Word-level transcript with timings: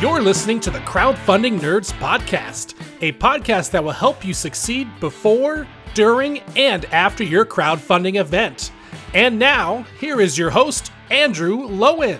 You're 0.00 0.22
listening 0.22 0.60
to 0.60 0.70
the 0.70 0.78
Crowdfunding 0.78 1.60
Nerds 1.60 1.92
Podcast, 1.92 2.74
a 3.02 3.12
podcast 3.12 3.70
that 3.72 3.84
will 3.84 3.90
help 3.90 4.24
you 4.24 4.32
succeed 4.32 4.88
before, 4.98 5.68
during, 5.92 6.38
and 6.56 6.86
after 6.86 7.22
your 7.22 7.44
crowdfunding 7.44 8.18
event. 8.18 8.72
And 9.12 9.38
now, 9.38 9.82
here 9.98 10.22
is 10.22 10.38
your 10.38 10.48
host, 10.48 10.90
Andrew 11.10 11.68
Lowen. 11.68 12.18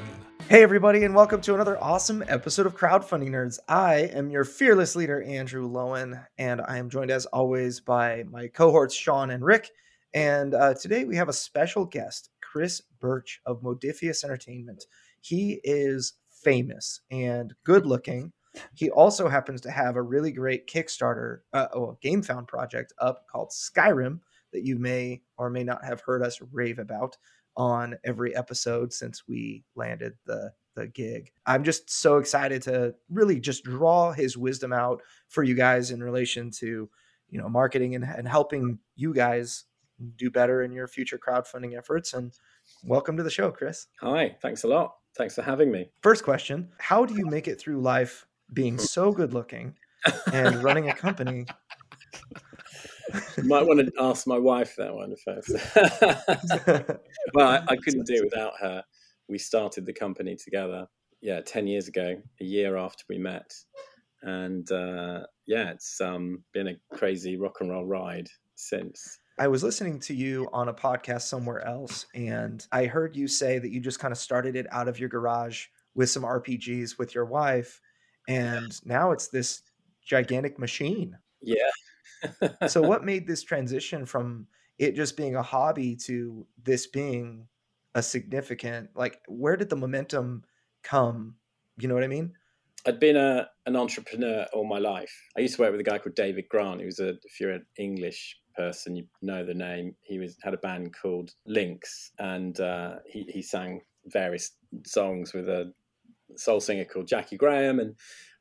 Hey, 0.51 0.63
everybody, 0.63 1.05
and 1.05 1.15
welcome 1.15 1.41
to 1.41 1.55
another 1.55 1.83
awesome 1.83 2.23
episode 2.29 2.67
of 2.67 2.77
Crowdfunding 2.77 3.31
Nerds. 3.31 3.59
I 3.67 4.11
am 4.13 4.29
your 4.29 4.45
fearless 4.45 4.95
leader, 4.95 5.23
Andrew 5.23 5.67
Lowen, 5.67 6.23
and 6.37 6.61
I 6.61 6.77
am 6.77 6.91
joined 6.91 7.11
as 7.11 7.25
always 7.25 7.81
by 7.81 8.25
my 8.31 8.49
cohorts, 8.49 8.95
Sean 8.95 9.31
and 9.31 9.43
Rick. 9.43 9.71
And 10.13 10.53
uh, 10.53 10.75
today 10.75 11.05
we 11.05 11.17
have 11.17 11.31
a 11.31 11.33
special 11.33 11.87
guest, 11.87 12.29
Chris 12.43 12.83
Birch 13.01 13.41
of 13.47 13.63
Modiphius 13.63 14.23
Entertainment. 14.23 14.85
He 15.23 15.63
is 15.65 16.13
famous 16.43 17.01
and 17.11 17.55
good 17.65 17.87
looking. 17.87 18.33
He 18.75 18.91
also 18.91 19.29
happens 19.29 19.61
to 19.63 19.71
have 19.71 19.97
a 19.97 20.03
really 20.03 20.33
great 20.33 20.67
Kickstarter, 20.67 21.39
uh, 21.53 21.69
oh, 21.73 21.99
GameFound 22.03 22.49
project 22.49 22.93
up 22.99 23.27
called 23.29 23.51
Skyrim 23.51 24.21
that 24.53 24.65
you 24.65 24.79
may 24.79 25.23
or 25.39 25.51
may 25.51 25.63
not 25.63 25.85
have 25.85 26.01
heard 26.01 26.23
us 26.23 26.41
rave 26.53 26.79
about 26.79 27.17
on 27.57 27.97
every 28.05 28.35
episode 28.35 28.93
since 28.93 29.29
we 29.29 29.65
landed 29.77 30.15
the 30.27 30.53
the 30.77 30.87
gig. 30.87 31.33
I'm 31.47 31.65
just 31.65 31.91
so 31.91 32.19
excited 32.19 32.63
to 32.63 32.95
really 33.09 33.41
just 33.41 33.65
draw 33.65 34.13
his 34.13 34.37
wisdom 34.37 34.73
out 34.73 35.03
for 35.29 35.43
you 35.43 35.55
guys 35.55 35.91
in 35.91 36.03
relation 36.03 36.51
to, 36.59 36.89
you 37.29 37.41
know, 37.41 37.49
marketing 37.49 37.97
and, 37.97 38.05
and 38.05 38.29
helping 38.29 38.79
you 38.95 39.13
guys 39.13 39.65
do 40.17 40.31
better 40.31 40.63
in 40.63 40.73
your 40.73 40.87
future 40.87 41.19
crowdfunding 41.19 41.77
efforts. 41.77 42.15
And 42.15 42.33
welcome 42.85 43.17
to 43.17 43.23
the 43.23 43.31
show, 43.31 43.51
Chris. 43.51 43.89
Hi, 44.01 44.37
thanks 44.41 44.65
a 44.65 44.69
lot. 44.69 45.00
Thanks 45.17 45.35
for 45.35 45.43
having 45.43 45.71
me. 45.71 45.91
First 46.03 46.25
question 46.25 46.69
How 46.79 47.05
do 47.05 47.15
you 47.15 47.27
make 47.27 47.49
it 47.49 47.61
through 47.61 47.81
life 47.81 48.27
being 48.53 48.79
so 48.79 49.13
good 49.13 49.33
looking 49.33 49.75
and 50.33 50.63
running 50.63 50.89
a 50.89 50.95
company? 50.95 51.47
you 53.37 53.45
might 53.45 53.67
want 53.67 53.81
to 53.81 53.93
ask 54.01 54.27
my 54.27 54.39
wife 54.39 54.75
that 54.77 54.95
one 54.95 55.15
first. 55.25 55.51
well, 57.35 57.49
I, 57.49 57.63
I, 57.69 57.77
couldn't 57.77 58.07
do 58.07 58.15
it 58.15 58.25
without 58.25 58.53
her. 58.61 58.83
We 59.29 59.39
started 59.39 59.87
the 59.87 59.93
company 59.93 60.37
together, 60.37 60.87
yeah, 61.21 61.41
10 61.41 61.67
years 61.67 61.89
ago, 61.89 62.17
a 62.41 62.45
year 62.45 62.77
after 62.77 63.05
we 63.09 63.19
met. 63.19 63.53
And 64.23 64.71
uh, 64.71 65.21
yeah, 65.47 65.71
it's 65.71 66.01
um, 66.01 66.45
been 66.53 66.69
a 66.69 66.97
crazy 66.97 67.37
rock 67.37 67.59
and 67.61 67.71
roll 67.71 67.87
ride 67.87 68.29
since. 68.57 69.20
I 69.41 69.49
was 69.49 69.63
listening 69.65 69.99
to 70.01 70.15
you 70.15 70.51
on 70.53 70.69
a 70.69 70.75
podcast 70.75 71.23
somewhere 71.23 71.67
else, 71.67 72.05
and 72.15 72.65
I 72.73 72.85
heard 72.85 73.17
you 73.17 73.27
say 73.27 73.59
that 73.59 73.71
you 73.71 73.81
just 73.81 73.99
kind 73.99 74.13
of 74.13 74.19
started 74.19 74.55
it 74.55 74.67
out 74.71 74.87
of 74.87 75.01
your 75.01 75.09
garage 75.09 75.65
with 75.95 76.11
some 76.11 76.25
RPGs 76.25 76.99
with 76.99 77.15
your 77.15 77.25
wife, 77.25 77.81
and 78.29 78.79
now 78.85 79.13
it's 79.13 79.29
this 79.29 79.63
gigantic 80.05 80.59
machine. 80.59 81.17
Yeah. 81.41 81.71
so, 82.69 82.83
what 82.87 83.03
made 83.03 83.27
this 83.27 83.43
transition 83.43 84.05
from 84.05 84.47
it 84.79 84.95
just 84.95 85.17
being 85.17 85.37
a 85.37 85.43
hobby 85.43 85.97
to 86.05 86.47
this 86.63 86.87
being 86.89 87.49
a 87.95 88.03
significant, 88.03 88.91
like, 88.95 89.23
where 89.27 89.57
did 89.57 89.71
the 89.71 89.77
momentum 89.77 90.45
come? 90.83 91.37
You 91.79 91.89
know 91.89 91.95
what 91.95 92.05
I 92.05 92.09
mean? 92.09 92.35
I'd 92.87 93.01
been 93.01 93.17
a, 93.17 93.49
an 93.65 93.75
entrepreneur 93.75 94.47
all 94.53 94.67
my 94.67 94.79
life. 94.79 95.15
I 95.35 95.41
used 95.41 95.57
to 95.57 95.63
work 95.63 95.73
with 95.73 95.81
a 95.81 95.85
guy 95.85 95.97
called 95.97 96.15
David 96.15 96.45
Grant, 96.51 96.83
who's 96.83 97.01
a, 97.01 97.15
if 97.25 97.41
you're 97.41 97.53
an 97.53 97.65
English 97.79 98.37
person, 98.61 98.97
you 98.97 99.07
know 99.23 99.45
the 99.45 99.55
name. 99.55 99.95
He 100.03 100.19
was 100.19 100.37
had 100.43 100.55
a 100.55 100.59
band 100.59 100.95
called 101.01 101.33
Linx, 101.49 102.11
and 102.19 102.59
uh, 102.61 102.97
he 103.07 103.23
he 103.29 103.43
sang 103.43 103.81
various 104.07 104.53
songs 104.85 105.33
with 105.33 105.49
a 105.49 105.73
soul 106.37 106.61
singer 106.61 106.85
called 106.85 107.09
Jaki 107.09 107.39
Graham, 107.39 107.81
and 107.81 107.95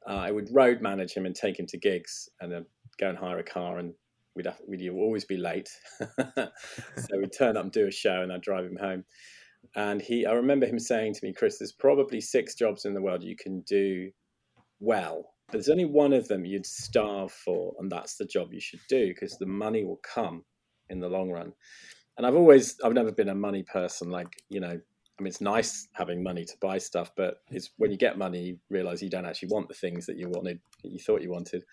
uh, 0.08 0.16
I 0.28 0.31
would 0.31 0.50
road 0.52 0.81
manage 0.81 1.14
him 1.14 1.26
and 1.26 1.36
take 1.36 1.58
him 1.58 1.67
to 1.67 1.78
gigs, 1.78 2.30
and 2.42 2.52
then 2.52 2.66
go 2.99 3.10
and 3.10 3.17
hire 3.17 3.39
a 3.39 3.43
car, 3.43 3.77
and 3.80 3.93
we'd 4.36 4.45
have, 4.45 4.60
we'd 4.67 4.89
always 4.89 5.26
be 5.26 5.38
late. 5.38 5.70
so 5.99 7.17
we'd 7.17 7.38
turn 7.38 7.55
up 7.55 7.64
and 7.64 7.72
do 7.72 7.88
a 7.88 7.92
show, 7.92 8.22
and 8.22 8.32
I'd 8.32 8.42
drive 8.42 8.66
him 8.66 8.77
home. 8.77 9.05
And 9.76 10.02
he, 10.02 10.26
I 10.26 10.33
remember 10.33 10.66
him 10.66 10.80
saying 10.80 11.14
to 11.16 11.26
me, 11.26 11.33
Chris, 11.33 11.60
there's 11.60 11.73
probably 11.73 12.22
six 12.22 12.55
jobs 12.55 12.86
in 12.86 12.93
the 12.93 13.02
world 13.02 13.23
you 13.23 13.36
can 13.36 13.61
do 13.61 14.10
well 14.80 15.26
there's 15.52 15.70
only 15.70 15.86
one 15.86 16.14
of 16.14 16.27
them 16.27 16.45
you'd 16.45 16.65
starve 16.65 17.32
for, 17.32 17.73
and 17.80 17.92
that's 17.92 18.15
the 18.15 18.26
job 18.26 18.54
you 18.54 18.61
should 18.61 18.82
do 18.89 19.08
because 19.08 19.37
the 19.37 19.45
money 19.45 19.83
will 19.83 19.99
come 20.04 20.43
in 20.89 20.99
the 20.99 21.10
long 21.10 21.30
run. 21.30 21.54
And 22.17 22.26
I've 22.26 22.36
always, 22.36 22.76
I've 22.83 22.93
never 22.93 23.11
been 23.11 23.30
a 23.30 23.36
money 23.36 23.64
person. 23.64 24.10
Like, 24.10 24.27
you 24.49 24.60
know, 24.60 24.67
I 24.67 25.21
mean, 25.21 25.27
it's 25.27 25.42
nice 25.42 25.87
having 25.93 26.23
money 26.23 26.45
to 26.45 26.54
buy 26.61 26.77
stuff, 26.77 27.11
but 27.15 27.42
it's 27.49 27.71
when 27.77 27.92
you 27.92 27.98
get 27.98 28.17
money, 28.17 28.42
you 28.42 28.58
realize 28.70 29.02
you 29.02 29.10
don't 29.10 29.26
actually 29.26 29.49
want 29.49 29.67
the 29.67 29.73
things 29.73 30.05
that 30.05 30.17
you 30.17 30.30
wanted, 30.30 30.60
that 30.83 30.92
you 30.92 30.99
thought 30.99 31.21
you 31.21 31.32
wanted. 31.32 31.64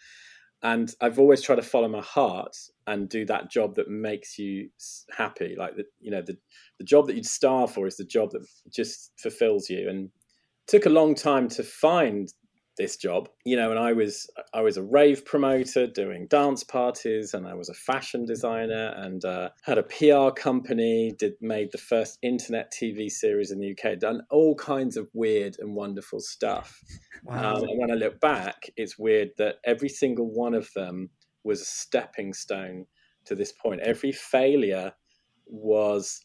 And 0.63 0.93
I've 1.01 1.19
always 1.19 1.43
tried 1.43 1.57
to 1.57 1.63
follow 1.63 1.89
my 1.89 2.01
heart 2.01 2.57
and 2.87 3.09
do 3.09 3.25
that 3.27 3.51
job 3.51 3.75
that 3.75 3.91
makes 3.91 4.39
you 4.39 4.71
happy. 5.17 5.55
Like 5.57 5.77
the, 5.77 5.85
you 6.01 6.11
know, 6.11 6.23
the 6.23 6.37
the 6.79 6.85
job 6.85 7.07
that 7.07 7.15
you'd 7.15 7.27
starve 7.27 7.73
for 7.73 7.87
is 7.87 7.97
the 7.97 8.05
job 8.05 8.31
that 8.31 8.47
just 8.73 9.13
fulfills 9.19 9.69
you. 9.69 9.89
And 9.89 10.11
took 10.67 10.87
a 10.87 10.91
long 10.91 11.15
time 11.15 11.49
to 11.49 11.63
find 11.63 12.33
this 12.77 12.97
job 12.97 13.29
you 13.45 13.57
know 13.57 13.71
and 13.71 13.79
i 13.79 13.93
was 13.93 14.29
i 14.53 14.61
was 14.61 14.77
a 14.77 14.83
rave 14.83 15.25
promoter 15.25 15.87
doing 15.87 16.27
dance 16.29 16.63
parties 16.63 17.33
and 17.35 17.47
i 17.47 17.55
was 17.55 17.69
a 17.69 17.75
fashion 17.75 18.25
designer 18.25 18.93
and 18.97 19.25
uh, 19.25 19.49
had 19.63 19.79
a 19.79 19.83
pr 19.83 20.31
company 20.35 21.13
did 21.19 21.35
made 21.41 21.71
the 21.73 21.79
first 21.79 22.19
internet 22.23 22.73
tv 22.73 23.11
series 23.11 23.51
in 23.51 23.59
the 23.59 23.73
uk 23.73 23.99
done 23.99 24.21
all 24.31 24.55
kinds 24.55 24.97
of 24.97 25.09
weird 25.15 25.57
and 25.59 25.75
wonderful 25.75 26.21
stuff 26.21 26.81
wow. 27.25 27.57
um, 27.57 27.63
and 27.63 27.79
when 27.79 27.91
i 27.91 27.95
look 27.95 28.21
back 28.21 28.71
it's 28.77 28.99
weird 28.99 29.31
that 29.39 29.57
every 29.65 29.89
single 29.89 30.31
one 30.31 30.55
of 30.55 30.71
them 30.75 31.09
was 31.45 31.61
a 31.61 31.65
stepping 31.65 32.33
stone 32.33 32.87
to 33.25 33.35
this 33.35 33.53
point 33.53 33.81
every 33.81 34.13
failure 34.13 34.93
was 35.47 36.25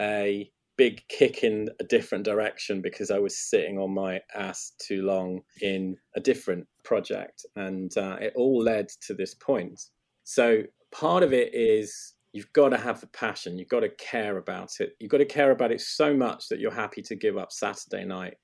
a 0.00 0.50
big 0.78 1.02
kick 1.08 1.42
in 1.42 1.68
a 1.80 1.84
different 1.84 2.24
direction 2.24 2.80
because 2.80 3.10
I 3.10 3.18
was 3.18 3.36
sitting 3.36 3.78
on 3.78 3.92
my 3.92 4.20
ass 4.34 4.72
too 4.78 5.02
long 5.02 5.42
in 5.60 5.96
a 6.16 6.20
different 6.20 6.66
project. 6.84 7.44
And 7.56 7.94
uh, 7.98 8.16
it 8.20 8.32
all 8.36 8.62
led 8.62 8.88
to 9.06 9.12
this 9.12 9.34
point. 9.34 9.82
So 10.22 10.62
part 10.92 11.22
of 11.24 11.32
it 11.34 11.52
is 11.52 12.14
you've 12.32 12.52
got 12.52 12.70
to 12.70 12.78
have 12.78 13.00
the 13.00 13.08
passion, 13.08 13.58
you've 13.58 13.68
got 13.68 13.80
to 13.80 13.90
care 13.90 14.38
about 14.38 14.80
it. 14.80 14.92
You've 15.00 15.10
got 15.10 15.18
to 15.18 15.26
care 15.26 15.50
about 15.50 15.72
it 15.72 15.80
so 15.80 16.14
much 16.14 16.48
that 16.48 16.60
you're 16.60 16.70
happy 16.70 17.02
to 17.02 17.16
give 17.16 17.36
up 17.36 17.50
Saturday 17.50 18.04
night 18.04 18.36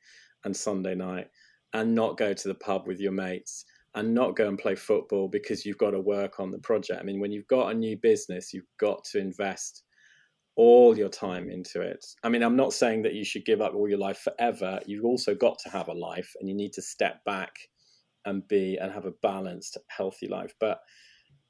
and 0.44 0.54
Sunday 0.54 0.96
night 0.96 1.28
and 1.72 1.94
not 1.94 2.18
go 2.18 2.34
to 2.34 2.48
the 2.48 2.54
pub 2.54 2.86
with 2.86 3.00
your 3.00 3.12
mates 3.12 3.64
and 3.94 4.12
not 4.12 4.34
go 4.34 4.48
and 4.48 4.58
play 4.58 4.74
football 4.74 5.28
because 5.28 5.64
you've 5.64 5.78
got 5.78 5.92
to 5.92 6.00
work 6.00 6.40
on 6.40 6.50
the 6.50 6.58
project. 6.58 7.00
I 7.00 7.04
mean, 7.04 7.20
when 7.20 7.30
you've 7.30 7.46
got 7.46 7.70
a 7.70 7.74
new 7.74 7.96
business, 7.96 8.52
you've 8.52 8.64
got 8.78 9.04
to 9.12 9.18
invest 9.18 9.83
all 10.56 10.96
your 10.96 11.08
time 11.08 11.50
into 11.50 11.80
it. 11.80 12.04
I 12.22 12.28
mean, 12.28 12.42
I'm 12.42 12.56
not 12.56 12.72
saying 12.72 13.02
that 13.02 13.14
you 13.14 13.24
should 13.24 13.44
give 13.44 13.60
up 13.60 13.74
all 13.74 13.88
your 13.88 13.98
life 13.98 14.18
forever. 14.18 14.80
You've 14.86 15.04
also 15.04 15.34
got 15.34 15.58
to 15.64 15.70
have 15.70 15.88
a 15.88 15.94
life 15.94 16.32
and 16.38 16.48
you 16.48 16.54
need 16.54 16.72
to 16.74 16.82
step 16.82 17.24
back 17.24 17.52
and 18.24 18.46
be 18.46 18.78
and 18.80 18.92
have 18.92 19.04
a 19.04 19.12
balanced, 19.22 19.76
healthy 19.88 20.28
life. 20.28 20.54
But 20.60 20.78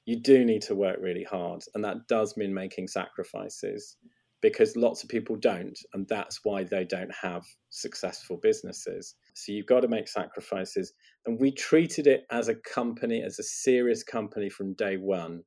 you 0.07 0.21
do 0.21 0.45
need 0.45 0.63
to 0.63 0.75
work 0.75 0.99
really 1.01 1.25
hard. 1.25 1.63
And 1.75 1.85
that 1.85 2.09
does 2.09 2.37
mean 2.37 2.53
making 2.53 2.89
sacrifices 2.89 3.97
because 4.43 4.77
lots 4.77 5.03
of 5.03 5.09
people 5.09 5.37
don't. 5.37 5.79
And 5.95 6.07
that's 6.09 6.41
why 6.43 6.65
they 6.65 6.85
don't 6.85 7.15
have 7.23 7.45
successful 7.71 8.39
businesses. 8.43 9.15
So 9.35 9.53
you've 9.53 9.67
got 9.67 9.81
to 9.81 9.89
make 9.89 10.09
sacrifices. 10.09 10.93
And 11.25 11.41
we 11.41 11.51
treated 11.51 12.07
it 12.07 12.25
as 12.31 12.49
a 12.49 12.55
company, 12.55 13.23
as 13.23 13.39
a 13.39 13.43
serious 13.43 14.03
company 14.03 14.51
from 14.51 14.75
day 14.75 14.97
one. 14.97 15.43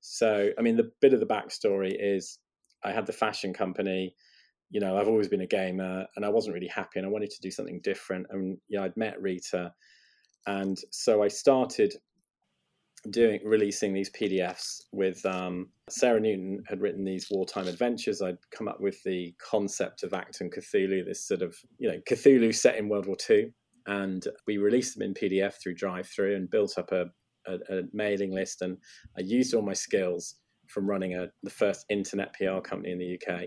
So, 0.00 0.50
I 0.58 0.62
mean, 0.62 0.76
the 0.76 0.90
bit 1.00 1.12
of 1.12 1.20
the 1.20 1.26
backstory 1.26 1.94
is 1.96 2.38
I 2.84 2.92
had 2.92 3.06
the 3.06 3.12
fashion 3.12 3.52
company. 3.52 4.14
You 4.70 4.80
know, 4.80 4.96
I've 4.96 5.08
always 5.08 5.28
been 5.28 5.40
a 5.40 5.46
gamer, 5.46 6.06
and 6.16 6.24
I 6.24 6.28
wasn't 6.28 6.54
really 6.54 6.68
happy, 6.68 6.98
and 6.98 7.06
I 7.06 7.10
wanted 7.10 7.30
to 7.30 7.40
do 7.40 7.50
something 7.50 7.80
different. 7.82 8.26
And 8.30 8.58
yeah, 8.68 8.78
you 8.78 8.78
know, 8.78 8.84
I'd 8.84 8.96
met 8.96 9.20
Rita, 9.20 9.72
and 10.46 10.78
so 10.90 11.22
I 11.22 11.28
started 11.28 11.94
doing 13.08 13.40
releasing 13.44 13.94
these 13.94 14.10
PDFs 14.10 14.82
with 14.92 15.24
um, 15.24 15.70
Sarah 15.88 16.20
Newton 16.20 16.62
had 16.68 16.80
written 16.80 17.04
these 17.04 17.28
wartime 17.30 17.66
adventures. 17.66 18.20
I'd 18.20 18.36
come 18.50 18.68
up 18.68 18.80
with 18.80 19.02
the 19.04 19.34
concept 19.38 20.02
of 20.02 20.10
Achtung 20.10 20.54
Cthulhu, 20.54 21.04
this 21.04 21.26
sort 21.26 21.42
of 21.42 21.56
you 21.78 21.90
know 21.90 21.98
Cthulhu 22.08 22.54
set 22.54 22.76
in 22.76 22.88
World 22.88 23.06
War 23.06 23.16
II, 23.28 23.52
and 23.86 24.26
we 24.46 24.58
released 24.58 24.94
them 24.94 25.02
in 25.02 25.14
PDF 25.14 25.54
through 25.54 25.76
DriveThru 25.76 26.36
and 26.36 26.50
built 26.50 26.78
up 26.78 26.92
a, 26.92 27.06
a, 27.46 27.78
a 27.78 27.82
mailing 27.92 28.32
list. 28.32 28.62
And 28.62 28.76
I 29.16 29.22
used 29.22 29.54
all 29.54 29.62
my 29.62 29.72
skills 29.72 30.36
from 30.70 30.88
running 30.88 31.14
a 31.14 31.28
the 31.42 31.50
first 31.50 31.86
internet 31.88 32.34
PR 32.34 32.60
company 32.60 32.92
in 32.92 32.98
the 32.98 33.18
UK 33.18 33.44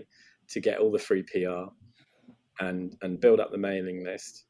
to 0.48 0.60
get 0.60 0.78
all 0.78 0.92
the 0.92 0.98
free 0.98 1.22
PR 1.22 1.70
and 2.60 2.96
and 3.02 3.20
build 3.20 3.40
up 3.40 3.50
the 3.50 3.58
mailing 3.58 4.04
list. 4.04 4.44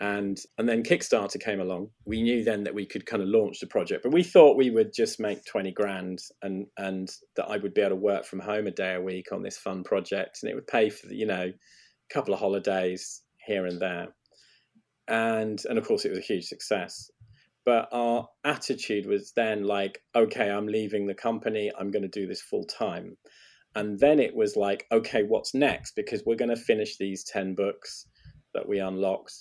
And 0.00 0.38
and 0.58 0.68
then 0.68 0.82
Kickstarter 0.82 1.40
came 1.40 1.60
along. 1.60 1.90
We 2.04 2.22
knew 2.22 2.44
then 2.44 2.64
that 2.64 2.74
we 2.74 2.86
could 2.86 3.06
kind 3.06 3.22
of 3.22 3.28
launch 3.28 3.60
the 3.60 3.66
project, 3.66 4.02
but 4.02 4.12
we 4.12 4.22
thought 4.22 4.56
we 4.56 4.70
would 4.70 4.92
just 4.92 5.20
make 5.20 5.44
twenty 5.44 5.72
grand 5.72 6.20
and 6.42 6.66
and 6.76 7.08
that 7.36 7.46
I 7.46 7.56
would 7.56 7.74
be 7.74 7.80
able 7.80 7.90
to 7.90 7.96
work 7.96 8.24
from 8.24 8.40
home 8.40 8.66
a 8.66 8.70
day 8.70 8.94
a 8.94 9.00
week 9.00 9.32
on 9.32 9.42
this 9.42 9.56
fun 9.56 9.84
project, 9.84 10.40
and 10.42 10.50
it 10.50 10.54
would 10.54 10.66
pay 10.66 10.90
for 10.90 11.06
you 11.08 11.26
know 11.26 11.52
a 11.52 12.14
couple 12.14 12.34
of 12.34 12.40
holidays 12.40 13.22
here 13.46 13.66
and 13.66 13.80
there. 13.80 14.08
and 15.08 15.62
and 15.68 15.78
of 15.78 15.86
course 15.86 16.04
it 16.04 16.10
was 16.10 16.18
a 16.18 16.22
huge 16.22 16.44
success. 16.44 17.10
But 17.66 17.88
our 17.92 18.28
attitude 18.44 19.06
was 19.06 19.32
then 19.34 19.64
like, 19.64 19.98
okay, 20.14 20.48
I'm 20.48 20.68
leaving 20.68 21.06
the 21.06 21.14
company. 21.14 21.70
I'm 21.78 21.90
going 21.90 22.04
to 22.04 22.08
do 22.08 22.26
this 22.26 22.40
full 22.40 22.64
time. 22.64 23.16
And 23.74 23.98
then 23.98 24.20
it 24.20 24.34
was 24.34 24.56
like, 24.56 24.86
okay, 24.90 25.24
what's 25.24 25.52
next? 25.52 25.96
Because 25.96 26.22
we're 26.24 26.36
going 26.36 26.54
to 26.54 26.56
finish 26.56 26.96
these 26.96 27.24
10 27.24 27.56
books 27.56 28.06
that 28.54 28.68
we 28.68 28.78
unlocked, 28.78 29.34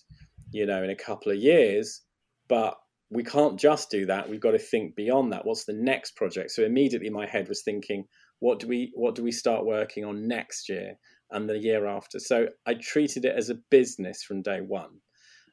you 0.52 0.66
know, 0.66 0.84
in 0.84 0.90
a 0.90 0.96
couple 0.96 1.32
of 1.32 1.38
years. 1.38 2.02
But 2.50 2.76
we 3.12 3.24
can't 3.24 3.60
just 3.60 3.92
do 3.92 4.08
that. 4.08 4.28
We've 4.28 4.42
got 4.42 4.52
to 4.52 4.60
think 4.60 4.96
beyond 4.96 5.32
that. 5.32 5.46
What's 5.46 5.66
the 5.66 5.74
next 5.74 6.16
project? 6.16 6.52
So 6.52 6.64
immediately 6.64 7.12
my 7.12 7.28
head 7.28 7.48
was 7.48 7.62
thinking, 7.64 8.06
what 8.40 8.60
do 8.60 8.68
we 8.68 8.92
what 8.96 9.16
do 9.16 9.24
we 9.24 9.32
start 9.32 9.66
working 9.66 10.04
on 10.04 10.28
next 10.28 10.68
year 10.68 10.96
and 11.32 11.48
the 11.48 11.58
year 11.58 11.86
after? 11.86 12.20
So 12.20 12.48
I 12.66 12.74
treated 12.74 13.24
it 13.24 13.36
as 13.38 13.50
a 13.50 13.60
business 13.70 14.24
from 14.24 14.42
day 14.42 14.62
one. 14.62 15.00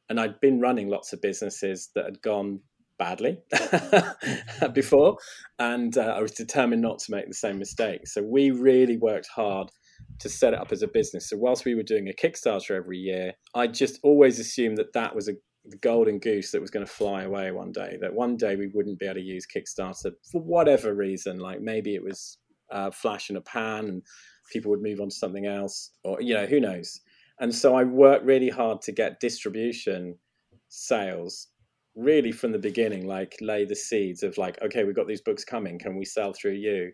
And 0.08 0.20
I'd 0.20 0.40
been 0.40 0.60
running 0.60 0.88
lots 0.88 1.12
of 1.12 1.22
businesses 1.22 1.90
that 1.94 2.04
had 2.04 2.22
gone 2.22 2.60
badly 2.98 3.38
before, 4.74 5.16
and 5.58 5.96
uh, 5.96 6.14
I 6.16 6.20
was 6.20 6.32
determined 6.32 6.82
not 6.82 6.98
to 7.00 7.12
make 7.12 7.26
the 7.26 7.34
same 7.34 7.58
mistake. 7.58 8.06
So 8.06 8.22
we 8.22 8.50
really 8.50 8.96
worked 8.96 9.28
hard 9.34 9.70
to 10.20 10.28
set 10.28 10.52
it 10.52 10.60
up 10.60 10.72
as 10.72 10.82
a 10.82 10.88
business. 10.88 11.30
So 11.30 11.36
whilst 11.36 11.64
we 11.64 11.74
were 11.74 11.82
doing 11.82 12.08
a 12.08 12.12
Kickstarter 12.12 12.76
every 12.76 12.98
year, 12.98 13.32
I 13.54 13.66
just 13.66 13.98
always 14.02 14.38
assumed 14.38 14.78
that 14.78 14.92
that 14.92 15.14
was 15.14 15.28
a 15.28 15.32
the 15.64 15.76
golden 15.76 16.18
goose 16.18 16.50
that 16.50 16.60
was 16.60 16.70
going 16.70 16.84
to 16.84 16.92
fly 16.92 17.22
away 17.22 17.50
one 17.52 17.72
day. 17.72 17.96
That 18.00 18.14
one 18.14 18.36
day 18.36 18.56
we 18.56 18.68
wouldn't 18.74 18.98
be 18.98 19.06
able 19.06 19.16
to 19.16 19.20
use 19.20 19.46
Kickstarter 19.46 20.12
for 20.30 20.40
whatever 20.40 20.94
reason. 20.94 21.38
Like 21.38 21.60
maybe 21.60 21.94
it 21.94 22.02
was 22.02 22.38
uh, 22.70 22.90
flash 22.90 23.30
in 23.30 23.36
a 23.36 23.40
pan, 23.40 23.86
and 23.86 24.02
people 24.52 24.70
would 24.70 24.82
move 24.82 25.00
on 25.00 25.10
to 25.10 25.14
something 25.14 25.46
else, 25.46 25.90
or 26.04 26.20
you 26.20 26.34
know 26.34 26.46
who 26.46 26.60
knows. 26.60 27.00
And 27.40 27.54
so 27.54 27.74
I 27.74 27.84
worked 27.84 28.24
really 28.24 28.50
hard 28.50 28.82
to 28.82 28.92
get 28.92 29.20
distribution 29.20 30.18
sales 30.68 31.48
really 31.94 32.32
from 32.32 32.52
the 32.52 32.58
beginning, 32.58 33.06
like 33.06 33.36
lay 33.40 33.64
the 33.64 33.76
seeds 33.76 34.22
of 34.22 34.38
like, 34.38 34.60
okay, 34.62 34.84
we've 34.84 34.96
got 34.96 35.08
these 35.08 35.20
books 35.20 35.44
coming. 35.44 35.78
Can 35.78 35.96
we 35.96 36.04
sell 36.04 36.32
through 36.32 36.52
you? 36.52 36.92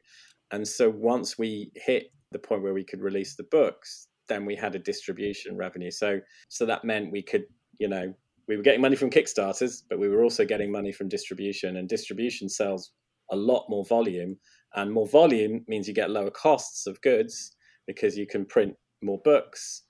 And 0.51 0.67
so 0.67 0.91
once 0.91 1.39
we 1.39 1.71
hit 1.77 2.13
the 2.33 2.39
point 2.39 2.63
where 2.63 2.75
we 2.75 2.85
could 2.85 3.01
release 3.01 3.37
the 3.37 3.47
books, 3.51 4.09
then 4.29 4.45
we 4.45 4.57
had 4.57 4.75
a 4.75 4.79
distribution 4.79 5.57
revenue. 5.57 5.91
So 5.91 6.21
so 6.49 6.67
that 6.67 6.85
meant 6.85 7.13
we 7.13 7.23
could, 7.23 7.45
you 7.79 7.89
know, 7.89 8.13
we 8.49 8.57
were 8.57 8.63
getting 8.63 8.81
money 8.81 8.97
from 8.97 9.11
Kickstarters, 9.11 9.83
but 9.89 9.99
we 9.99 10.09
were 10.09 10.23
also 10.23 10.45
getting 10.45 10.73
money 10.73 10.91
from 10.91 11.09
distribution. 11.09 11.77
And 11.77 11.89
distribution 11.89 12.49
sells 12.49 12.93
a 13.31 13.37
lot 13.37 13.67
more 13.69 13.85
volume, 13.85 14.39
and 14.75 14.91
more 14.91 15.07
volume 15.07 15.65
means 15.69 15.87
you 15.87 15.95
get 15.95 16.11
lower 16.11 16.31
costs 16.31 16.87
of 16.87 17.01
goods 17.03 17.55
because 17.87 18.17
you 18.17 18.27
can 18.27 18.47
print 18.47 18.75
more 19.03 19.21
books, 19.23 19.83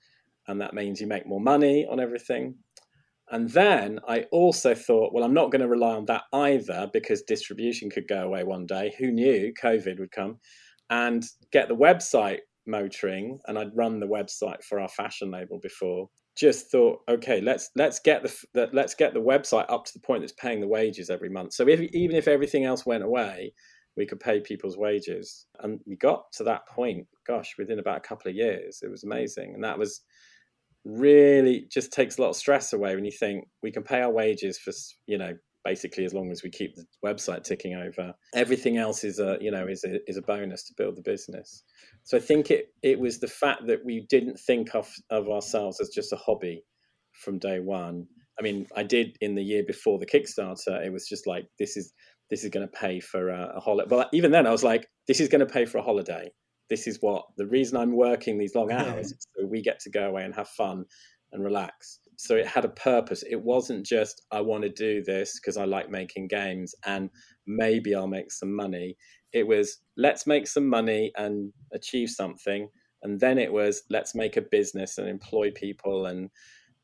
and 0.49 0.59
that 0.59 0.73
means 0.73 0.99
you 0.99 1.07
make 1.07 1.27
more 1.27 1.39
money 1.39 1.85
on 1.89 1.99
everything. 1.99 2.55
And 3.31 3.49
then 3.51 3.99
I 4.07 4.25
also 4.31 4.73
thought, 4.73 5.13
well, 5.13 5.23
I'm 5.23 5.33
not 5.33 5.51
going 5.51 5.61
to 5.61 5.67
rely 5.67 5.93
on 5.95 6.05
that 6.05 6.23
either 6.33 6.89
because 6.91 7.21
distribution 7.21 7.91
could 7.91 8.07
go 8.07 8.23
away 8.23 8.43
one 8.43 8.65
day. 8.65 8.93
Who 8.97 9.11
knew 9.11 9.53
COVID 9.61 9.99
would 9.99 10.11
come? 10.11 10.39
And 10.89 11.23
get 11.51 11.67
the 11.67 11.75
website 11.75 12.39
motoring. 12.65 13.39
And 13.45 13.59
I'd 13.59 13.75
run 13.75 13.99
the 13.99 14.07
website 14.07 14.63
for 14.63 14.79
our 14.79 14.89
fashion 14.89 15.29
label 15.29 15.59
before. 15.61 16.09
Just 16.35 16.71
thought, 16.71 16.99
okay, 17.07 17.41
let's 17.41 17.69
let's 17.75 17.99
get 17.99 18.23
the, 18.23 18.35
the 18.55 18.69
let's 18.73 18.95
get 18.95 19.13
the 19.13 19.19
website 19.19 19.65
up 19.69 19.85
to 19.85 19.93
the 19.93 19.99
point 19.99 20.21
that's 20.21 20.33
paying 20.33 20.61
the 20.61 20.67
wages 20.67 21.11
every 21.11 21.29
month. 21.29 21.53
So 21.53 21.67
if, 21.67 21.81
even 21.81 22.15
if 22.15 22.27
everything 22.27 22.63
else 22.63 22.85
went 22.85 23.03
away, 23.03 23.53
we 23.97 24.07
could 24.07 24.19
pay 24.19 24.39
people's 24.39 24.77
wages. 24.77 25.45
And 25.59 25.79
we 25.85 25.97
got 25.97 26.31
to 26.33 26.43
that 26.45 26.67
point, 26.67 27.05
gosh, 27.27 27.53
within 27.59 27.77
about 27.77 27.97
a 27.97 28.07
couple 28.07 28.29
of 28.29 28.35
years. 28.35 28.79
It 28.81 28.89
was 28.89 29.03
amazing. 29.03 29.53
And 29.53 29.63
that 29.63 29.77
was 29.77 30.01
really 30.85 31.67
just 31.71 31.91
takes 31.91 32.17
a 32.17 32.21
lot 32.21 32.29
of 32.29 32.35
stress 32.35 32.73
away 32.73 32.95
when 32.95 33.05
you 33.05 33.11
think 33.11 33.45
we 33.61 33.71
can 33.71 33.83
pay 33.83 34.01
our 34.01 34.11
wages 34.11 34.57
for 34.57 34.71
you 35.07 35.17
know 35.17 35.33
basically 35.65 36.05
as 36.05 36.13
long 36.13 36.31
as 36.31 36.41
we 36.41 36.49
keep 36.49 36.75
the 36.75 36.85
website 37.05 37.43
ticking 37.43 37.75
over. 37.75 38.13
Everything 38.33 38.77
else 38.77 39.03
is 39.03 39.19
a 39.19 39.37
you 39.41 39.51
know 39.51 39.67
is 39.67 39.83
a, 39.83 39.99
is 40.09 40.17
a 40.17 40.21
bonus 40.21 40.63
to 40.63 40.73
build 40.77 40.95
the 40.95 41.01
business. 41.01 41.63
So 42.03 42.17
i 42.17 42.19
think 42.19 42.51
it 42.51 42.73
it 42.81 42.99
was 42.99 43.19
the 43.19 43.27
fact 43.27 43.67
that 43.67 43.85
we 43.85 44.05
didn't 44.09 44.39
think 44.39 44.75
of 44.75 44.89
of 45.09 45.29
ourselves 45.29 45.79
as 45.81 45.89
just 45.89 46.13
a 46.13 46.17
hobby 46.17 46.63
from 47.13 47.39
day 47.39 47.59
one. 47.59 48.07
I 48.39 48.41
mean 48.41 48.67
i 48.75 48.83
did 48.83 49.17
in 49.21 49.35
the 49.35 49.43
year 49.43 49.63
before 49.67 49.99
the 49.99 50.05
kickstarter 50.05 50.85
it 50.85 50.93
was 50.93 51.07
just 51.07 51.27
like 51.27 51.45
this 51.59 51.75
is 51.75 51.93
this 52.29 52.43
is 52.43 52.49
going 52.51 52.67
to 52.67 52.71
pay 52.71 52.99
for 52.99 53.29
a, 53.29 53.53
a 53.55 53.59
holiday 53.59 53.89
but 53.89 54.07
even 54.13 54.31
then 54.31 54.47
i 54.47 54.51
was 54.51 54.63
like 54.63 54.87
this 55.07 55.19
is 55.19 55.27
going 55.27 55.45
to 55.45 55.53
pay 55.53 55.65
for 55.65 55.79
a 55.79 55.81
holiday 55.81 56.31
this 56.69 56.87
is 56.87 56.99
what 57.01 57.25
the 57.37 57.47
reason 57.47 57.77
I'm 57.77 57.95
working 57.95 58.37
these 58.37 58.55
long 58.55 58.71
hours 58.71 59.11
is 59.11 59.27
so 59.35 59.45
we 59.45 59.61
get 59.61 59.79
to 59.81 59.89
go 59.89 60.07
away 60.07 60.23
and 60.23 60.35
have 60.35 60.47
fun 60.49 60.85
and 61.31 61.43
relax. 61.43 61.99
So 62.17 62.35
it 62.35 62.47
had 62.47 62.65
a 62.65 62.69
purpose. 62.69 63.23
It 63.29 63.41
wasn't 63.41 63.85
just 63.85 64.25
I 64.31 64.41
want 64.41 64.63
to 64.63 64.69
do 64.69 65.03
this 65.03 65.39
because 65.39 65.57
I 65.57 65.65
like 65.65 65.89
making 65.89 66.27
games 66.27 66.75
and 66.85 67.09
maybe 67.47 67.95
I'll 67.95 68.07
make 68.07 68.31
some 68.31 68.55
money. 68.55 68.97
It 69.31 69.47
was 69.47 69.77
let's 69.97 70.27
make 70.27 70.47
some 70.47 70.67
money 70.67 71.11
and 71.17 71.53
achieve 71.73 72.09
something. 72.09 72.69
And 73.03 73.19
then 73.19 73.37
it 73.37 73.51
was 73.53 73.83
let's 73.89 74.15
make 74.15 74.37
a 74.37 74.41
business 74.41 74.97
and 74.97 75.07
employ 75.07 75.51
people 75.51 76.07
and 76.07 76.29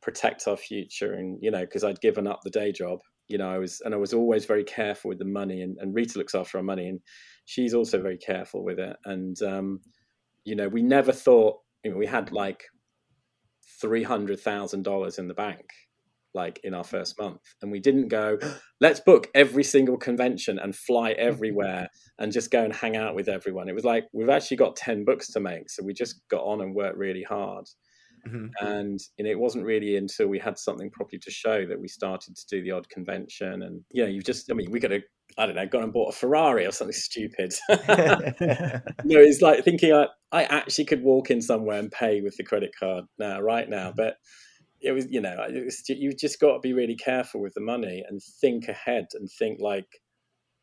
protect 0.02 0.48
our 0.48 0.56
future. 0.56 1.14
And, 1.14 1.38
you 1.42 1.52
know, 1.52 1.62
because 1.62 1.84
I'd 1.84 2.00
given 2.00 2.28
up 2.28 2.42
the 2.44 2.50
day 2.50 2.72
job, 2.72 3.00
you 3.28 3.38
know, 3.38 3.50
I 3.50 3.58
was, 3.58 3.82
and 3.84 3.94
I 3.94 3.98
was 3.98 4.14
always 4.14 4.46
very 4.46 4.64
careful 4.64 5.10
with 5.10 5.18
the 5.20 5.26
money 5.26 5.64
and, 5.64 5.78
and 5.80 5.96
Rita 5.96 6.18
looks 6.18 6.36
after 6.36 6.60
our 6.60 6.64
money. 6.64 6.88
And 6.88 7.02
she's 7.46 7.74
also 7.74 8.02
very 8.02 8.18
careful 8.18 8.64
with 8.64 8.80
it. 8.80 8.98
And 9.06 9.42
um, 9.42 9.82
you 10.44 10.56
know, 10.56 10.68
we 10.68 10.82
never 10.82 11.12
thought 11.12 11.58
you 11.84 11.92
know, 11.92 11.98
we 11.98 12.08
had 12.08 12.32
like 12.32 12.64
three 13.82 14.04
hundred 14.04 14.40
thousand 14.40 14.84
dollars 14.84 15.18
in 15.18 15.28
the 15.28 15.34
bank, 15.34 15.70
like 16.34 16.60
in 16.64 16.74
our 16.74 16.84
first 16.84 17.20
month, 17.20 17.42
and 17.62 17.72
we 17.72 17.80
didn't 17.80 18.10
go. 18.10 18.38
Let's 18.82 19.00
book 19.00 19.28
every 19.34 19.64
single 19.64 19.98
convention 19.98 20.60
and 20.60 20.76
fly 20.76 21.12
everywhere 21.18 21.90
and 22.20 22.32
just 22.32 22.52
go 22.52 22.64
and 22.64 22.74
hang 22.74 22.96
out 22.98 23.16
with 23.16 23.30
everyone. 23.30 23.70
It 23.70 23.76
was 23.76 23.86
like 23.86 24.06
we've 24.14 24.30
actually 24.30 24.58
got 24.58 24.76
ten 24.76 25.06
books 25.06 25.32
to 25.32 25.40
make, 25.40 25.70
so 25.70 25.84
we 25.84 25.94
just 25.94 26.22
got 26.30 26.44
on 26.44 26.62
and 26.62 26.76
worked 26.76 26.98
really 26.98 27.24
hard. 27.24 27.66
Mm-hmm. 28.28 28.66
And 28.66 29.00
you 29.18 29.26
know, 29.26 29.32
it 29.32 29.40
wasn't 29.40 29.66
really 29.66 29.98
until 29.98 30.28
we 30.28 30.40
had 30.40 30.58
something 30.58 30.90
properly 30.90 31.20
to 31.20 31.32
show 31.32 31.66
that 31.68 31.80
we 31.80 31.88
started 31.88 32.36
to 32.36 32.46
do 32.50 32.64
the 32.64 32.72
odd 32.72 32.90
convention. 32.90 33.62
And 33.62 33.82
you 33.92 34.04
know, 34.04 34.10
you've 34.10 34.24
just, 34.24 34.52
I 34.52 34.56
mean, 34.56 34.72
we 34.72 34.80
got 34.80 34.92
have, 34.92 35.04
I 35.38 35.46
don't 35.46 35.56
know, 35.56 35.66
gone 35.66 35.84
and 35.84 35.94
bought 35.94 36.14
a 36.14 36.18
Ferrari 36.18 36.66
or 36.66 36.72
something 36.72 36.94
stupid. 36.94 37.54
no, 37.70 39.20
it's 39.20 39.42
like 39.42 39.64
thinking 39.64 39.94
I, 39.94 40.08
I 40.32 40.44
actually 40.44 40.86
could 40.86 41.04
walk 41.04 41.30
in 41.30 41.42
somewhere 41.42 41.80
and 41.80 41.92
pay 41.92 42.22
with 42.22 42.38
the 42.38 42.44
credit 42.44 42.72
card 42.80 43.06
now, 43.20 43.42
right 43.42 43.70
now. 43.70 43.88
Mm-hmm. 43.90 43.98
But 43.98 44.18
it 44.82 44.92
was, 44.92 45.08
you 45.10 45.20
know, 45.20 45.36
was, 45.50 45.84
you've 45.90 46.18
just 46.18 46.40
got 46.40 46.54
to 46.54 46.60
be 46.60 46.74
really 46.74 46.96
careful 46.96 47.42
with 47.42 47.54
the 47.54 47.62
money 47.62 48.04
and 48.08 48.22
think 48.42 48.68
ahead 48.68 49.06
and 49.14 49.30
think 49.30 49.60
like, 49.60 49.88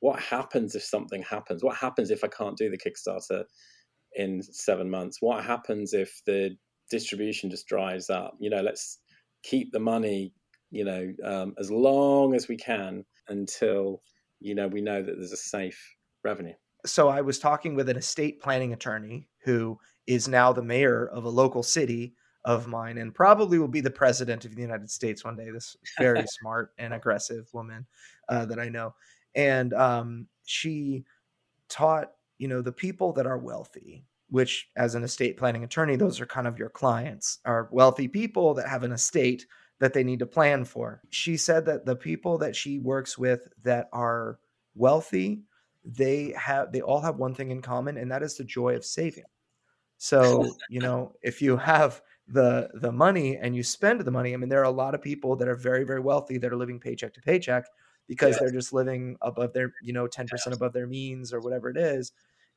what 0.00 0.19
happens 0.21 0.75
if 0.75 0.83
something 0.83 1.23
happens? 1.23 1.62
What 1.62 1.76
happens 1.76 2.11
if 2.11 2.25
I 2.25 2.29
can't 2.29 2.57
do 2.57 2.71
the 2.71 2.79
Kickstarter 2.79 3.45
in 4.14 4.43
seven 4.43 4.91
months? 4.91 5.19
What 5.21 5.45
happens 5.45 5.93
if 5.93 6.23
the 6.26 6.57
distribution 6.93 7.50
just 7.50 7.67
dries 7.67 8.11
up. 8.11 8.37
You 8.38 8.50
know, 8.50 8.61
let's 8.61 8.99
keep 9.43 9.73
the 9.73 9.81
money, 9.81 10.33
you 10.71 10.85
know, 10.85 11.12
um, 11.25 11.55
as 11.59 11.71
long 11.71 12.35
as 12.35 12.47
we 12.47 12.57
can 12.57 13.05
until 13.29 14.02
you 14.42 14.54
know 14.54 14.68
we 14.68 14.80
know 14.80 15.02
that 15.02 15.16
there's 15.16 15.32
a 15.32 15.37
safe 15.37 15.96
revenue. 16.25 16.54
So 16.84 17.08
I 17.08 17.20
was 17.20 17.38
talking 17.38 17.75
with 17.75 17.88
an 17.88 17.96
estate 17.96 18.40
planning 18.40 18.72
attorney 18.72 19.28
who 19.44 19.78
is 20.06 20.28
now 20.28 20.52
the 20.52 20.62
mayor 20.62 21.06
of 21.08 21.25
a 21.25 21.30
local 21.30 21.62
city 21.62 22.14
of 22.44 22.66
mine 22.66 22.99
and 22.99 23.14
probably 23.14 23.58
will 23.58 23.68
be 23.68 23.80
the 23.80 23.90
president 23.90 24.44
of 24.44 24.56
the 24.56 24.62
United 24.62 24.90
States 24.90 25.25
one 25.25 25.37
day. 25.37 25.50
This 25.50 25.76
very 25.99 26.26
smart 26.40 26.72
and 26.78 26.92
aggressive 26.92 27.49
woman 27.52 27.87
uh, 28.28 28.44
that 28.46 28.58
I 28.58 28.68
know, 28.68 28.94
and 29.34 29.72
um, 29.75 30.26
she 30.44 31.04
taught 31.68 32.12
you 32.38 32.49
know 32.49 32.61
the 32.61 32.72
people 32.72 33.12
that 33.12 33.26
are 33.26 33.38
wealthy 33.38 34.04
which 34.28 34.70
as 34.76 34.94
an 34.94 35.04
estate 35.04 35.37
planning 35.37 35.62
attorney 35.62 35.94
those 35.94 36.20
are 36.20 36.26
kind 36.26 36.46
of 36.46 36.58
your 36.58 36.68
clients 36.68 37.38
are 37.44 37.68
wealthy 37.70 38.08
people 38.08 38.54
that 38.54 38.68
have 38.68 38.82
an 38.82 38.92
estate 38.92 39.46
that 39.83 39.93
they 39.93 40.05
need 40.05 40.21
to 40.21 40.27
plan 40.27 40.65
for 40.65 41.03
she 41.11 41.37
said 41.37 41.67
that 41.67 41.85
the 41.85 41.97
people 41.97 42.39
that 42.39 42.55
she 42.55 42.79
works 42.79 43.19
with 43.19 43.49
that 43.65 43.89
are 43.93 44.39
wealthy 44.77 45.43
they 45.85 46.33
have 46.39 46.71
they 46.71 46.81
all 46.81 47.01
have 47.01 47.17
one 47.17 47.35
thing 47.35 47.51
in 47.51 47.61
common 47.61 47.97
and 47.97 48.09
that 48.09 48.23
is 48.23 48.37
the 48.37 48.45
joy 48.45 48.77
of 48.77 48.85
saving 48.85 49.25
so 49.97 50.49
you 50.71 50.79
know 50.79 51.12
if 51.21 51.43
you 51.43 51.57
have 51.57 52.01
the 52.29 52.71
the 52.75 52.93
money 52.93 53.37
and 53.39 53.57
you 53.57 53.65
spend 53.65 54.01
the 54.01 54.11
money 54.12 54.33
i 54.33 54.37
mean 54.37 54.49
there 54.49 54.61
are 54.61 54.62
a 54.62 54.71
lot 54.71 54.95
of 54.95 55.03
people 55.03 55.35
that 55.35 55.49
are 55.49 55.57
very 55.57 55.83
very 55.83 55.99
wealthy 55.99 56.39
that 56.39 56.53
are 56.53 56.57
living 56.57 56.79
paycheck 56.79 57.12
to 57.12 57.21
paycheck 57.21 57.65
because 58.07 58.35
yes. 58.35 58.39
they're 58.39 58.53
just 58.53 58.73
living 58.73 59.17
above 59.23 59.53
their 59.53 59.73
you 59.83 59.93
know 59.93 60.07
10% 60.07 60.29
yes. 60.31 60.47
above 60.47 60.73
their 60.73 60.87
means 60.87 61.33
or 61.33 61.41
whatever 61.41 61.69
it 61.69 61.77
is 61.77 62.12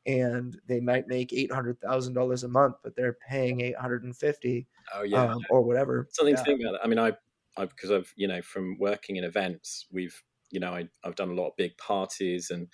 and 0.06 0.60
they 0.68 0.80
might 0.80 1.08
make 1.08 1.34
eight 1.34 1.52
hundred 1.52 1.80
thousand 1.82 2.14
dollars 2.14 2.44
a 2.44 2.48
month, 2.48 2.76
but 2.84 2.96
they're 2.96 3.18
paying 3.28 3.62
eight 3.62 3.78
hundred 3.78 4.04
and 4.04 4.16
fifty, 4.16 4.68
oh 4.94 5.04
yeah, 5.04 5.24
um, 5.24 5.44
or 5.50 5.62
whatever. 5.62 6.08
Something 6.12 6.36
yeah. 6.36 6.40
to 6.40 6.46
think 6.46 6.62
about. 6.62 6.80
I 6.84 6.88
mean, 6.88 7.00
I, 7.00 7.14
I 7.58 7.66
because 7.66 7.92
I've 7.92 8.12
you 8.16 8.28
know 8.28 8.42
from 8.42 8.78
working 8.80 9.16
in 9.16 9.24
events, 9.24 9.88
we've 9.92 10.22
you 10.52 10.60
know 10.60 10.74
I, 10.74 10.88
I've 11.04 11.16
done 11.16 11.30
a 11.30 11.34
lot 11.34 11.48
of 11.48 11.58
big 11.58 11.78
parties 11.78 12.52
and 12.52 12.68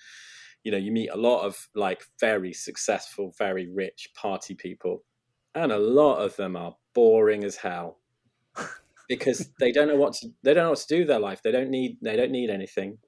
you 0.64 0.70
know 0.70 0.78
you 0.78 0.92
meet 0.92 1.08
a 1.08 1.16
lot 1.16 1.42
of 1.42 1.68
like 1.74 2.04
very 2.20 2.52
successful, 2.52 3.34
very 3.38 3.68
rich 3.68 4.10
party 4.14 4.54
people, 4.54 5.04
and 5.54 5.72
a 5.72 5.78
lot 5.78 6.16
of 6.16 6.36
them 6.36 6.56
are 6.56 6.76
boring 6.94 7.44
as 7.44 7.56
hell. 7.56 7.98
because 9.08 9.50
they 9.58 9.72
don't 9.72 9.88
know 9.88 9.96
what 9.96 10.14
to 10.14 10.28
they 10.42 10.54
don't 10.54 10.64
know 10.64 10.70
what 10.70 10.78
to 10.78 10.86
do 10.86 10.98
with 11.00 11.08
their 11.08 11.18
life. 11.18 11.42
They 11.42 11.52
don't 11.52 11.70
need 11.70 11.98
they 12.02 12.16
don't 12.16 12.30
need 12.30 12.50
anything. 12.50 12.98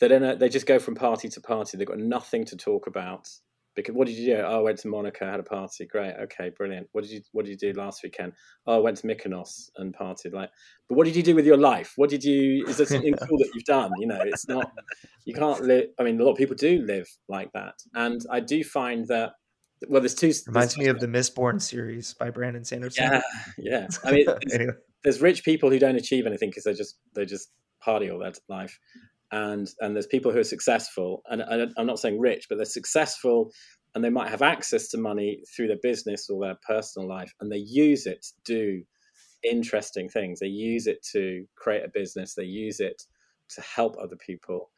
They 0.00 0.08
don't 0.08 0.24
uh, 0.24 0.34
they 0.34 0.48
just 0.48 0.66
go 0.66 0.78
from 0.78 0.94
party 0.94 1.28
to 1.28 1.40
party. 1.40 1.76
They've 1.76 1.86
got 1.86 1.98
nothing 1.98 2.44
to 2.46 2.56
talk 2.56 2.86
about. 2.86 3.28
Because 3.74 3.94
what 3.94 4.06
did 4.06 4.16
you 4.16 4.36
do? 4.36 4.42
Oh, 4.42 4.58
I 4.58 4.60
went 4.60 4.78
to 4.80 4.88
Monaco, 4.88 5.28
had 5.28 5.40
a 5.40 5.44
party. 5.44 5.84
Great, 5.84 6.14
okay, 6.22 6.50
brilliant. 6.56 6.88
What 6.92 7.02
did 7.02 7.10
you 7.10 7.22
What 7.32 7.44
did 7.44 7.50
you 7.60 7.72
do 7.72 7.78
last 7.78 8.02
weekend? 8.04 8.32
Oh, 8.66 8.76
I 8.76 8.78
went 8.78 8.98
to 8.98 9.06
Mykonos 9.06 9.70
and 9.76 9.94
partied. 9.94 10.32
Like, 10.32 10.50
but 10.88 10.96
what 10.96 11.06
did 11.06 11.16
you 11.16 11.22
do 11.22 11.34
with 11.34 11.46
your 11.46 11.56
life? 11.56 11.92
What 11.96 12.10
did 12.10 12.22
you? 12.22 12.64
Is 12.68 12.76
there 12.76 12.86
something 12.86 13.14
cool 13.14 13.38
that 13.38 13.50
you've 13.52 13.64
done? 13.64 13.90
You 13.98 14.06
know, 14.06 14.20
it's 14.22 14.48
not. 14.48 14.70
You 15.24 15.34
can't 15.34 15.62
live. 15.62 15.86
I 15.98 16.04
mean, 16.04 16.20
a 16.20 16.24
lot 16.24 16.32
of 16.32 16.38
people 16.38 16.54
do 16.54 16.82
live 16.86 17.08
like 17.28 17.50
that, 17.54 17.74
and 17.94 18.20
I 18.30 18.40
do 18.40 18.62
find 18.62 19.06
that. 19.08 19.32
Well, 19.88 20.00
there's 20.00 20.14
two. 20.14 20.32
Reminds 20.46 20.74
there's, 20.74 20.76
me 20.76 20.86
of 20.86 21.00
the 21.00 21.08
Mistborn 21.08 21.60
series 21.60 22.14
by 22.14 22.30
Brandon 22.30 22.64
Sanderson. 22.64 23.10
Yeah, 23.10 23.20
yeah. 23.58 23.88
I 24.04 24.12
mean, 24.12 24.26
there's, 24.42 24.54
anyway. 24.54 24.72
there's 25.02 25.20
rich 25.20 25.44
people 25.44 25.70
who 25.70 25.78
don't 25.78 25.96
achieve 25.96 26.26
anything 26.26 26.50
because 26.50 26.64
they 26.64 26.74
just 26.74 26.96
they 27.14 27.24
just 27.24 27.48
party 27.80 28.10
all 28.10 28.18
their 28.18 28.32
life, 28.48 28.78
and 29.34 29.68
and 29.80 29.94
there's 29.94 30.06
people 30.06 30.32
who 30.32 30.38
are 30.38 30.44
successful, 30.44 31.22
and, 31.28 31.42
and 31.42 31.72
I'm 31.76 31.86
not 31.86 31.98
saying 31.98 32.20
rich, 32.20 32.46
but 32.48 32.56
they're 32.56 32.64
successful 32.64 33.50
and 33.94 34.02
they 34.02 34.10
might 34.10 34.28
have 34.28 34.42
access 34.42 34.88
to 34.88 34.98
money 34.98 35.42
through 35.54 35.68
their 35.68 35.78
business 35.82 36.28
or 36.28 36.44
their 36.44 36.58
personal 36.66 37.08
life 37.08 37.32
and 37.40 37.50
they 37.50 37.62
use 37.64 38.06
it 38.06 38.22
to 38.22 38.32
do 38.44 38.82
interesting 39.44 40.08
things. 40.08 40.40
They 40.40 40.46
use 40.46 40.86
it 40.86 41.04
to 41.12 41.44
create 41.56 41.84
a 41.84 41.90
business. 41.92 42.34
They 42.34 42.44
use 42.44 42.80
it 42.80 43.02
to 43.50 43.60
help 43.60 43.96
other 44.00 44.16
people. 44.16 44.70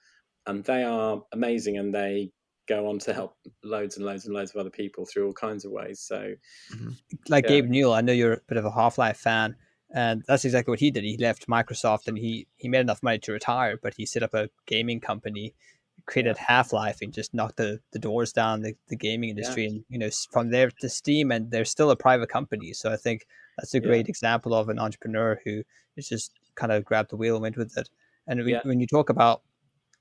And 0.47 0.65
they 0.65 0.83
are 0.85 1.23
amazing 1.33 1.79
and 1.79 1.95
they 1.95 2.31
go 2.69 2.89
on 2.89 2.99
to 3.01 3.15
help 3.15 3.37
loads 3.65 3.97
and 3.97 4.05
loads 4.05 4.27
and 4.27 4.35
loads 4.35 4.51
of 4.51 4.61
other 4.61 4.71
people 4.71 5.07
through 5.07 5.27
all 5.27 5.33
kinds 5.33 5.65
of 5.65 5.71
ways. 5.71 6.01
So 6.01 6.35
mm-hmm. 6.75 6.91
like 7.29 7.45
yeah. 7.45 7.51
gabe 7.51 7.69
newell 7.69 7.95
i 7.95 8.01
know 8.01 8.13
you're 8.13 8.33
a 8.33 8.41
bit 8.49 8.59
of 8.59 8.65
a 8.65 8.73
half-life 8.73 9.19
fan 9.19 9.55
and 9.95 10.25
that's 10.27 10.45
exactly 10.45 10.73
what 10.73 10.81
he 10.81 10.91
did 10.91 11.05
he 11.05 11.17
left 11.19 11.47
microsoft 11.47 12.09
and 12.09 12.19
he 12.19 12.47
he 12.57 12.69
made 12.69 12.81
enough 12.81 13.03
money 13.03 13.19
to 13.19 13.33
retire 13.33 13.79
but 13.83 13.95
he 13.97 14.05
set 14.05 14.23
up 14.23 14.35
a 14.35 14.49
gaming 14.67 15.01
company 15.01 15.55
created 16.07 16.37
Half 16.37 16.73
Life 16.73 16.99
and 17.03 17.13
just 17.13 17.35
knocked 17.35 17.57
the, 17.57 17.81
the 17.93 17.99
doors 17.99 18.33
down 18.33 18.63
the, 18.63 18.75
the 18.89 18.97
gaming 18.97 19.31
industry. 19.31 19.65
Yeah. 19.65 19.71
And, 19.71 19.85
you 19.89 19.99
know, 19.99 20.11
from 20.31 20.51
there 20.51 20.71
to 20.81 20.89
Steam, 20.89 21.31
and 21.31 21.51
they're 21.51 21.65
still 21.65 21.91
a 21.91 21.97
private 21.97 22.29
company. 22.29 22.73
So 22.73 22.93
I 22.93 22.97
think 22.97 23.27
that's 23.57 23.75
a 23.75 23.81
great 23.81 24.07
yeah. 24.07 24.11
example 24.11 24.55
of 24.55 24.69
an 24.69 24.79
entrepreneur 24.79 25.41
who 25.45 25.63
is 25.97 26.09
just 26.09 26.33
kind 26.55 26.73
of 26.73 26.85
grabbed 26.85 27.11
the 27.11 27.17
wheel 27.17 27.37
and 27.37 27.43
went 27.43 27.57
with 27.57 27.77
it. 27.77 27.89
And 28.27 28.47
yeah. 28.49 28.61
when 28.63 28.81
you 28.81 28.87
talk 28.87 29.11
about, 29.11 29.43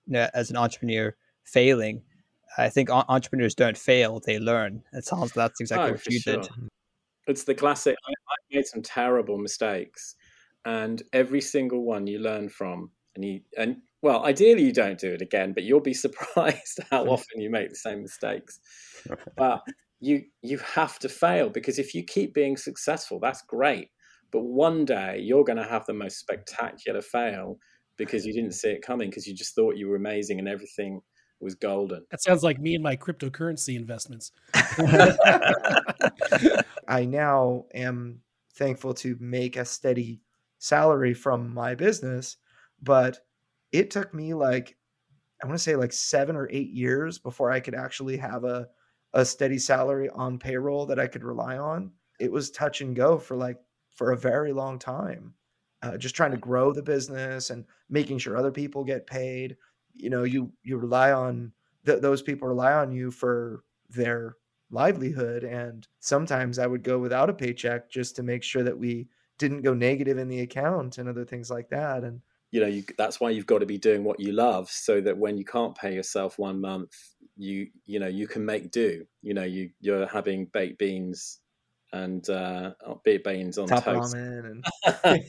you 0.06 0.14
know, 0.14 0.30
as 0.34 0.50
an 0.50 0.58
entrepreneur 0.58 1.16
failing, 1.44 2.04
I 2.58 2.70
think 2.70 2.90
entrepreneurs 2.90 3.56
don't 3.56 3.78
fail, 3.78 4.22
they 4.26 4.40
learn. 4.40 4.84
It 4.94 5.06
sounds 5.06 5.36
like 5.36 5.50
that's 5.50 5.60
exactly 5.60 5.90
oh, 5.90 5.94
what 5.94 6.08
you 6.08 6.20
sure. 6.20 6.38
did. 6.38 6.50
It's 7.28 7.44
the 7.44 7.56
classic. 7.56 7.96
I, 8.08 8.12
I 8.12 8.36
made 8.56 8.66
some 8.66 8.82
terrible 8.82 9.38
mistakes, 9.38 10.16
and 10.66 11.02
every 11.14 11.42
single 11.42 11.84
one 11.84 12.08
you 12.08 12.20
learn 12.20 12.50
from. 12.50 12.92
And 13.16 13.24
you 13.24 13.42
and 13.58 13.78
well, 14.02 14.24
ideally 14.24 14.64
you 14.64 14.74
don't 14.74 15.00
do 15.00 15.14
it 15.14 15.22
again, 15.22 15.54
but 15.54 15.64
you'll 15.64 15.80
be 15.80 15.94
surprised 16.06 16.80
how 16.92 17.04
hmm. 17.04 17.10
often 17.10 17.42
you 17.42 17.50
make 17.50 17.70
the 17.70 17.76
same 17.76 18.02
mistakes. 18.02 18.60
But 19.36 19.62
you 20.00 20.24
you 20.42 20.58
have 20.60 21.00
to 21.00 21.10
fail 21.10 21.50
because 21.50 21.80
if 21.80 21.96
you 21.96 22.04
keep 22.04 22.34
being 22.34 22.58
successful, 22.58 23.20
that's 23.20 23.42
great. 23.42 23.90
But 24.32 24.42
one 24.42 24.86
day 24.86 25.20
you're 25.22 25.44
going 25.44 25.58
to 25.58 25.70
have 25.70 25.86
the 25.86 25.94
most 25.94 26.20
spectacular 26.20 27.02
fail 27.02 27.58
because 27.98 28.26
you 28.26 28.34
didn't 28.34 28.54
see 28.54 28.70
it 28.70 28.82
coming 28.82 29.10
because 29.10 29.26
you 29.26 29.34
just 29.34 29.56
thought 29.56 29.78
you 29.78 29.88
were 29.88 29.96
amazing 29.96 30.40
and 30.40 30.48
everything 30.48 31.02
was 31.46 31.56
golden. 31.56 32.06
That 32.12 32.22
sounds 32.22 32.44
like 32.44 32.60
me 32.60 32.76
and 32.76 32.84
my 32.84 32.98
cryptocurrency 32.98 33.78
investments. 33.78 34.34
I 36.88 37.06
now 37.06 37.66
am 37.74 38.20
thankful 38.56 38.94
to 38.96 39.16
make 39.20 39.56
a 39.56 39.64
steady 39.64 40.22
salary 40.58 41.14
from 41.14 41.54
my 41.54 41.76
business, 41.76 42.38
but 42.82 43.20
it 43.72 43.92
took 43.92 44.14
me 44.14 44.34
like 44.34 44.76
I 45.42 45.48
want 45.48 45.58
to 45.58 45.64
say 45.64 45.76
like 45.76 45.94
seven 45.94 46.36
or 46.36 46.50
eight 46.52 46.72
years 46.72 47.20
before 47.20 47.52
I 47.52 47.60
could 47.60 47.76
actually 47.76 48.18
have 48.18 48.44
a 48.44 48.68
a 49.14 49.24
steady 49.24 49.58
salary 49.58 50.10
on 50.10 50.40
payroll 50.40 50.86
that 50.88 51.00
I 51.00 51.08
could 51.08 51.24
rely 51.24 51.58
on. 51.58 51.92
It 52.20 52.32
was 52.32 52.52
touch 52.52 52.82
and 52.82 52.96
go 52.96 53.18
for 53.18 53.38
like 53.38 53.58
for 53.96 54.12
a 54.12 54.18
very 54.18 54.52
long 54.52 54.80
time. 54.80 55.34
Uh, 55.82 55.98
just 55.98 56.16
trying 56.16 56.32
to 56.32 56.38
grow 56.38 56.74
the 56.74 56.82
business 56.82 57.52
and 57.52 57.66
making 57.90 58.18
sure 58.18 58.36
other 58.36 58.52
people 58.52 58.84
get 58.84 59.06
paid. 59.06 59.56
You 59.96 60.10
know, 60.10 60.24
you 60.24 60.52
you 60.64 60.78
rely 60.78 61.12
on 61.12 61.54
th- 61.86 62.02
those 62.02 62.22
people 62.22 62.48
rely 62.48 62.74
on 62.74 62.92
you 62.92 63.12
for 63.12 63.64
their 63.90 64.38
livelihood, 64.70 65.44
and 65.44 65.88
sometimes 66.00 66.60
I 66.60 66.68
would 66.68 66.84
go 66.84 67.00
without 67.00 67.30
a 67.30 67.34
paycheck 67.34 67.90
just 67.90 68.16
to 68.18 68.24
make 68.24 68.44
sure 68.44 68.64
that 68.64 68.78
we 68.78 69.08
didn't 69.38 69.62
go 69.62 69.74
negative 69.74 70.18
in 70.18 70.28
the 70.28 70.42
account 70.42 70.98
and 70.98 71.10
other 71.10 71.26
things 71.26 71.50
like 71.50 71.70
that. 71.70 72.04
And 72.04 72.22
you 72.52 72.62
know 72.62 72.68
you, 72.68 72.84
that's 72.98 73.20
why 73.20 73.30
you've 73.32 73.46
got 73.46 73.60
to 73.60 73.66
be 73.66 73.78
doing 73.78 74.04
what 74.04 74.20
you 74.20 74.32
love 74.32 74.70
so 74.70 75.02
that 75.02 75.18
when 75.18 75.38
you 75.38 75.44
can't 75.44 75.76
pay 75.76 75.94
yourself 75.94 76.40
one 76.40 76.62
month 76.62 76.96
you 77.36 77.68
you 77.86 78.00
know 78.00 78.08
you 78.08 78.28
can 78.28 78.46
make 78.46 78.72
do 78.72 79.06
you 79.22 79.34
know 79.34 79.44
you 79.44 79.70
you're 79.82 80.08
having 80.08 80.46
baked 80.46 80.80
beans 80.80 81.42
and 81.96 82.30
uh 82.30 82.72
baked 83.04 83.24
beans 83.24 83.58
on 83.58 83.68
Top 83.68 83.84
toast. 83.84 84.16
and... 84.16 84.66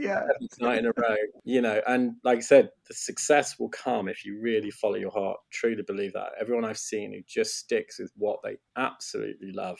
yeah. 0.00 0.22
night 0.60 0.78
in 0.78 0.86
a 0.86 0.92
row 0.96 1.16
you 1.44 1.60
know 1.60 1.80
and 1.86 2.12
like 2.24 2.38
i 2.38 2.40
said 2.40 2.70
the 2.88 2.94
success 2.94 3.58
will 3.58 3.68
come 3.68 4.08
if 4.08 4.24
you 4.24 4.40
really 4.40 4.70
follow 4.70 4.96
your 4.96 5.10
heart. 5.10 5.38
Truly 5.50 5.82
believe 5.82 6.14
that. 6.14 6.30
Everyone 6.40 6.64
i've 6.64 6.78
seen 6.78 7.12
who 7.12 7.20
just 7.26 7.56
sticks 7.56 7.98
with 7.98 8.12
what 8.16 8.40
they 8.42 8.56
absolutely 8.76 9.52
love 9.52 9.78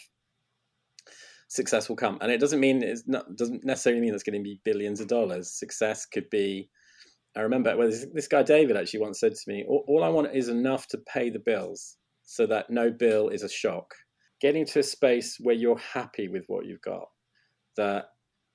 success 1.48 1.88
will 1.88 1.96
come. 1.96 2.18
And 2.20 2.30
it 2.30 2.40
doesn't 2.40 2.60
mean 2.60 2.82
it's 2.82 3.04
not 3.06 3.36
doesn't 3.36 3.64
necessarily 3.64 4.00
mean 4.00 4.14
it's 4.14 4.22
going 4.22 4.38
to 4.38 4.42
be 4.42 4.60
billions 4.64 5.00
of 5.00 5.08
dollars. 5.08 5.50
Success 5.50 6.06
could 6.06 6.28
be 6.30 6.68
I 7.36 7.40
remember 7.40 7.76
well, 7.76 7.88
this, 7.88 8.06
this, 8.12 8.28
guy 8.28 8.42
David 8.42 8.76
actually 8.76 9.00
once 9.00 9.20
said 9.20 9.34
to 9.34 9.50
me, 9.50 9.64
all, 9.68 9.84
all 9.86 10.02
I 10.04 10.08
want 10.08 10.34
is 10.34 10.48
enough 10.48 10.88
to 10.88 10.98
pay 10.98 11.30
the 11.30 11.38
bills 11.38 11.96
so 12.24 12.46
that 12.46 12.70
no 12.70 12.90
bill 12.90 13.28
is 13.28 13.42
a 13.42 13.48
shock. 13.48 13.94
Getting 14.40 14.66
to 14.66 14.80
a 14.80 14.82
space 14.82 15.36
where 15.40 15.54
you're 15.54 15.78
happy 15.78 16.28
with 16.28 16.44
what 16.46 16.66
you've 16.66 16.82
got, 16.82 17.08
that 17.76 18.06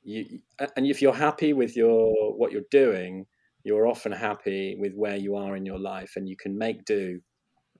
you, 0.02 0.40
and 0.76 0.86
if 0.86 1.02
you're 1.02 1.14
happy 1.14 1.54
with 1.54 1.76
your 1.76 2.36
what 2.38 2.52
you're 2.52 2.62
doing, 2.72 3.26
you're 3.64 3.88
often 3.88 4.12
happy 4.12 4.76
with 4.80 4.94
where 4.94 5.16
you 5.16 5.36
are 5.36 5.56
in 5.56 5.66
your 5.66 5.80
life, 5.80 6.14
and 6.16 6.28
you 6.28 6.36
can 6.38 6.58
make 6.58 6.86
do 6.86 7.20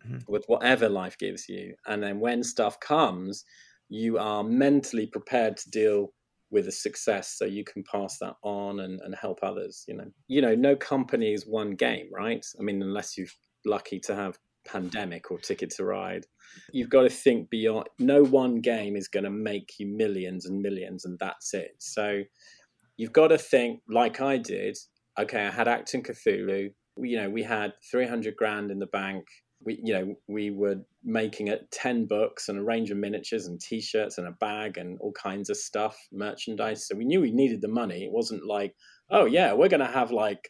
mm-hmm. 0.06 0.20
with 0.28 0.44
whatever 0.48 0.90
life 0.90 1.18
gives 1.18 1.48
you. 1.48 1.76
And 1.86 2.02
then 2.04 2.20
when 2.20 2.44
stuff 2.44 2.80
comes, 2.80 3.46
you 3.90 4.18
are 4.18 4.44
mentally 4.44 5.08
prepared 5.08 5.58
to 5.58 5.70
deal 5.70 6.14
with 6.54 6.68
a 6.68 6.72
success 6.72 7.36
so 7.38 7.46
you 7.46 7.64
can 7.64 7.84
pass 7.92 8.20
that 8.20 8.36
on 8.44 8.80
and, 8.80 9.02
and 9.02 9.16
help 9.16 9.40
others 9.42 9.84
you 9.88 9.96
know 9.96 10.06
you 10.28 10.40
know 10.40 10.54
no 10.54 10.76
company 10.76 11.34
is 11.34 11.48
one 11.48 11.72
game 11.72 12.08
right 12.14 12.46
i 12.60 12.64
mean 12.64 12.82
unless 12.82 13.18
you're 13.18 13.28
lucky 13.66 14.00
to 14.00 14.16
have 14.16 14.38
pandemic 14.66 15.32
or 15.32 15.40
ticket 15.40 15.70
to 15.72 15.86
ride. 15.86 16.26
You've 16.72 16.90
got 16.90 17.04
to 17.04 17.10
think 17.10 17.50
beyond 17.50 17.88
no 18.00 18.24
one 18.24 18.62
game 18.62 18.96
is 18.96 19.08
going 19.08 19.24
to 19.24 19.30
make 19.30 19.74
you 19.80 19.88
millions 19.88 20.46
and 20.46 20.62
millions 20.62 21.06
and 21.06 21.18
that's 21.20 21.54
it. 21.54 21.76
So 21.80 22.24
you've 22.98 23.14
got 23.14 23.30
to 23.30 23.38
think 23.40 23.82
like 23.90 24.22
i 24.22 24.38
did 24.38 24.78
okay 25.20 25.48
i 25.48 25.50
had 25.50 25.66
Achtung 25.66 26.06
Cthulhu 26.06 26.70
you 26.98 27.18
know 27.18 27.30
we 27.30 27.44
had 27.44 27.74
300 27.90 28.36
grand 28.36 28.72
in 28.72 28.80
the 28.80 28.88
bank. 28.88 29.26
We 29.66 29.80
you 29.84 29.94
know 29.94 30.16
we 30.28 30.52
were 30.52 30.78
making 31.04 31.48
it 31.48 31.72
10 31.72 32.06
books 32.06 32.50
and 32.50 32.60
a 32.60 32.64
range 32.64 32.92
of 32.92 32.98
miniatures 32.98 33.48
and 33.48 33.60
t-shirts 33.60 34.18
and 34.18 34.28
a 34.28 34.32
bag 34.32 34.78
and 34.78 34.98
all 35.00 35.14
kinds 35.14 35.50
of 35.50 35.58
stuff 35.58 35.98
merchandise. 36.12 36.88
So 36.88 36.96
we 36.96 37.06
knew 37.06 37.22
we 37.22 37.32
needed 37.32 37.62
the 37.62 37.68
money. 37.68 38.04
It 38.04 38.12
wasn't 38.12 38.46
like 38.46 38.76
oh 39.10 39.26
yeah 39.26 39.54
we're 39.54 39.70
going 39.70 39.80
to 39.80 39.88
have 39.88 40.12
like 40.12 40.50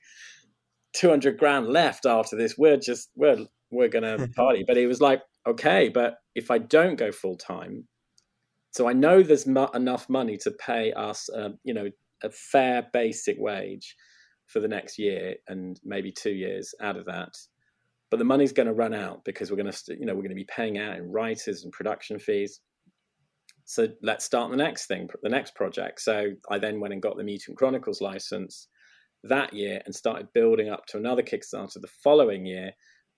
200 0.93 1.37
grand 1.37 1.67
left 1.67 2.05
after 2.05 2.35
this. 2.35 2.57
We're 2.57 2.77
just 2.77 3.09
we're 3.15 3.45
we're 3.73 3.89
going 3.89 4.03
to 4.17 4.27
party. 4.29 4.63
But 4.67 4.77
he 4.77 4.87
was 4.87 5.01
like 5.01 5.21
okay 5.45 5.89
but 5.89 6.15
if 6.35 6.49
i 6.49 6.57
don't 6.57 6.95
go 6.95 7.11
full 7.11 7.35
time 7.35 7.85
so 8.71 8.87
i 8.87 8.93
know 8.93 9.21
there's 9.21 9.45
mo- 9.45 9.69
enough 9.73 10.09
money 10.09 10.37
to 10.37 10.51
pay 10.51 10.93
us 10.93 11.29
uh, 11.35 11.49
you 11.63 11.73
know 11.73 11.89
a 12.23 12.29
fair 12.29 12.87
basic 12.93 13.35
wage 13.39 13.95
for 14.47 14.59
the 14.61 14.67
next 14.67 14.97
year 14.97 15.35
and 15.47 15.79
maybe 15.83 16.11
two 16.11 16.31
years 16.31 16.73
out 16.81 16.95
of 16.95 17.05
that 17.05 17.35
but 18.13 18.19
the 18.19 18.25
money's 18.25 18.51
going 18.51 18.67
to 18.67 18.73
run 18.73 18.93
out 18.93 19.25
because 19.25 19.49
we're 19.49 19.57
going 19.57 19.71
to 19.71 19.97
you 19.99 20.05
know 20.05 20.13
we're 20.13 20.21
going 20.21 20.29
to 20.29 20.35
be 20.35 20.45
paying 20.45 20.77
out 20.77 20.97
in 20.97 21.11
writers 21.11 21.63
and 21.63 21.73
production 21.73 22.19
fees. 22.19 22.59
So 23.65 23.87
let's 24.03 24.23
start 24.23 24.51
the 24.51 24.57
next 24.57 24.85
thing 24.85 25.09
the 25.23 25.29
next 25.29 25.55
project. 25.55 25.99
So 25.99 26.33
i 26.47 26.59
then 26.59 26.79
went 26.79 26.93
and 26.93 27.01
got 27.01 27.17
the 27.17 27.23
mutant 27.23 27.57
chronicles 27.57 28.01
license 28.01 28.67
that 29.23 29.51
year 29.51 29.81
and 29.85 29.95
started 29.95 30.27
building 30.31 30.69
up 30.69 30.85
to 30.89 30.97
another 30.97 31.23
kickstarter 31.23 31.81
the 31.81 31.87
following 31.87 32.45
year 32.45 32.73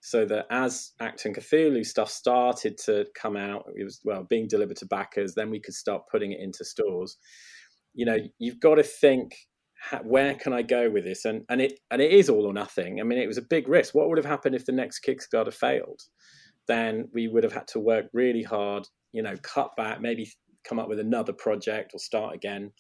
so 0.05 0.23
that 0.23 0.45
as 0.51 0.91
Achtung 1.01 1.35
Cthulhu 1.35 1.83
stuff 1.83 2.11
started 2.11 2.77
to 2.85 3.07
come 3.19 3.35
out, 3.35 3.65
it 3.75 3.83
was 3.83 4.01
well 4.03 4.23
being 4.29 4.47
delivered 4.47 4.77
to 4.77 4.85
backers. 4.85 5.33
Then 5.33 5.49
we 5.49 5.59
could 5.59 5.73
start 5.73 6.03
putting 6.11 6.31
it 6.31 6.39
into 6.39 6.63
stores. 6.63 7.17
You 7.95 8.05
know, 8.05 8.17
you've 8.37 8.59
got 8.59 8.75
to 8.75 8.83
think 8.83 9.35
where 10.03 10.35
can 10.35 10.53
I 10.53 10.61
go 10.61 10.91
with 10.91 11.05
this? 11.05 11.25
And 11.25 11.41
and 11.49 11.59
it 11.59 11.79
and 11.89 12.03
it 12.03 12.11
is 12.11 12.29
all 12.29 12.45
or 12.45 12.53
nothing. 12.53 12.99
I 12.99 13.03
mean, 13.03 13.17
it 13.17 13.25
was 13.25 13.39
a 13.39 13.49
big 13.49 13.67
risk. 13.67 13.95
What 13.95 14.07
would 14.07 14.19
have 14.19 14.27
happened 14.27 14.53
if 14.53 14.67
the 14.67 14.73
next 14.73 15.03
Kickstarter 15.03 15.51
failed? 15.51 16.03
Then 16.67 17.09
we 17.11 17.27
would 17.27 17.43
have 17.43 17.53
had 17.53 17.67
to 17.69 17.79
work 17.79 18.05
really 18.13 18.43
hard, 18.43 18.87
you 19.11 19.23
know, 19.23 19.35
cut 19.41 19.75
back, 19.75 20.01
maybe 20.01 20.31
come 20.63 20.77
up 20.77 20.87
with 20.87 20.99
another 20.99 21.33
project 21.33 21.95
or 21.95 21.99
start 21.99 22.35
again. 22.35 22.73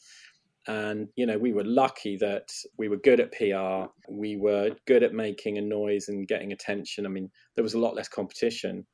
And, 0.67 1.09
you 1.15 1.25
know, 1.25 1.37
we 1.37 1.53
were 1.53 1.63
lucky 1.63 2.17
that 2.17 2.49
we 2.77 2.89
were 2.89 2.97
good 2.97 3.19
at 3.19 3.31
PR. 3.31 3.91
We 4.09 4.35
were 4.35 4.71
good 4.87 5.03
at 5.03 5.13
making 5.13 5.57
a 5.57 5.61
noise 5.61 6.07
and 6.07 6.27
getting 6.27 6.51
attention. 6.51 7.05
I 7.05 7.09
mean, 7.09 7.29
there 7.55 7.63
was 7.63 7.75
a 7.75 7.79
lot 7.79 7.95
less 7.95 8.07
competition 8.07 8.85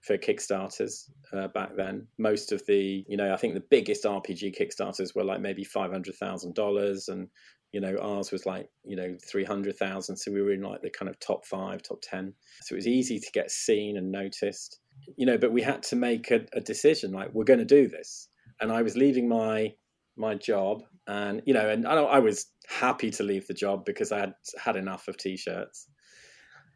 for 0.00 0.16
Kickstarters 0.16 1.10
uh, 1.32 1.48
back 1.48 1.76
then. 1.76 2.06
Most 2.18 2.52
of 2.52 2.64
the, 2.66 3.04
you 3.06 3.16
know, 3.16 3.32
I 3.32 3.36
think 3.36 3.54
the 3.54 3.64
biggest 3.70 4.04
RPG 4.04 4.58
Kickstarters 4.58 5.14
were 5.14 5.24
like 5.24 5.40
maybe 5.40 5.64
$500,000 5.64 7.08
and, 7.08 7.28
you 7.72 7.80
know, 7.80 7.96
ours 7.98 8.32
was 8.32 8.46
like, 8.46 8.68
you 8.84 8.96
know, 8.96 9.16
300,000. 9.30 10.16
So 10.16 10.32
we 10.32 10.40
were 10.40 10.52
in 10.52 10.62
like 10.62 10.80
the 10.80 10.90
kind 10.90 11.08
of 11.08 11.20
top 11.20 11.44
five, 11.44 11.82
top 11.82 11.98
10. 12.02 12.32
So 12.62 12.74
it 12.74 12.76
was 12.76 12.86
easy 12.86 13.18
to 13.18 13.30
get 13.32 13.50
seen 13.50 13.98
and 13.98 14.10
noticed, 14.10 14.80
you 15.16 15.26
know, 15.26 15.36
but 15.36 15.52
we 15.52 15.62
had 15.62 15.82
to 15.84 15.96
make 15.96 16.30
a, 16.30 16.46
a 16.54 16.60
decision 16.60 17.12
like, 17.12 17.28
we're 17.34 17.44
going 17.44 17.58
to 17.58 17.64
do 17.64 17.86
this. 17.86 18.28
And 18.60 18.72
I 18.72 18.82
was 18.82 18.96
leaving 18.96 19.28
my, 19.28 19.74
my 20.16 20.34
job 20.34 20.82
and, 21.10 21.42
you 21.44 21.54
know, 21.54 21.68
and 21.68 21.88
I, 21.88 21.94
I 21.94 22.18
was 22.20 22.46
happy 22.68 23.10
to 23.10 23.24
leave 23.24 23.48
the 23.48 23.54
job 23.54 23.84
because 23.84 24.12
I 24.12 24.20
had 24.20 24.34
had 24.62 24.76
enough 24.76 25.08
of 25.08 25.16
t-shirts. 25.16 25.88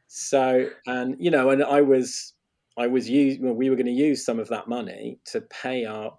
So, 0.08 0.70
and, 0.86 1.14
you 1.20 1.30
know, 1.30 1.50
and 1.50 1.62
I 1.62 1.82
was, 1.82 2.32
I 2.76 2.88
was 2.88 3.08
use, 3.08 3.38
well, 3.40 3.54
we 3.54 3.70
were 3.70 3.76
going 3.76 3.86
to 3.86 3.92
use 3.92 4.24
some 4.24 4.40
of 4.40 4.48
that 4.48 4.66
money 4.66 5.20
to 5.26 5.40
pay 5.40 5.84
our 5.84 6.12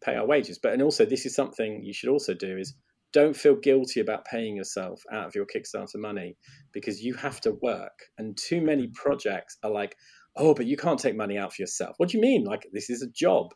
pay 0.00 0.14
our 0.14 0.24
wages. 0.24 0.60
But 0.62 0.72
and 0.72 0.82
also 0.82 1.04
this 1.04 1.26
is 1.26 1.34
something 1.34 1.82
you 1.82 1.92
should 1.92 2.10
also 2.10 2.32
do 2.32 2.56
is 2.56 2.74
don't 3.12 3.36
feel 3.36 3.56
guilty 3.56 3.98
about 3.98 4.24
paying 4.24 4.54
yourself 4.54 5.02
out 5.10 5.26
of 5.26 5.34
your 5.34 5.46
Kickstarter 5.46 5.96
money 5.96 6.36
because 6.72 7.02
you 7.02 7.14
have 7.14 7.40
to 7.40 7.58
work. 7.60 7.98
And 8.18 8.36
too 8.36 8.60
many 8.60 8.86
projects 8.94 9.58
are 9.64 9.70
like, 9.72 9.96
oh, 10.36 10.54
but 10.54 10.66
you 10.66 10.76
can't 10.76 11.00
take 11.00 11.16
money 11.16 11.36
out 11.36 11.54
for 11.54 11.62
yourself. 11.62 11.94
What 11.96 12.10
do 12.10 12.18
you 12.18 12.22
mean? 12.22 12.44
Like 12.44 12.68
this 12.72 12.88
is 12.88 13.02
a 13.02 13.10
job. 13.10 13.48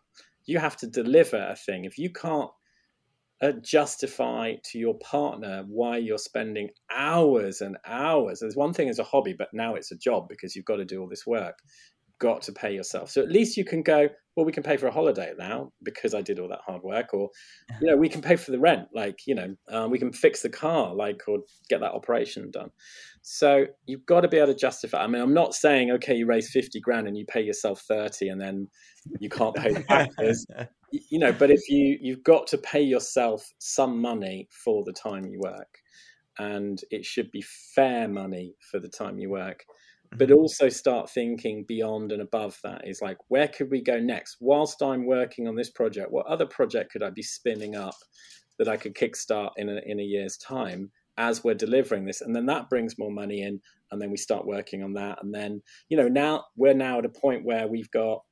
You 0.45 0.59
have 0.59 0.77
to 0.79 0.89
deliver 0.89 1.37
a 1.37 1.55
thing. 1.55 1.85
If 1.85 1.99
you 1.99 2.11
can't 2.11 2.51
uh, 3.43 3.53
justify 3.61 4.55
to 4.65 4.79
your 4.79 4.99
partner 4.99 5.65
why 5.67 5.97
you're 5.97 6.19
spending 6.19 6.71
hours 6.95 7.61
and 7.61 7.77
hours. 7.87 8.41
There's 8.41 8.57
one 8.57 8.73
thing 8.73 8.89
as 8.89 8.99
a 8.99 9.05
hobby, 9.05 9.35
but 9.37 9.49
now 9.53 9.75
it's 9.75 9.93
a 9.93 9.97
job 9.97 10.29
because 10.29 10.55
you've 10.55 10.65
got 10.65 10.77
to 10.77 10.85
do 10.85 11.01
all 11.01 11.09
this 11.09 11.27
work 11.27 11.59
got 12.23 12.41
to 12.41 12.53
pay 12.53 12.73
yourself. 12.73 13.11
So 13.11 13.21
at 13.21 13.31
least 13.31 13.57
you 13.57 13.65
can 13.65 13.83
go, 13.83 14.09
well, 14.37 14.47
we 14.47 14.53
can 14.53 14.63
pay 14.63 14.77
for 14.77 14.87
a 14.87 14.93
holiday 14.93 15.33
now 15.37 15.73
because 15.83 16.15
I 16.15 16.23
did 16.23 16.39
all 16.39 16.49
that 16.49 16.61
hard 16.65 16.83
work, 16.83 17.13
or 17.13 17.29
you 17.81 17.89
know, 17.89 17.97
we 17.97 18.09
can 18.09 18.23
pay 18.23 18.37
for 18.37 18.53
the 18.53 18.61
rent, 18.61 18.89
like 18.95 19.19
you 19.27 19.35
know, 19.35 19.55
um, 19.69 19.91
we 19.91 19.99
can 19.99 20.13
fix 20.13 20.41
the 20.41 20.49
car, 20.49 20.95
like 20.95 21.21
or 21.27 21.39
get 21.69 21.81
that 21.81 21.93
operation 21.93 22.51
done. 22.51 22.71
So 23.23 23.67
you've 23.87 24.07
got 24.07 24.21
to 24.21 24.29
be 24.29 24.39
able 24.39 24.53
to 24.53 24.59
justify. 24.59 25.03
I 25.03 25.07
mean, 25.09 25.21
I'm 25.21 25.35
not 25.35 25.53
saying 25.53 25.91
okay, 25.91 26.15
you 26.15 26.27
raise 26.27 26.51
fifty 26.51 26.81
grand 26.81 27.09
and 27.09 27.17
you 27.17 27.27
pay 27.27 27.43
yourself 27.43 27.83
thirty, 27.83 28.29
and 28.29 28.41
then 28.41 28.69
you 29.21 29.29
can't 29.29 29.55
pay 29.55 29.75
the 29.75 29.83
taxes. 29.89 30.47
You 30.93 31.19
know, 31.19 31.33
but 31.33 31.51
if 31.51 31.69
you 31.69 31.99
you've 32.01 32.23
got 32.23 32.47
to 32.49 32.59
pay 32.59 32.83
yourself 32.83 33.53
some 33.59 34.01
money 34.01 34.49
for 34.51 34.85
the 34.85 34.93
time 34.93 35.27
you 35.27 35.41
work, 35.41 35.79
and 36.39 36.81
it 36.91 37.05
should 37.05 37.31
be 37.31 37.43
fair 37.75 38.09
money 38.09 38.55
for 38.71 38.79
the 38.79 38.89
time 38.89 39.19
you 39.19 39.31
work. 39.31 39.65
But 40.11 40.29
mm-hmm. 40.29 40.39
also 40.39 40.69
start 40.69 41.11
thinking 41.11 41.65
beyond 41.67 42.13
and 42.13 42.23
above 42.23 42.59
that 42.63 42.87
is 42.87 43.01
like 43.01 43.19
where 43.29 43.49
could 43.49 43.71
we 43.71 43.83
go 43.83 43.99
next? 43.99 44.37
Whilst 44.41 44.83
i'm 44.83 45.07
working 45.07 45.49
on 45.49 45.57
this 45.57 45.71
project 45.71 46.11
what 46.11 46.27
other 46.27 46.47
project 46.47 46.93
could 46.93 47.03
i 47.03 47.11
be 47.11 47.23
spinning 47.23 47.75
up 47.77 47.95
that 48.59 48.69
i 48.69 48.77
could 48.77 48.95
kickstart 48.95 49.53
in 49.57 49.69
a, 49.69 49.81
in 49.87 49.99
a 49.99 50.03
year's 50.03 50.37
time 50.37 50.91
as 51.17 51.43
we're 51.43 51.55
delivering 51.55 52.05
this? 52.05 52.21
And 52.21 52.37
then 52.37 52.47
that 52.47 52.69
brings 52.69 52.99
more 52.99 53.11
money 53.11 53.43
in 53.43 53.61
and 53.91 54.01
then 54.01 54.11
we 54.11 54.17
start 54.17 54.47
working 54.47 54.83
on 54.83 54.95
that. 54.95 55.23
And 55.23 55.35
then 55.35 55.63
you 55.89 55.97
know 55.97 56.09
now 56.09 56.45
we're 56.57 56.75
now 56.75 56.99
at 56.99 57.07
a 57.07 57.11
point 57.11 57.45
where 57.45 57.67
we've 57.67 57.91
got 57.91 58.23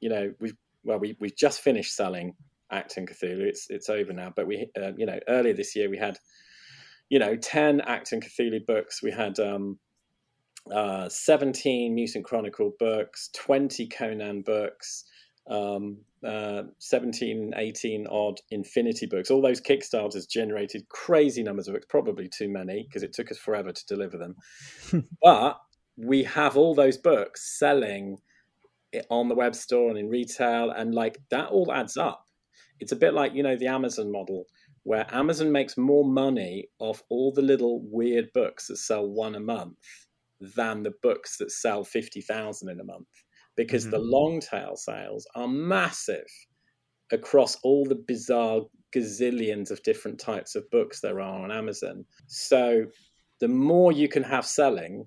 you 0.00 0.10
know 0.10 0.32
we've 0.40 0.56
well 0.84 0.98
we, 0.98 1.16
we've 1.20 1.36
just 1.36 1.60
finished 1.60 1.94
selling 1.94 2.34
Achtung 2.72 3.08
Cthulhu 3.08 3.42
it's 3.42 3.66
it's 3.68 3.88
over 3.88 4.12
now 4.12 4.32
but 4.34 4.46
we 4.46 4.70
uh, 4.80 4.92
you 4.96 5.06
know 5.06 5.18
earlier 5.28 5.54
this 5.54 5.74
year 5.76 5.90
we 5.90 5.98
had 5.98 6.18
you 7.08 7.18
know 7.18 7.36
10 7.36 7.80
Achtung 7.80 8.22
Cthulhu 8.22 8.64
books 8.66 9.02
we 9.02 9.10
had 9.10 9.38
um 9.38 9.78
uh, 10.72 11.08
17 11.08 11.94
Mutant 11.94 12.24
Chronicle 12.24 12.72
books, 12.78 13.28
20 13.34 13.86
Conan 13.88 14.42
books, 14.42 15.04
um, 15.50 15.98
uh, 16.26 16.62
17, 16.78 17.52
18 17.56 18.06
odd 18.06 18.40
Infinity 18.50 19.06
books. 19.06 19.30
All 19.30 19.42
those 19.42 19.60
Kickstarters 19.60 20.28
generated 20.28 20.88
crazy 20.88 21.42
numbers 21.42 21.68
of 21.68 21.74
books, 21.74 21.86
probably 21.88 22.28
too 22.28 22.48
many 22.48 22.86
because 22.88 23.02
it 23.02 23.12
took 23.12 23.30
us 23.30 23.38
forever 23.38 23.72
to 23.72 23.86
deliver 23.86 24.16
them. 24.16 24.36
but 25.22 25.58
we 25.96 26.24
have 26.24 26.56
all 26.56 26.74
those 26.74 26.96
books 26.96 27.58
selling 27.58 28.18
on 29.10 29.28
the 29.28 29.34
web 29.34 29.54
store 29.54 29.90
and 29.90 29.98
in 29.98 30.08
retail, 30.08 30.70
and 30.70 30.94
like 30.94 31.18
that 31.30 31.48
all 31.48 31.72
adds 31.72 31.96
up. 31.96 32.24
It's 32.80 32.92
a 32.92 32.96
bit 32.96 33.14
like, 33.14 33.34
you 33.34 33.42
know, 33.42 33.56
the 33.56 33.68
Amazon 33.68 34.10
model 34.10 34.46
where 34.82 35.06
Amazon 35.14 35.50
makes 35.50 35.76
more 35.76 36.04
money 36.04 36.68
off 36.78 37.02
all 37.08 37.32
the 37.32 37.42
little 37.42 37.80
weird 37.90 38.30
books 38.34 38.66
that 38.68 38.76
sell 38.76 39.06
one 39.06 39.34
a 39.34 39.40
month 39.40 39.78
than 40.40 40.82
the 40.82 40.92
books 41.02 41.38
that 41.38 41.50
sell 41.50 41.84
50,000 41.84 42.68
in 42.68 42.80
a 42.80 42.84
month 42.84 43.08
because 43.56 43.84
mm-hmm. 43.84 43.92
the 43.92 43.98
long 43.98 44.40
tail 44.40 44.76
sales 44.76 45.26
are 45.34 45.48
massive 45.48 46.26
across 47.12 47.56
all 47.62 47.84
the 47.86 47.94
bizarre 48.06 48.62
gazillions 48.94 49.70
of 49.70 49.82
different 49.82 50.18
types 50.18 50.54
of 50.54 50.68
books 50.70 51.00
there 51.00 51.20
are 51.20 51.42
on 51.42 51.50
Amazon. 51.50 52.04
So 52.26 52.84
the 53.40 53.48
more 53.48 53.92
you 53.92 54.08
can 54.08 54.22
have 54.22 54.46
selling, 54.46 55.06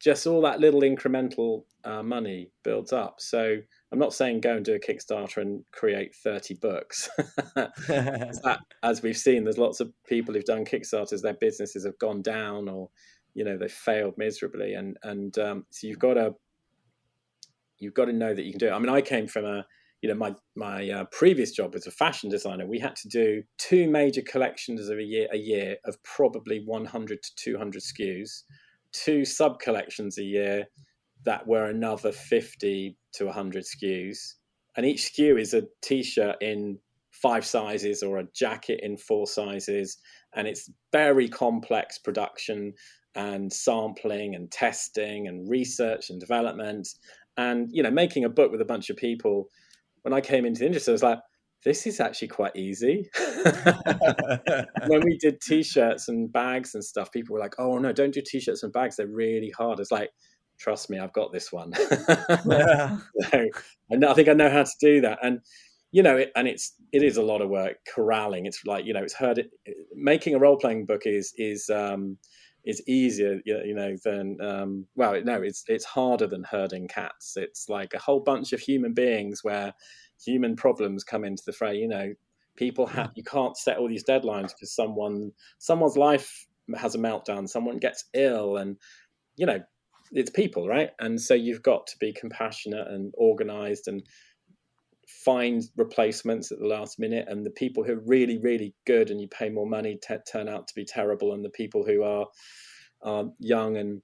just 0.00 0.26
all 0.26 0.40
that 0.42 0.60
little 0.60 0.80
incremental 0.80 1.64
uh, 1.84 2.02
money 2.02 2.50
builds 2.64 2.92
up. 2.92 3.16
So 3.20 3.58
I'm 3.92 3.98
not 3.98 4.14
saying 4.14 4.40
go 4.40 4.56
and 4.56 4.64
do 4.64 4.74
a 4.74 4.78
Kickstarter 4.78 5.38
and 5.38 5.62
create 5.72 6.14
30 6.14 6.54
books. 6.54 7.08
that, 7.54 8.60
as 8.82 9.02
we've 9.02 9.16
seen, 9.16 9.44
there's 9.44 9.58
lots 9.58 9.80
of 9.80 9.92
people 10.06 10.34
who've 10.34 10.44
done 10.44 10.64
Kickstarters, 10.64 11.20
their 11.20 11.34
businesses 11.34 11.84
have 11.84 11.98
gone 11.98 12.22
down 12.22 12.68
or 12.68 12.88
you 13.34 13.44
know 13.44 13.56
they 13.56 13.68
failed 13.68 14.14
miserably 14.16 14.74
and 14.74 14.96
and 15.02 15.38
um, 15.38 15.66
so 15.70 15.86
you've 15.86 15.98
got 15.98 16.14
to 16.14 16.34
you've 17.78 17.94
got 17.94 18.06
to 18.06 18.12
know 18.12 18.34
that 18.34 18.44
you 18.44 18.52
can 18.52 18.58
do 18.58 18.68
it 18.68 18.72
i 18.72 18.78
mean 18.78 18.88
i 18.88 19.00
came 19.00 19.26
from 19.26 19.44
a 19.44 19.64
you 20.02 20.08
know 20.08 20.14
my 20.14 20.34
my 20.56 20.88
uh, 20.90 21.04
previous 21.12 21.52
job 21.52 21.74
as 21.74 21.86
a 21.86 21.90
fashion 21.90 22.28
designer 22.28 22.66
we 22.66 22.78
had 22.78 22.96
to 22.96 23.08
do 23.08 23.42
two 23.58 23.88
major 23.88 24.22
collections 24.22 24.88
of 24.88 24.98
a 24.98 25.02
year 25.02 25.28
a 25.32 25.38
year 25.38 25.76
of 25.84 26.02
probably 26.02 26.62
100 26.64 27.22
to 27.22 27.34
200 27.36 27.82
skus 27.82 28.42
two 28.92 29.24
sub 29.24 29.58
collections 29.60 30.18
a 30.18 30.22
year 30.22 30.66
that 31.24 31.46
were 31.46 31.66
another 31.66 32.12
50 32.12 32.96
to 33.14 33.24
100 33.26 33.64
skus 33.64 34.34
and 34.76 34.86
each 34.86 35.12
sku 35.12 35.40
is 35.40 35.54
a 35.54 35.64
t-shirt 35.82 36.36
in 36.40 36.78
five 37.10 37.44
sizes 37.44 38.02
or 38.02 38.18
a 38.18 38.26
jacket 38.34 38.80
in 38.82 38.96
four 38.96 39.26
sizes. 39.26 39.98
And 40.34 40.46
it's 40.46 40.70
very 40.92 41.28
complex 41.28 41.98
production 41.98 42.72
and 43.14 43.52
sampling 43.52 44.34
and 44.34 44.50
testing 44.50 45.26
and 45.26 45.48
research 45.48 46.10
and 46.10 46.20
development. 46.20 46.88
And 47.36 47.68
you 47.72 47.82
know 47.82 47.90
making 47.90 48.24
a 48.24 48.28
book 48.28 48.52
with 48.52 48.60
a 48.60 48.66
bunch 48.66 48.90
of 48.90 48.96
people 48.96 49.48
when 50.02 50.12
i 50.12 50.20
came 50.20 50.44
into 50.44 50.60
the 50.60 50.66
industry 50.66 50.90
i 50.90 50.92
was 50.92 51.02
like 51.02 51.20
this 51.64 51.86
is 51.86 52.00
actually 52.00 52.28
quite 52.28 52.56
easy. 52.56 53.10
When 54.86 55.04
we 55.04 55.18
did 55.18 55.40
t-shirts 55.40 56.08
and 56.08 56.32
bags 56.32 56.74
and 56.74 56.84
stuff 56.84 57.12
people 57.12 57.34
were 57.34 57.40
like 57.40 57.54
oh 57.58 57.78
no 57.78 57.92
don't 57.92 58.14
do 58.14 58.22
t-shirts 58.24 58.62
and 58.62 58.72
bags 58.72 58.96
they're 58.96 59.06
really 59.06 59.50
hard. 59.50 59.80
It's 59.80 59.92
like 59.92 60.10
trust 60.58 60.90
me 60.90 60.98
i've 60.98 61.12
got 61.12 61.32
this 61.32 61.52
one. 61.52 61.72
Yeah. 62.46 62.98
so, 63.30 63.46
I, 63.90 64.14
think 64.14 64.28
i 64.28 64.32
know 64.32 64.50
how 64.50 64.62
to 64.62 64.70
do 64.80 65.00
that. 65.02 65.18
And 65.22 65.40
you 65.92 66.02
know 66.02 66.16
it, 66.16 66.32
and 66.34 66.48
it's 66.48 66.74
it 66.92 67.02
is 67.02 67.16
a 67.16 67.22
lot 67.22 67.42
of 67.42 67.50
work 67.50 67.76
corralling. 67.94 68.46
It's 68.46 68.62
like 68.64 68.84
you 68.84 68.94
know 68.94 69.02
it's 69.02 69.14
heard 69.14 69.38
it, 69.38 69.50
making 69.94 70.34
a 70.34 70.38
role-playing 70.38 70.86
book 70.86 71.02
is 71.04 71.32
is 71.36 71.68
um 71.70 72.18
is 72.64 72.82
easier, 72.86 73.40
you 73.44 73.74
know, 73.74 73.96
than 74.04 74.36
um, 74.40 74.86
well, 74.94 75.20
no, 75.24 75.40
it's 75.40 75.64
it's 75.66 75.84
harder 75.84 76.26
than 76.26 76.44
herding 76.44 76.88
cats. 76.88 77.34
It's 77.36 77.68
like 77.68 77.94
a 77.94 77.98
whole 77.98 78.20
bunch 78.20 78.52
of 78.52 78.60
human 78.60 78.92
beings 78.92 79.42
where 79.42 79.72
human 80.24 80.56
problems 80.56 81.04
come 81.04 81.24
into 81.24 81.42
the 81.44 81.52
fray. 81.52 81.76
You 81.76 81.88
know, 81.88 82.14
people 82.56 82.86
have 82.86 83.10
you 83.14 83.24
can't 83.24 83.56
set 83.56 83.78
all 83.78 83.88
these 83.88 84.04
deadlines 84.04 84.48
because 84.48 84.74
someone 84.74 85.32
someone's 85.58 85.96
life 85.96 86.46
has 86.76 86.94
a 86.94 86.98
meltdown, 86.98 87.48
someone 87.48 87.78
gets 87.78 88.04
ill, 88.14 88.56
and 88.56 88.76
you 89.36 89.46
know, 89.46 89.60
it's 90.12 90.30
people, 90.30 90.68
right? 90.68 90.90
And 90.98 91.20
so 91.20 91.34
you've 91.34 91.62
got 91.62 91.86
to 91.88 91.96
be 91.98 92.12
compassionate 92.12 92.88
and 92.88 93.12
organized 93.16 93.88
and 93.88 94.02
find 95.24 95.64
replacements 95.76 96.52
at 96.52 96.58
the 96.58 96.66
last 96.66 96.98
minute 96.98 97.26
and 97.28 97.44
the 97.44 97.50
people 97.50 97.82
who 97.82 97.94
are 97.94 98.02
really 98.06 98.38
really 98.38 98.72
good 98.86 99.10
and 99.10 99.20
you 99.20 99.26
pay 99.26 99.48
more 99.48 99.66
money 99.66 99.98
t- 100.00 100.14
turn 100.30 100.48
out 100.48 100.68
to 100.68 100.74
be 100.74 100.84
terrible 100.84 101.34
and 101.34 101.44
the 101.44 101.50
people 101.50 101.84
who 101.84 102.04
are 102.04 102.26
are 103.02 103.24
young 103.40 103.76
and 103.76 104.02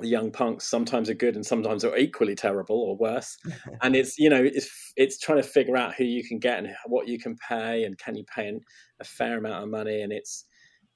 the 0.00 0.08
young 0.08 0.30
punks 0.30 0.66
sometimes 0.66 1.08
are 1.10 1.14
good 1.14 1.34
and 1.34 1.44
sometimes 1.44 1.84
are 1.84 1.96
equally 1.96 2.34
terrible 2.34 2.76
or 2.76 2.96
worse 2.96 3.36
and 3.82 3.94
it's 3.96 4.18
you 4.18 4.30
know 4.30 4.42
it's 4.42 4.92
it's 4.96 5.18
trying 5.18 5.40
to 5.40 5.48
figure 5.48 5.76
out 5.76 5.94
who 5.94 6.04
you 6.04 6.26
can 6.26 6.38
get 6.38 6.58
and 6.58 6.68
what 6.86 7.08
you 7.08 7.18
can 7.18 7.36
pay 7.48 7.84
and 7.84 7.98
can 7.98 8.16
you 8.16 8.24
pay 8.34 8.52
a 9.00 9.04
fair 9.04 9.38
amount 9.38 9.62
of 9.62 9.70
money 9.70 10.02
and 10.02 10.12
it's 10.12 10.44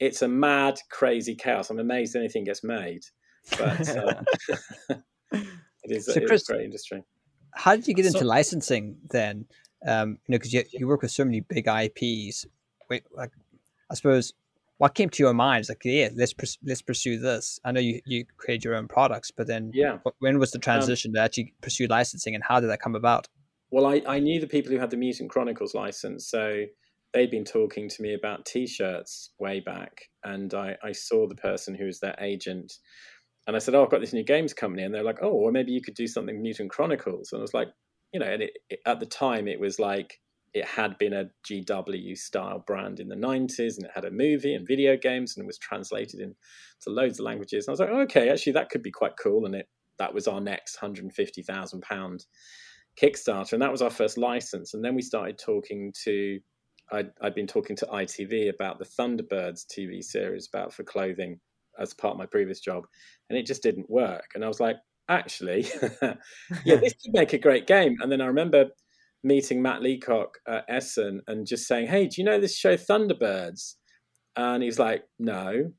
it's 0.01 0.23
a 0.23 0.29
mad 0.29 0.79
crazy 0.91 1.35
chaos 1.35 1.71
i'm 1.71 1.79
amazed 1.79 2.17
anything 2.17 2.45
gets 2.45 2.65
made 2.65 3.03
but 3.59 3.97
uh, 3.97 4.23
it 5.33 5.47
is, 5.91 6.07
so 6.07 6.13
it 6.13 6.27
Chris, 6.27 6.49
a 6.49 6.53
great 6.53 6.65
industry 6.65 7.03
how 7.55 7.77
did 7.77 7.87
you 7.87 7.95
get 7.95 8.07
into 8.07 8.21
so, 8.21 8.25
licensing 8.25 8.97
then? 9.11 9.47
Um, 9.87 10.19
you 10.27 10.33
know, 10.33 10.39
because 10.39 10.53
you, 10.53 10.65
you 10.73 10.87
work 10.87 11.03
with 11.03 11.11
so 11.11 11.25
many 11.25 11.41
big 11.41 11.67
IPs. 11.69 12.47
Wait, 12.89 13.05
like, 13.15 13.31
I 13.91 13.95
suppose 13.95 14.33
what 14.83 14.97
came 14.97 15.09
to 15.09 15.23
your 15.23 15.33
mind 15.33 15.61
is 15.61 15.69
like, 15.69 15.83
yeah, 15.85 16.09
let's 16.17 16.35
let's 16.65 16.83
pursue 16.83 17.17
this. 17.17 17.61
I 17.65 17.71
know 17.71 17.79
you 17.79 18.01
you 18.05 18.25
create 18.37 18.65
your 18.65 18.75
own 18.75 18.89
products, 18.89 19.31
but 19.31 19.47
then 19.47 19.71
yeah, 19.73 19.99
when 20.19 20.41
was 20.41 20.51
the 20.51 20.59
um, 20.59 20.63
transition 20.63 21.11
um, 21.11 21.15
to 21.15 21.21
actually 21.21 21.55
pursue 21.61 21.87
licensing, 21.87 22.35
and 22.35 22.43
how 22.43 22.59
did 22.59 22.69
that 22.69 22.81
come 22.81 22.97
about? 22.97 23.29
Well, 23.71 23.87
I, 23.87 24.03
I 24.09 24.19
knew 24.19 24.41
the 24.41 24.49
people 24.49 24.73
who 24.73 24.79
had 24.81 24.91
the 24.91 24.97
Mutant 24.97 25.31
Chronicles 25.31 25.73
license, 25.73 26.29
so 26.29 26.65
they'd 27.15 27.31
been 27.31 27.45
talking 27.45 27.89
to 27.91 28.03
me 28.03 28.15
about 28.15 28.45
T-shirts 28.45 29.31
way 29.39 29.61
back, 29.61 30.09
and 30.25 30.53
I, 30.53 30.77
I 30.83 30.91
saw 30.91 31.29
the 31.29 31.37
person 31.37 31.77
who 31.77 31.85
was 31.85 32.01
their 32.01 32.17
agent, 32.21 32.73
and 33.47 33.55
I 33.55 33.61
said, 33.61 33.77
"Oh, 33.77 33.85
I've 33.85 33.91
got 33.91 34.01
this 34.01 34.13
new 34.13 34.25
games 34.25 34.53
company," 34.53 34.83
and 34.83 34.93
they're 34.93 35.05
like, 35.05 35.21
"Oh, 35.23 35.33
well, 35.33 35.53
maybe 35.53 35.71
you 35.71 35.81
could 35.81 35.95
do 35.95 36.09
something 36.09 36.43
Mutant 36.43 36.73
Chronicles," 36.73 37.31
and 37.31 37.39
I 37.39 37.43
was 37.43 37.55
like, 37.55 37.69
you 38.13 38.19
know, 38.19 38.27
and 38.27 38.43
it, 38.43 38.59
it, 38.69 38.81
at 38.85 38.99
the 38.99 39.07
time 39.07 39.47
it 39.47 39.61
was 39.61 39.79
like 39.79 40.19
it 40.55 40.67
had 40.67 40.99
been 40.99 41.13
a 41.15 41.31
GW 41.49 42.17
style 42.17 42.63
brand 42.67 43.01
in 43.01 43.09
the 43.09 43.17
90s 43.17 43.77
and 43.77 43.87
it 43.87 43.93
had 43.95 44.05
a 44.05 44.11
movie 44.11 44.55
and 44.55 44.67
video 44.67 44.97
games 44.97 45.37
and 45.37 45.45
it 45.45 45.47
was 45.47 45.59
translated 45.59 46.21
into 46.21 46.37
loads 46.87 47.19
of 47.19 47.25
languages. 47.25 47.67
And 47.67 47.71
I 47.71 47.73
was 47.73 47.81
like, 47.81 47.89
oh, 47.91 48.01
okay, 48.03 48.29
actually 48.29 48.53
that 48.53 48.69
could 48.69 48.83
be 48.83 48.91
quite 48.91 49.17
cool. 49.17 49.47
And 49.47 49.55
it 49.55 49.69
that 49.99 50.15
was 50.15 50.27
our 50.27 50.41
next 50.41 50.79
£150,000 50.81 52.27
Kickstarter. 53.01 53.53
And 53.53 53.63
that 53.63 53.71
was 53.71 53.83
our 53.83 53.91
first 53.91 54.19
license. 54.19 54.75
And 54.75 54.85
then 54.85 54.95
we 54.95 55.03
started 55.03 55.39
talking 55.39 55.93
to, 56.05 56.41
I'd, 56.91 57.11
I'd 57.21 57.35
been 57.35 57.47
talking 57.47 57.77
to 57.77 57.87
ITV 57.87 58.53
about 58.53 58.79
the 58.79 58.85
Thunderbirds 58.85 59.65
TV 59.67 60.03
series 60.03 60.49
about 60.53 60.73
for 60.73 60.83
clothing 60.83 61.41
as 61.79 61.95
part 61.95 62.13
of 62.13 62.19
my 62.19 62.27
previous 62.27 62.61
job. 62.61 62.85
And 63.31 63.39
it 63.39 63.47
just 63.47 63.63
didn't 63.63 63.89
work. 63.89 64.33
And 64.35 64.45
I 64.45 64.49
was 64.49 64.61
like, 64.61 64.77
actually, 65.09 65.67
yeah, 66.65 66.77
this 66.77 66.95
could 66.95 67.13
make 67.13 67.33
a 67.33 67.39
great 67.39 67.67
game. 67.67 67.97
And 68.01 68.11
then 68.11 68.21
I 68.21 68.27
remember 68.27 68.71
meeting 69.23 69.63
Matt 69.63 69.83
Leacock 69.83 70.39
at 70.47 70.65
Essen 70.69 71.23
and 71.27 71.47
just 71.47 71.67
saying, 71.67 71.87
"Hey, 71.89 72.07
do 72.07 72.21
you 72.21 72.25
know 72.25 72.41
this 72.41 72.57
show 72.57 72.77
Thunderbirds?" 72.77 73.75
And 74.37 74.63
he's 74.63 74.79
like, 74.79 75.05
"No." 75.19 75.73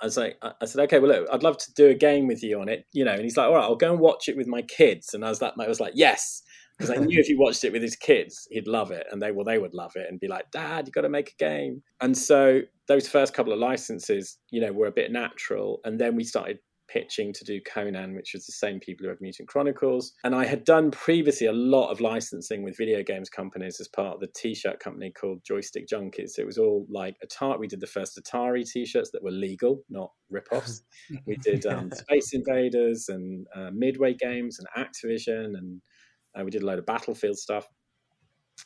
I 0.00 0.06
was 0.06 0.16
like, 0.16 0.36
I 0.42 0.64
said, 0.64 0.82
"Okay, 0.84 0.98
well, 0.98 1.10
look, 1.10 1.28
I'd 1.32 1.44
love 1.44 1.58
to 1.58 1.72
do 1.74 1.88
a 1.88 1.94
game 1.94 2.26
with 2.26 2.42
you 2.42 2.60
on 2.60 2.68
it, 2.68 2.86
you 2.92 3.04
know." 3.04 3.12
And 3.12 3.22
he's 3.22 3.36
like, 3.36 3.46
"All 3.46 3.54
right, 3.54 3.62
I'll 3.62 3.76
go 3.76 3.92
and 3.92 4.00
watch 4.00 4.28
it 4.28 4.36
with 4.36 4.46
my 4.46 4.62
kids." 4.62 5.14
And 5.14 5.24
I 5.24 5.28
was 5.28 5.40
like, 5.40 5.54
I 5.58 5.68
was 5.68 5.80
like, 5.80 5.92
"Yes," 5.94 6.42
because 6.76 6.90
I 6.90 6.96
knew 6.96 7.20
if 7.20 7.26
he 7.26 7.36
watched 7.36 7.64
it 7.64 7.72
with 7.72 7.82
his 7.82 7.96
kids, 7.96 8.48
he'd 8.50 8.66
love 8.66 8.90
it, 8.90 9.06
and 9.10 9.22
they 9.22 9.30
well, 9.30 9.44
they 9.44 9.58
would 9.58 9.74
love 9.74 9.92
it 9.94 10.06
and 10.08 10.18
be 10.18 10.28
like, 10.28 10.50
"Dad, 10.50 10.86
you 10.86 10.92
got 10.92 11.02
to 11.02 11.08
make 11.08 11.30
a 11.30 11.44
game." 11.44 11.82
And 12.00 12.16
so 12.16 12.62
those 12.88 13.08
first 13.08 13.34
couple 13.34 13.52
of 13.52 13.58
licenses, 13.58 14.38
you 14.50 14.60
know, 14.60 14.72
were 14.72 14.86
a 14.86 14.92
bit 14.92 15.12
natural, 15.12 15.80
and 15.84 16.00
then 16.00 16.16
we 16.16 16.24
started 16.24 16.58
pitching 16.92 17.32
to 17.32 17.44
do 17.44 17.60
Conan, 17.60 18.14
which 18.14 18.32
was 18.34 18.44
the 18.44 18.52
same 18.52 18.78
people 18.78 19.04
who 19.04 19.10
had 19.10 19.20
Mutant 19.20 19.48
Chronicles. 19.48 20.12
And 20.24 20.34
I 20.34 20.44
had 20.44 20.64
done 20.64 20.90
previously 20.90 21.46
a 21.46 21.52
lot 21.52 21.90
of 21.90 22.00
licensing 22.00 22.62
with 22.62 22.76
video 22.76 23.02
games 23.02 23.30
companies 23.30 23.80
as 23.80 23.88
part 23.88 24.14
of 24.14 24.20
the 24.20 24.28
t-shirt 24.36 24.78
company 24.80 25.10
called 25.10 25.42
Joystick 25.44 25.88
Junkies. 25.88 26.38
it 26.38 26.46
was 26.46 26.58
all 26.58 26.86
like 26.90 27.16
Atari. 27.24 27.58
We 27.58 27.66
did 27.66 27.80
the 27.80 27.86
first 27.86 28.20
Atari 28.20 28.68
t-shirts 28.68 29.10
that 29.12 29.22
were 29.22 29.30
legal, 29.30 29.82
not 29.88 30.10
rip-offs. 30.30 30.82
we 31.26 31.36
did 31.36 31.64
um, 31.66 31.90
Space 31.94 32.34
Invaders 32.34 33.08
and 33.08 33.46
uh, 33.56 33.70
Midway 33.72 34.14
games 34.14 34.58
and 34.58 34.68
Activision, 34.86 35.56
and 35.56 35.80
uh, 36.38 36.44
we 36.44 36.50
did 36.50 36.62
a 36.62 36.66
load 36.66 36.78
of 36.78 36.86
Battlefield 36.86 37.38
stuff 37.38 37.66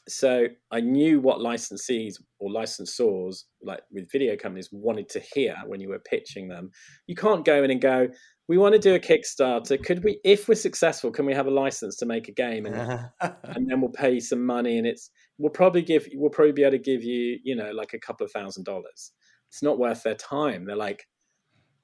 so 0.09 0.46
I 0.70 0.80
knew 0.80 1.20
what 1.20 1.38
licensees 1.38 2.14
or 2.38 2.50
licensors, 2.50 3.44
like 3.62 3.80
with 3.90 4.11
video 4.11 4.37
companies, 4.37 4.68
wanted 4.72 5.09
to 5.11 5.20
hear 5.20 5.56
when 5.66 5.80
you 5.80 5.88
were 5.88 5.98
pitching 5.98 6.48
them. 6.48 6.70
You 7.06 7.16
can't 7.16 7.44
go 7.44 7.62
in 7.64 7.70
and 7.70 7.80
go, 7.80 8.09
"We 8.48 8.59
want 8.59 8.74
to 8.74 8.78
do 8.78 8.94
a 8.94 9.00
Kickstarter. 9.00 9.82
Could 9.82 10.04
we, 10.04 10.20
if 10.24 10.48
we're 10.48 10.54
successful, 10.54 11.11
can 11.11 11.26
we 11.26 11.35
have 11.35 11.46
a 11.46 11.50
license 11.50 11.96
to 11.96 12.06
make 12.06 12.28
a 12.28 12.32
game, 12.32 12.66
and 12.66 12.76
and 13.20 13.68
then 13.68 13.80
we'll 13.80 13.90
pay 13.90 14.14
you 14.14 14.20
some 14.20 14.44
money, 14.44 14.78
and 14.78 14.87
it's 14.87 15.11
we'll 15.38 15.50
probably 15.50 15.82
give 15.82 16.06
we'll 16.14 16.30
probably 16.30 16.52
be 16.52 16.62
able 16.62 16.72
to 16.72 16.78
give 16.78 17.02
you, 17.02 17.38
you 17.42 17.56
know, 17.56 17.72
like 17.72 17.92
a 17.92 17.98
couple 17.98 18.24
of 18.24 18.32
thousand 18.32 18.64
dollars. 18.64 19.12
It's 19.48 19.62
not 19.62 19.78
worth 19.78 20.02
their 20.02 20.14
time. 20.14 20.66
They're 20.66 20.76
like, 20.76 21.06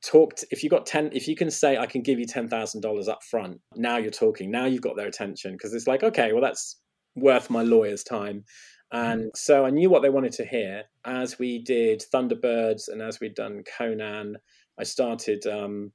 talk 0.03 0.35
to, 0.37 0.47
if 0.51 0.63
you 0.63 0.69
got 0.69 0.85
10 0.85 1.11
if 1.13 1.29
you 1.29 1.37
can 1.37 1.49
say 1.49 1.79
i 1.79 1.87
can 1.87 2.03
give 2.03 2.19
you 2.19 2.27
$10000 2.27 3.09
up 3.09 3.23
front 3.23 3.61
now 3.77 3.99
you're 3.99 4.11
talking 4.11 4.51
now 4.51 4.67
you've 4.67 4.83
got 4.83 4.97
their 4.97 5.07
attention 5.07 5.53
because 5.53 5.73
it's 5.73 5.87
like 5.87 6.03
okay 6.03 6.33
well 6.33 6.43
that's 6.43 6.81
worth 7.15 7.51
my 7.51 7.63
lawyer's 7.63 8.05
time. 8.05 8.45
And 8.93 9.25
mm. 9.25 9.37
so 9.37 9.65
I 9.65 9.71
knew 9.71 9.89
what 9.89 10.03
they 10.03 10.11
wanted 10.11 10.33
to 10.33 10.45
hear. 10.45 10.85
As 11.05 11.39
we 11.39 11.63
did 11.63 12.05
Thunderbirds 12.13 12.89
and 12.89 13.01
as 13.01 13.21
we'd 13.21 13.35
done 13.35 13.63
Conan, 13.79 14.37
I 14.79 14.85
started. 14.85 15.47
Um, 15.47 15.93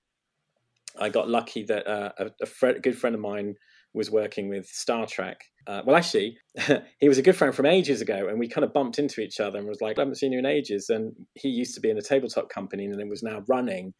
I 0.99 1.10
got 1.10 1.30
lucky 1.30 1.63
that 1.65 1.88
uh, 1.88 2.12
a, 2.17 2.32
a, 2.41 2.45
fr- 2.45 2.67
a, 2.67 2.80
good 2.80 2.97
friend 2.97 3.15
of 3.15 3.21
mine 3.21 3.53
was 3.93 4.10
working 4.10 4.49
with 4.49 4.65
Star 4.65 5.06
Trek. 5.06 5.43
Uh, 5.67 5.82
well, 5.86 5.95
actually, 5.95 6.38
he 6.99 7.08
was 7.08 7.17
a 7.17 7.21
good 7.21 7.36
friend 7.36 7.53
from 7.53 7.67
ages 7.67 8.01
ago, 8.01 8.27
and 8.27 8.39
we 8.39 8.47
kind 8.47 8.65
of 8.65 8.73
bumped 8.73 8.97
into 8.97 9.21
each 9.21 9.39
other 9.39 9.60
and 9.60 9.67
was 9.67 9.82
like, 9.82 9.97
"I 9.97 10.01
haven't 10.01 10.15
seen 10.15 10.32
you 10.32 10.39
in 10.39 10.45
ages." 10.45 10.89
And 10.89 11.13
he 11.36 11.49
used 11.49 11.75
to 11.75 11.82
be 11.82 11.89
in 11.89 11.97
a 11.97 12.01
tabletop 12.01 12.49
company, 12.49 12.86
and 12.86 12.99
then 12.99 13.10
was 13.10 13.23
now 13.23 13.43
running 13.47 13.93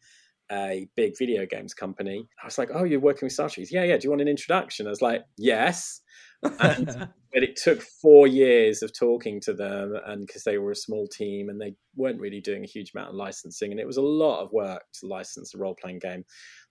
a 0.50 0.88
big 0.96 1.12
video 1.18 1.46
games 1.46 1.74
company. 1.74 2.26
I 2.42 2.46
was 2.46 2.58
like, 2.58 2.70
"Oh, 2.72 2.84
you're 2.84 3.00
working 3.00 3.26
with 3.26 3.32
Star 3.32 3.48
Trek?" 3.48 3.68
Yeah, 3.70 3.84
yeah. 3.84 3.96
Do 3.96 4.04
you 4.04 4.10
want 4.10 4.22
an 4.22 4.28
introduction? 4.28 4.86
I 4.86 4.90
was 4.90 5.02
like, 5.02 5.22
"Yes." 5.36 6.00
And, 6.42 6.86
but 7.32 7.42
it 7.42 7.56
took 7.56 7.82
four 7.82 8.26
years 8.26 8.82
of 8.82 8.96
talking 8.96 9.40
to 9.42 9.52
them, 9.52 9.94
and 10.06 10.26
because 10.26 10.44
they 10.44 10.58
were 10.58 10.70
a 10.70 10.76
small 10.76 11.06
team 11.06 11.48
and 11.48 11.60
they 11.60 11.74
weren't 11.96 12.20
really 12.20 12.40
doing 12.40 12.64
a 12.64 12.68
huge 12.68 12.92
amount 12.94 13.10
of 13.10 13.16
licensing, 13.16 13.70
and 13.70 13.80
it 13.80 13.86
was 13.86 13.96
a 13.96 14.02
lot 14.02 14.42
of 14.42 14.52
work 14.52 14.82
to 15.00 15.06
license 15.06 15.54
a 15.54 15.58
role 15.58 15.76
playing 15.80 15.98
game. 16.00 16.24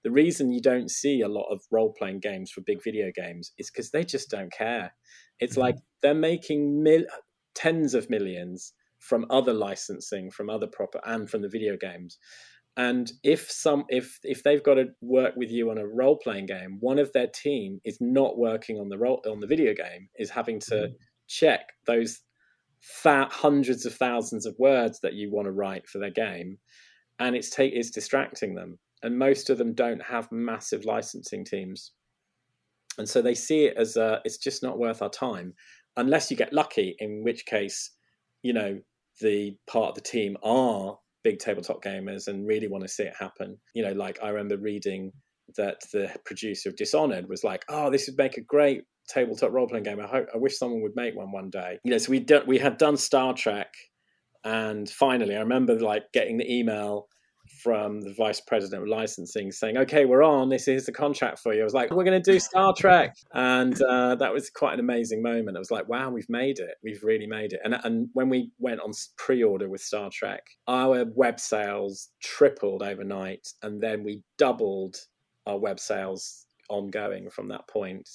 The 0.03 0.11
reason 0.11 0.51
you 0.51 0.61
don't 0.61 0.89
see 0.89 1.21
a 1.21 1.27
lot 1.27 1.47
of 1.51 1.61
role 1.71 1.93
playing 1.97 2.19
games 2.19 2.51
for 2.51 2.61
big 2.61 2.83
video 2.83 3.11
games 3.15 3.51
is 3.57 3.69
because 3.69 3.91
they 3.91 4.03
just 4.03 4.29
don't 4.29 4.51
care. 4.51 4.93
It's 5.39 5.53
mm-hmm. 5.53 5.61
like 5.61 5.75
they're 6.01 6.13
making 6.13 6.83
mil- 6.83 7.05
tens 7.55 7.93
of 7.93 8.09
millions 8.09 8.73
from 8.99 9.25
other 9.29 9.53
licensing, 9.53 10.31
from 10.31 10.49
other 10.49 10.67
proper, 10.67 10.99
and 11.05 11.29
from 11.29 11.41
the 11.41 11.49
video 11.49 11.77
games 11.79 12.17
and 12.77 13.11
if 13.23 13.51
some 13.51 13.83
if 13.89 14.19
if 14.23 14.43
they've 14.43 14.63
got 14.63 14.75
to 14.75 14.85
work 15.01 15.35
with 15.35 15.51
you 15.51 15.69
on 15.71 15.77
a 15.77 15.87
role 15.87 16.15
playing 16.15 16.45
game 16.45 16.77
one 16.79 16.99
of 16.99 17.11
their 17.11 17.27
team 17.27 17.81
is 17.83 17.97
not 17.99 18.37
working 18.37 18.79
on 18.79 18.87
the 18.87 18.97
role 18.97 19.21
on 19.27 19.39
the 19.39 19.47
video 19.47 19.73
game 19.73 20.07
is 20.17 20.29
having 20.29 20.59
to 20.59 20.75
mm. 20.75 20.93
check 21.27 21.73
those 21.85 22.21
fat 22.79 23.31
hundreds 23.31 23.85
of 23.85 23.93
thousands 23.93 24.45
of 24.45 24.55
words 24.59 24.99
that 25.01 25.13
you 25.13 25.31
want 25.31 25.45
to 25.45 25.51
write 25.51 25.89
for 25.89 25.97
their 25.97 26.11
game 26.11 26.57
and 27.19 27.35
it's 27.35 27.49
take 27.49 27.73
it's 27.73 27.89
distracting 27.89 28.53
them 28.55 28.77
and 29.03 29.17
most 29.17 29.49
of 29.49 29.57
them 29.57 29.73
don't 29.73 30.01
have 30.01 30.31
massive 30.31 30.85
licensing 30.85 31.43
teams 31.43 31.91
and 32.99 33.09
so 33.09 33.21
they 33.21 33.35
see 33.35 33.65
it 33.65 33.77
as 33.77 33.95
a, 33.95 34.19
it's 34.25 34.37
just 34.37 34.63
not 34.63 34.79
worth 34.79 35.01
our 35.01 35.09
time 35.09 35.53
unless 35.97 36.31
you 36.31 36.37
get 36.37 36.53
lucky 36.53 36.95
in 36.99 37.23
which 37.23 37.45
case 37.45 37.91
you 38.43 38.53
know 38.53 38.79
the 39.21 39.55
part 39.65 39.89
of 39.89 39.95
the 39.95 40.01
team 40.01 40.37
are 40.43 40.97
big 41.23 41.39
tabletop 41.39 41.83
gamers 41.83 42.27
and 42.27 42.47
really 42.47 42.67
want 42.67 42.83
to 42.83 42.87
see 42.87 43.03
it 43.03 43.13
happen. 43.17 43.57
You 43.73 43.83
know, 43.83 43.93
like 43.93 44.19
I 44.21 44.29
remember 44.29 44.57
reading 44.57 45.11
that 45.55 45.81
the 45.93 46.13
producer 46.25 46.69
of 46.69 46.75
Dishonored 46.75 47.29
was 47.29 47.43
like, 47.43 47.63
"Oh, 47.69 47.89
this 47.89 48.07
would 48.07 48.17
make 48.17 48.37
a 48.37 48.41
great 48.41 48.83
tabletop 49.09 49.51
role 49.51 49.67
playing 49.67 49.83
game. 49.83 49.99
I 49.99 50.07
hope 50.07 50.27
I 50.33 50.37
wish 50.37 50.57
someone 50.57 50.81
would 50.81 50.95
make 50.95 51.15
one 51.15 51.31
one 51.31 51.49
day." 51.49 51.79
You 51.83 51.91
know, 51.91 51.97
so 51.97 52.11
we 52.11 52.19
done, 52.19 52.43
we 52.47 52.57
had 52.57 52.77
done 52.77 52.97
Star 52.97 53.33
Trek, 53.33 53.73
and 54.43 54.89
finally, 54.89 55.35
I 55.35 55.39
remember 55.39 55.79
like 55.79 56.11
getting 56.13 56.37
the 56.37 56.51
email 56.51 57.07
from 57.63 58.01
the 58.01 58.13
vice 58.13 58.41
president 58.41 58.83
of 58.83 58.89
licensing 58.89 59.51
saying, 59.51 59.77
"Okay, 59.77 60.05
we're 60.05 60.23
on. 60.23 60.49
This 60.49 60.67
is 60.67 60.85
the 60.85 60.91
contract 60.91 61.39
for 61.39 61.53
you." 61.53 61.61
I 61.61 61.63
was 61.63 61.73
like, 61.73 61.91
"We're 61.91 62.03
going 62.03 62.21
to 62.21 62.31
do 62.31 62.39
Star 62.39 62.73
Trek," 62.77 63.15
and 63.33 63.79
uh, 63.81 64.15
that 64.15 64.33
was 64.33 64.49
quite 64.49 64.73
an 64.73 64.79
amazing 64.79 65.21
moment. 65.21 65.57
I 65.57 65.59
was 65.59 65.71
like, 65.71 65.87
"Wow, 65.87 66.09
we've 66.09 66.29
made 66.29 66.59
it. 66.59 66.75
We've 66.83 67.03
really 67.03 67.27
made 67.27 67.53
it." 67.53 67.59
And 67.63 67.75
and 67.83 68.09
when 68.13 68.29
we 68.29 68.51
went 68.59 68.81
on 68.81 68.91
pre-order 69.17 69.69
with 69.69 69.81
Star 69.81 70.09
Trek, 70.11 70.43
our 70.67 71.05
web 71.05 71.39
sales 71.39 72.09
tripled 72.21 72.83
overnight, 72.83 73.47
and 73.61 73.81
then 73.81 74.03
we 74.03 74.23
doubled 74.37 74.97
our 75.45 75.57
web 75.57 75.79
sales 75.79 76.45
ongoing 76.69 77.29
from 77.29 77.47
that 77.49 77.67
point. 77.67 78.07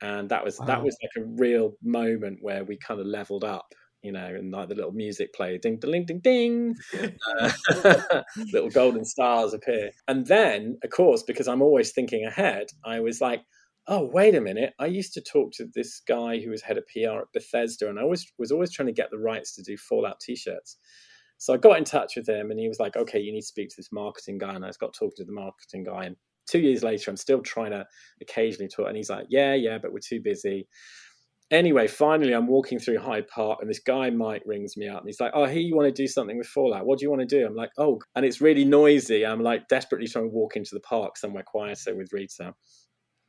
And 0.00 0.28
that 0.28 0.44
was 0.44 0.60
wow. 0.60 0.66
that 0.66 0.84
was 0.84 0.96
like 1.02 1.24
a 1.24 1.28
real 1.36 1.72
moment 1.82 2.38
where 2.40 2.64
we 2.64 2.76
kind 2.76 3.00
of 3.00 3.06
leveled 3.06 3.44
up 3.44 3.74
you 4.02 4.12
know, 4.12 4.26
and 4.26 4.52
like 4.52 4.68
the 4.68 4.74
little 4.74 4.92
music 4.92 5.34
play, 5.34 5.58
ding, 5.58 5.78
ding, 5.78 6.06
ding, 6.06 6.20
ding, 6.20 6.76
uh, 7.40 8.22
little 8.52 8.70
golden 8.70 9.04
stars 9.04 9.52
appear. 9.52 9.90
And 10.06 10.26
then, 10.26 10.78
of 10.84 10.90
course, 10.90 11.22
because 11.22 11.48
I'm 11.48 11.62
always 11.62 11.92
thinking 11.92 12.24
ahead, 12.24 12.68
I 12.84 13.00
was 13.00 13.20
like, 13.20 13.42
oh, 13.88 14.08
wait 14.12 14.34
a 14.34 14.40
minute. 14.40 14.74
I 14.78 14.86
used 14.86 15.14
to 15.14 15.20
talk 15.20 15.52
to 15.54 15.66
this 15.74 16.00
guy 16.06 16.38
who 16.38 16.50
was 16.50 16.62
head 16.62 16.78
of 16.78 16.84
PR 16.86 17.20
at 17.20 17.32
Bethesda, 17.32 17.88
and 17.88 17.98
I 17.98 18.04
was, 18.04 18.30
was 18.38 18.52
always 18.52 18.72
trying 18.72 18.86
to 18.86 18.92
get 18.92 19.10
the 19.10 19.18
rights 19.18 19.54
to 19.56 19.62
do 19.62 19.76
Fallout 19.76 20.20
t 20.20 20.36
shirts. 20.36 20.76
So 21.38 21.54
I 21.54 21.56
got 21.56 21.78
in 21.78 21.84
touch 21.84 22.16
with 22.16 22.28
him, 22.28 22.50
and 22.50 22.60
he 22.60 22.68
was 22.68 22.80
like, 22.80 22.96
okay, 22.96 23.18
you 23.18 23.32
need 23.32 23.40
to 23.40 23.46
speak 23.46 23.70
to 23.70 23.76
this 23.76 23.92
marketing 23.92 24.38
guy. 24.38 24.54
And 24.54 24.64
I 24.64 24.70
got 24.78 24.92
talking 24.92 25.16
to 25.18 25.24
the 25.24 25.32
marketing 25.32 25.84
guy. 25.84 26.04
And 26.04 26.16
two 26.46 26.58
years 26.58 26.82
later, 26.82 27.10
I'm 27.10 27.16
still 27.16 27.40
trying 27.40 27.70
to 27.70 27.86
occasionally 28.20 28.68
talk. 28.68 28.88
And 28.88 28.96
he's 28.96 29.10
like, 29.10 29.26
yeah, 29.30 29.54
yeah, 29.54 29.78
but 29.78 29.92
we're 29.92 30.00
too 30.00 30.20
busy 30.20 30.66
anyway, 31.50 31.86
finally, 31.86 32.32
I'm 32.32 32.46
walking 32.46 32.78
through 32.78 32.98
Hyde 32.98 33.28
Park, 33.28 33.58
and 33.60 33.68
this 33.70 33.80
guy 33.80 34.10
Mike 34.10 34.42
rings 34.46 34.76
me 34.76 34.88
up, 34.88 35.00
and 35.00 35.08
he's 35.08 35.20
like, 35.20 35.32
"Oh, 35.34 35.44
here 35.46 35.60
you 35.60 35.76
want 35.76 35.86
to 35.86 36.02
do 36.02 36.06
something 36.06 36.38
with 36.38 36.46
Fallout? 36.46 36.86
What 36.86 36.98
do 36.98 37.04
you 37.04 37.10
want 37.10 37.20
to 37.20 37.26
do?" 37.26 37.46
I'm 37.46 37.54
like, 37.54 37.70
"Oh," 37.78 38.00
and 38.14 38.24
it's 38.24 38.40
really 38.40 38.64
noisy. 38.64 39.24
I'm 39.26 39.42
like 39.42 39.68
desperately 39.68 40.08
trying 40.08 40.26
to 40.30 40.34
walk 40.34 40.56
into 40.56 40.74
the 40.74 40.80
park 40.80 41.16
somewhere 41.16 41.44
quieter 41.46 41.94
with 41.96 42.12
Rita. 42.12 42.54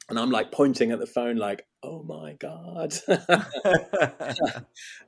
and 0.10 0.18
I'm 0.20 0.32
like 0.32 0.52
pointing 0.52 0.92
at 0.92 1.00
the 1.00 1.06
phone, 1.06 1.38
like, 1.38 1.66
"Oh 1.84 2.04
my 2.04 2.34
god!" 2.40 2.94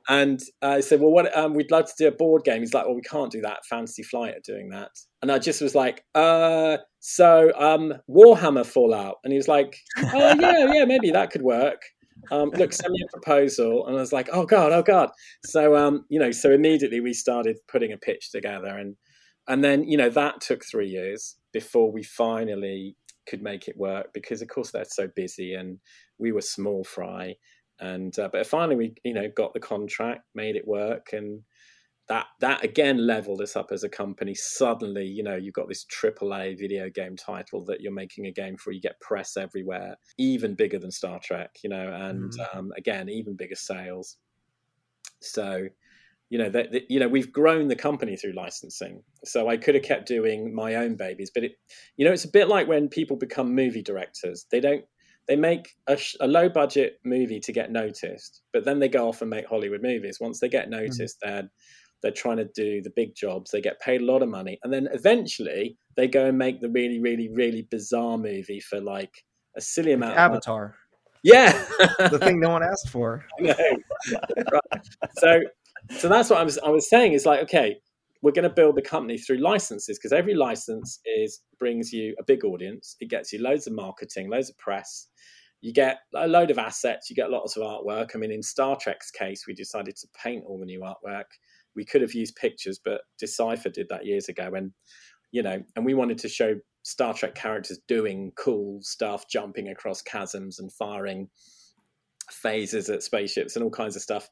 and 0.08 0.40
I 0.62 0.80
said, 0.80 1.00
"Well, 1.00 1.10
what? 1.10 1.36
Um, 1.36 1.54
we'd 1.54 1.70
love 1.72 1.86
to 1.86 1.94
do 1.98 2.08
a 2.08 2.12
board 2.12 2.44
game." 2.44 2.60
He's 2.60 2.74
like, 2.74 2.86
"Well, 2.86 2.94
we 2.94 3.02
can't 3.02 3.32
do 3.32 3.40
that. 3.42 3.64
Fantasy 3.68 4.02
Flight 4.04 4.34
are 4.34 4.40
doing 4.44 4.70
that." 4.70 4.90
And 5.20 5.32
I 5.32 5.38
just 5.38 5.60
was 5.60 5.74
like, 5.74 6.04
"Uh, 6.14 6.78
so 7.00 7.52
um, 7.58 7.94
Warhammer 8.08 8.64
Fallout," 8.66 9.16
and 9.24 9.32
he 9.32 9.36
was 9.36 9.48
like, 9.48 9.76
"Oh 9.98 10.34
yeah, 10.38 10.72
yeah, 10.72 10.84
maybe 10.84 11.10
that 11.10 11.30
could 11.30 11.42
work." 11.42 11.82
Um, 12.30 12.50
look, 12.50 12.72
send 12.72 12.92
me 12.92 13.00
a 13.02 13.12
proposal, 13.12 13.86
and 13.86 13.96
I 13.96 14.00
was 14.00 14.12
like, 14.12 14.28
"Oh 14.32 14.46
god, 14.46 14.72
oh 14.72 14.82
god." 14.82 15.10
So 15.44 15.76
um, 15.76 16.04
you 16.08 16.18
know, 16.18 16.30
so 16.30 16.50
immediately 16.50 17.00
we 17.00 17.12
started 17.12 17.58
putting 17.68 17.92
a 17.92 17.96
pitch 17.96 18.30
together, 18.30 18.68
and 18.68 18.96
and 19.48 19.64
then 19.64 19.84
you 19.84 19.96
know 19.96 20.10
that 20.10 20.40
took 20.40 20.64
three 20.64 20.88
years 20.88 21.36
before 21.52 21.90
we 21.90 22.02
finally 22.02 22.96
could 23.26 23.42
make 23.42 23.68
it 23.68 23.76
work 23.76 24.08
because 24.12 24.42
of 24.42 24.48
course 24.48 24.70
they're 24.72 24.84
so 24.84 25.08
busy 25.14 25.54
and 25.54 25.78
we 26.18 26.32
were 26.32 26.40
small 26.40 26.82
fry 26.82 27.34
and 27.78 28.18
uh, 28.18 28.28
but 28.32 28.46
finally 28.46 28.76
we 28.76 28.94
you 29.04 29.14
know 29.14 29.28
got 29.36 29.52
the 29.54 29.60
contract 29.60 30.22
made 30.34 30.56
it 30.56 30.66
work 30.66 31.08
and 31.12 31.40
that 32.08 32.26
that 32.40 32.64
again 32.64 33.06
leveled 33.06 33.40
us 33.40 33.56
up 33.56 33.70
as 33.70 33.84
a 33.84 33.88
company 33.88 34.34
suddenly 34.34 35.04
you 35.04 35.22
know 35.22 35.36
you've 35.36 35.54
got 35.54 35.68
this 35.68 35.86
aaa 35.86 36.58
video 36.58 36.90
game 36.90 37.16
title 37.16 37.64
that 37.64 37.80
you're 37.80 37.92
making 37.92 38.26
a 38.26 38.32
game 38.32 38.56
for 38.56 38.72
you 38.72 38.80
get 38.80 39.00
press 39.00 39.36
everywhere 39.36 39.96
even 40.18 40.54
bigger 40.54 40.78
than 40.78 40.90
star 40.90 41.20
trek 41.22 41.50
you 41.62 41.70
know 41.70 41.92
and 41.92 42.32
mm. 42.32 42.56
um, 42.56 42.72
again 42.76 43.08
even 43.08 43.36
bigger 43.36 43.54
sales 43.54 44.16
so 45.20 45.68
you 46.28 46.38
know 46.38 46.48
that 46.48 46.90
you 46.90 46.98
know 46.98 47.08
we've 47.08 47.32
grown 47.32 47.68
the 47.68 47.76
company 47.76 48.16
through 48.16 48.32
licensing 48.32 49.02
so 49.24 49.48
i 49.48 49.56
could 49.56 49.74
have 49.74 49.84
kept 49.84 50.08
doing 50.08 50.54
my 50.54 50.74
own 50.74 50.96
babies 50.96 51.30
but 51.32 51.44
it 51.44 51.52
you 51.96 52.04
know 52.04 52.12
it's 52.12 52.24
a 52.24 52.30
bit 52.30 52.48
like 52.48 52.66
when 52.66 52.88
people 52.88 53.16
become 53.16 53.54
movie 53.54 53.82
directors 53.82 54.46
they 54.50 54.60
don't 54.60 54.84
they 55.28 55.36
make 55.36 55.76
a, 55.86 55.96
a 56.20 56.26
low 56.26 56.48
budget 56.48 56.98
movie 57.04 57.38
to 57.38 57.52
get 57.52 57.70
noticed 57.70 58.42
but 58.52 58.64
then 58.64 58.80
they 58.80 58.88
go 58.88 59.08
off 59.08 59.20
and 59.20 59.30
make 59.30 59.46
hollywood 59.46 59.82
movies 59.82 60.18
once 60.20 60.40
they 60.40 60.48
get 60.48 60.70
mm-hmm. 60.70 60.82
noticed 60.82 61.18
mm. 61.18 61.28
they're 61.28 61.50
they're 62.02 62.12
trying 62.12 62.36
to 62.36 62.48
do 62.54 62.82
the 62.82 62.92
big 62.94 63.14
jobs 63.14 63.50
they 63.50 63.60
get 63.60 63.80
paid 63.80 64.00
a 64.00 64.04
lot 64.04 64.22
of 64.22 64.28
money 64.28 64.58
and 64.64 64.72
then 64.72 64.88
eventually 64.92 65.76
they 65.96 66.08
go 66.08 66.26
and 66.26 66.38
make 66.38 66.60
the 66.60 66.70
really 66.70 67.00
really 67.00 67.28
really 67.32 67.66
bizarre 67.70 68.18
movie 68.18 68.60
for 68.60 68.80
like 68.80 69.24
a 69.56 69.60
silly 69.60 69.92
amount 69.92 70.16
like 70.16 70.20
avatar. 70.20 70.74
Yeah. 71.22 71.52
The 72.10 72.18
thing 72.18 72.40
no 72.40 72.50
one 72.50 72.62
asked 72.62 72.88
for. 72.88 73.24
Right. 73.40 74.82
so 75.18 75.40
so 75.90 76.08
that's 76.08 76.28
what 76.30 76.40
I 76.40 76.42
was 76.42 76.58
I 76.58 76.68
was 76.70 76.88
saying 76.88 77.12
is 77.12 77.24
like 77.24 77.40
okay 77.40 77.76
we're 78.22 78.32
going 78.32 78.48
to 78.48 78.54
build 78.54 78.76
the 78.76 78.82
company 78.82 79.18
through 79.18 79.38
licenses 79.38 79.98
because 79.98 80.12
every 80.12 80.34
license 80.34 81.00
is 81.04 81.40
brings 81.58 81.92
you 81.92 82.14
a 82.18 82.24
big 82.24 82.44
audience 82.44 82.96
it 83.00 83.08
gets 83.08 83.32
you 83.32 83.40
loads 83.40 83.66
of 83.66 83.72
marketing 83.72 84.28
loads 84.28 84.50
of 84.50 84.58
press 84.58 85.08
you 85.60 85.72
get 85.72 85.98
a 86.14 86.26
load 86.26 86.50
of 86.50 86.58
assets 86.58 87.08
you 87.08 87.16
get 87.16 87.30
lots 87.30 87.56
of 87.56 87.62
artwork. 87.62 88.10
I 88.14 88.18
mean 88.18 88.32
in 88.32 88.42
star 88.42 88.76
trek's 88.76 89.10
case 89.10 89.46
we 89.46 89.54
decided 89.54 89.96
to 89.96 90.08
paint 90.20 90.44
all 90.46 90.58
the 90.58 90.66
new 90.66 90.80
artwork 90.80 91.30
we 91.76 91.84
could 91.84 92.02
have 92.02 92.14
used 92.14 92.36
pictures 92.36 92.80
but 92.84 93.02
decipher 93.18 93.68
did 93.68 93.88
that 93.88 94.06
years 94.06 94.28
ago 94.28 94.50
and 94.54 94.72
you 95.30 95.42
know 95.42 95.62
and 95.76 95.84
we 95.84 95.94
wanted 95.94 96.18
to 96.18 96.28
show 96.28 96.54
star 96.82 97.14
trek 97.14 97.34
characters 97.34 97.78
doing 97.88 98.32
cool 98.36 98.78
stuff 98.82 99.24
jumping 99.28 99.68
across 99.68 100.02
chasms 100.02 100.58
and 100.58 100.72
firing 100.72 101.28
phasers 102.44 102.92
at 102.92 103.02
spaceships 103.02 103.56
and 103.56 103.64
all 103.64 103.70
kinds 103.70 103.96
of 103.96 104.02
stuff 104.02 104.28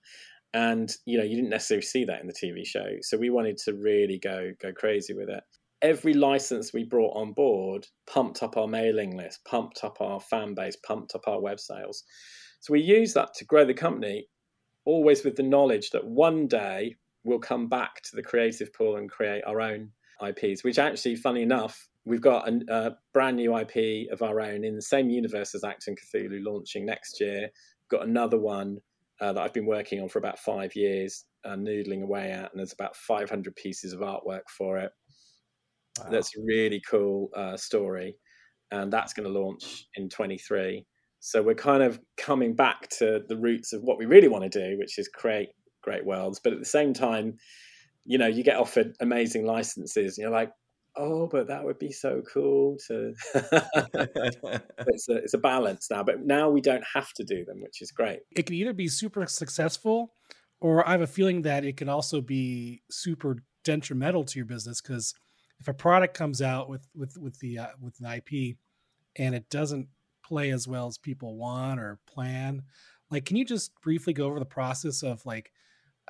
and 0.54 0.96
you 1.06 1.16
know 1.18 1.24
you 1.24 1.36
didn't 1.36 1.50
necessarily 1.50 1.82
see 1.82 2.04
that 2.04 2.20
in 2.20 2.26
the 2.26 2.32
TV 2.32 2.66
show. 2.66 2.96
So 3.02 3.16
we 3.16 3.30
wanted 3.30 3.56
to 3.58 3.74
really 3.74 4.18
go 4.18 4.52
go 4.60 4.72
crazy 4.72 5.14
with 5.14 5.28
it. 5.28 5.42
Every 5.82 6.12
license 6.12 6.72
we 6.72 6.84
brought 6.84 7.16
on 7.16 7.32
board 7.32 7.86
pumped 8.06 8.42
up 8.42 8.56
our 8.56 8.66
mailing 8.66 9.16
list, 9.16 9.44
pumped 9.44 9.82
up 9.84 10.00
our 10.00 10.20
fan 10.20 10.54
base, 10.54 10.76
pumped 10.76 11.14
up 11.14 11.26
our 11.26 11.40
web 11.40 11.60
sales. 11.60 12.04
So 12.60 12.72
we 12.72 12.80
used 12.80 13.14
that 13.14 13.32
to 13.34 13.44
grow 13.44 13.64
the 13.64 13.74
company, 13.74 14.26
always 14.84 15.24
with 15.24 15.36
the 15.36 15.42
knowledge 15.42 15.90
that 15.90 16.06
one 16.06 16.48
day 16.48 16.96
we'll 17.24 17.38
come 17.38 17.68
back 17.68 18.02
to 18.02 18.16
the 18.16 18.22
creative 18.22 18.72
pool 18.72 18.96
and 18.96 19.10
create 19.10 19.42
our 19.46 19.60
own 19.60 19.90
IPs. 20.26 20.64
Which 20.64 20.78
actually, 20.78 21.16
funny 21.16 21.42
enough, 21.42 21.88
we've 22.04 22.20
got 22.20 22.48
a, 22.48 22.60
a 22.68 22.96
brand 23.12 23.36
new 23.36 23.56
IP 23.56 24.10
of 24.12 24.22
our 24.22 24.40
own 24.40 24.64
in 24.64 24.74
the 24.74 24.82
same 24.82 25.10
universe 25.10 25.54
as 25.54 25.62
Achtung 25.62 25.96
Cthulhu 25.98 26.44
launching 26.44 26.86
next 26.86 27.20
year. 27.20 27.42
We've 27.42 27.98
got 27.98 28.08
another 28.08 28.38
one 28.38 28.78
uh, 29.20 29.32
that 29.32 29.42
I've 29.42 29.52
been 29.52 29.66
working 29.66 30.00
on 30.00 30.08
for 30.08 30.18
about 30.18 30.38
five 30.38 30.74
years, 30.74 31.24
uh, 31.44 31.50
noodling 31.50 32.02
away 32.02 32.32
at, 32.32 32.50
and 32.50 32.58
there's 32.58 32.72
about 32.72 32.96
500 32.96 33.54
pieces 33.54 33.92
of 33.92 34.00
artwork 34.00 34.48
for 34.48 34.78
it. 34.78 34.92
Wow. 35.98 36.10
That's 36.10 36.36
a 36.36 36.42
really 36.42 36.80
cool 36.88 37.28
uh, 37.36 37.56
story, 37.56 38.16
and 38.70 38.92
that's 38.92 39.12
going 39.12 39.30
to 39.30 39.38
launch 39.38 39.86
in 39.96 40.08
23. 40.08 40.86
So 41.22 41.42
we're 41.42 41.54
kind 41.54 41.82
of 41.82 42.00
coming 42.16 42.56
back 42.56 42.88
to 42.98 43.22
the 43.28 43.36
roots 43.36 43.74
of 43.74 43.82
what 43.82 43.98
we 43.98 44.06
really 44.06 44.28
want 44.28 44.50
to 44.50 44.70
do, 44.70 44.78
which 44.78 44.98
is 44.98 45.08
create 45.08 45.50
great 45.82 46.04
worlds. 46.04 46.40
But 46.42 46.52
at 46.52 46.58
the 46.58 46.64
same 46.64 46.94
time, 46.94 47.38
you 48.04 48.18
know, 48.18 48.26
you 48.26 48.42
get 48.42 48.56
offered 48.56 48.96
amazing 49.00 49.46
licenses. 49.46 50.18
You're 50.18 50.30
like, 50.30 50.52
oh, 50.96 51.26
but 51.26 51.48
that 51.48 51.64
would 51.64 51.78
be 51.78 51.92
so 51.92 52.22
cool 52.32 52.76
to. 52.88 53.14
it's 53.34 55.08
a 55.08 55.16
it's 55.16 55.34
a 55.34 55.38
balance 55.38 55.88
now, 55.90 56.02
but 56.02 56.24
now 56.24 56.50
we 56.50 56.60
don't 56.60 56.84
have 56.94 57.12
to 57.14 57.24
do 57.24 57.44
them, 57.44 57.60
which 57.60 57.80
is 57.80 57.90
great. 57.90 58.20
It 58.32 58.46
can 58.46 58.56
either 58.56 58.72
be 58.72 58.88
super 58.88 59.26
successful, 59.26 60.12
or 60.60 60.86
I 60.86 60.92
have 60.92 61.02
a 61.02 61.06
feeling 61.06 61.42
that 61.42 61.64
it 61.64 61.76
can 61.76 61.88
also 61.88 62.20
be 62.20 62.82
super 62.90 63.42
detrimental 63.64 64.24
to 64.24 64.38
your 64.38 64.46
business 64.46 64.80
because 64.80 65.14
if 65.60 65.68
a 65.68 65.74
product 65.74 66.16
comes 66.16 66.40
out 66.40 66.68
with 66.68 66.86
with 66.94 67.16
with 67.18 67.38
the 67.40 67.58
uh, 67.58 67.66
with 67.80 67.98
an 68.00 68.06
IP 68.06 68.56
and 69.16 69.34
it 69.34 69.48
doesn't 69.50 69.88
play 70.24 70.50
as 70.50 70.66
well 70.66 70.86
as 70.86 70.96
people 70.96 71.36
want 71.36 71.80
or 71.80 71.98
plan, 72.06 72.62
like 73.10 73.24
can 73.24 73.36
you 73.36 73.44
just 73.44 73.72
briefly 73.82 74.12
go 74.12 74.26
over 74.26 74.38
the 74.38 74.44
process 74.44 75.02
of 75.02 75.24
like 75.26 75.52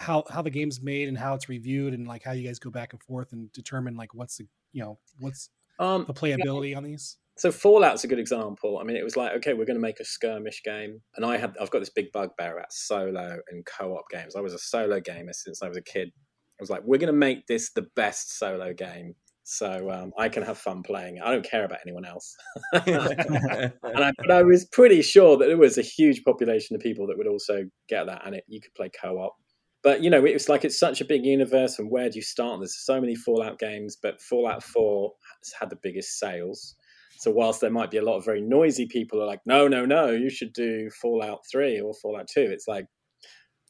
how 0.00 0.24
how 0.30 0.40
the 0.40 0.50
game's 0.50 0.80
made 0.80 1.08
and 1.08 1.18
how 1.18 1.34
it's 1.34 1.48
reviewed 1.48 1.92
and 1.92 2.08
like 2.08 2.24
how 2.24 2.32
you 2.32 2.46
guys 2.46 2.58
go 2.58 2.70
back 2.70 2.92
and 2.92 3.02
forth 3.02 3.32
and 3.32 3.52
determine 3.52 3.94
like 3.96 4.14
what's 4.14 4.38
the 4.38 4.46
you 4.72 4.82
know 4.82 4.98
what's 5.18 5.50
um, 5.78 6.04
the 6.06 6.14
playability 6.14 6.70
yeah. 6.70 6.76
on 6.78 6.82
these 6.82 7.18
so 7.36 7.52
fallout's 7.52 8.04
a 8.04 8.08
good 8.08 8.18
example 8.18 8.78
i 8.78 8.84
mean 8.84 8.96
it 8.96 9.04
was 9.04 9.16
like 9.16 9.32
okay 9.32 9.52
we're 9.52 9.66
going 9.66 9.76
to 9.76 9.80
make 9.80 10.00
a 10.00 10.04
skirmish 10.04 10.62
game 10.64 11.00
and 11.16 11.24
i 11.24 11.36
had 11.36 11.54
i've 11.60 11.70
got 11.70 11.80
this 11.80 11.90
big 11.90 12.10
bugbear 12.12 12.56
about 12.56 12.72
solo 12.72 13.38
and 13.50 13.64
co-op 13.66 14.04
games 14.10 14.34
i 14.36 14.40
was 14.40 14.54
a 14.54 14.58
solo 14.58 15.00
gamer 15.00 15.32
since 15.32 15.62
i 15.62 15.68
was 15.68 15.76
a 15.76 15.82
kid 15.82 16.08
i 16.08 16.62
was 16.62 16.70
like 16.70 16.82
we're 16.84 16.98
going 16.98 17.12
to 17.12 17.12
make 17.12 17.46
this 17.46 17.70
the 17.72 17.86
best 17.94 18.38
solo 18.38 18.72
game 18.72 19.14
so 19.42 19.90
um, 19.90 20.12
I 20.16 20.28
can 20.28 20.44
have 20.44 20.58
fun 20.58 20.84
playing 20.84 21.16
it. 21.16 21.24
I 21.24 21.32
don't 21.32 21.44
care 21.44 21.64
about 21.64 21.80
anyone 21.84 22.04
else. 22.04 22.36
and 22.72 23.72
I, 23.82 24.12
but 24.16 24.30
I 24.30 24.44
was 24.44 24.64
pretty 24.66 25.02
sure 25.02 25.36
that 25.36 25.46
there 25.46 25.56
was 25.56 25.76
a 25.76 25.82
huge 25.82 26.22
population 26.22 26.76
of 26.76 26.82
people 26.82 27.08
that 27.08 27.18
would 27.18 27.26
also 27.26 27.64
get 27.88 28.06
that, 28.06 28.22
and 28.24 28.36
it, 28.36 28.44
you 28.46 28.60
could 28.60 28.72
play 28.74 28.90
co-op 28.90 29.34
but 29.82 30.02
you 30.02 30.10
know 30.10 30.24
it's 30.24 30.48
like 30.48 30.64
it's 30.64 30.78
such 30.78 31.00
a 31.00 31.04
big 31.04 31.24
universe 31.24 31.78
and 31.78 31.90
where 31.90 32.10
do 32.10 32.18
you 32.18 32.22
start? 32.22 32.60
There's 32.60 32.84
so 32.84 33.00
many 33.00 33.14
fallout 33.14 33.58
games 33.58 33.96
but 34.00 34.20
fallout 34.20 34.62
4 34.62 35.12
has 35.42 35.52
had 35.58 35.70
the 35.70 35.78
biggest 35.82 36.18
sales. 36.18 36.74
So 37.18 37.30
whilst 37.30 37.60
there 37.60 37.70
might 37.70 37.90
be 37.90 37.98
a 37.98 38.04
lot 38.04 38.16
of 38.16 38.24
very 38.24 38.40
noisy 38.40 38.86
people 38.86 39.22
are 39.22 39.26
like 39.26 39.40
no 39.44 39.68
no 39.68 39.84
no 39.84 40.10
you 40.10 40.30
should 40.30 40.52
do 40.52 40.90
fallout 40.90 41.40
3 41.50 41.80
or 41.80 41.94
fallout 41.94 42.28
2 42.28 42.40
it's 42.40 42.66
like 42.66 42.86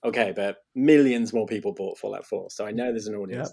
okay 0.04 0.32
but 0.34 0.58
millions 0.74 1.32
more 1.32 1.46
people 1.46 1.72
bought 1.72 1.98
fallout 1.98 2.24
4 2.24 2.48
so 2.50 2.64
i 2.64 2.70
know 2.70 2.90
there's 2.90 3.06
an 3.06 3.16
audience 3.16 3.52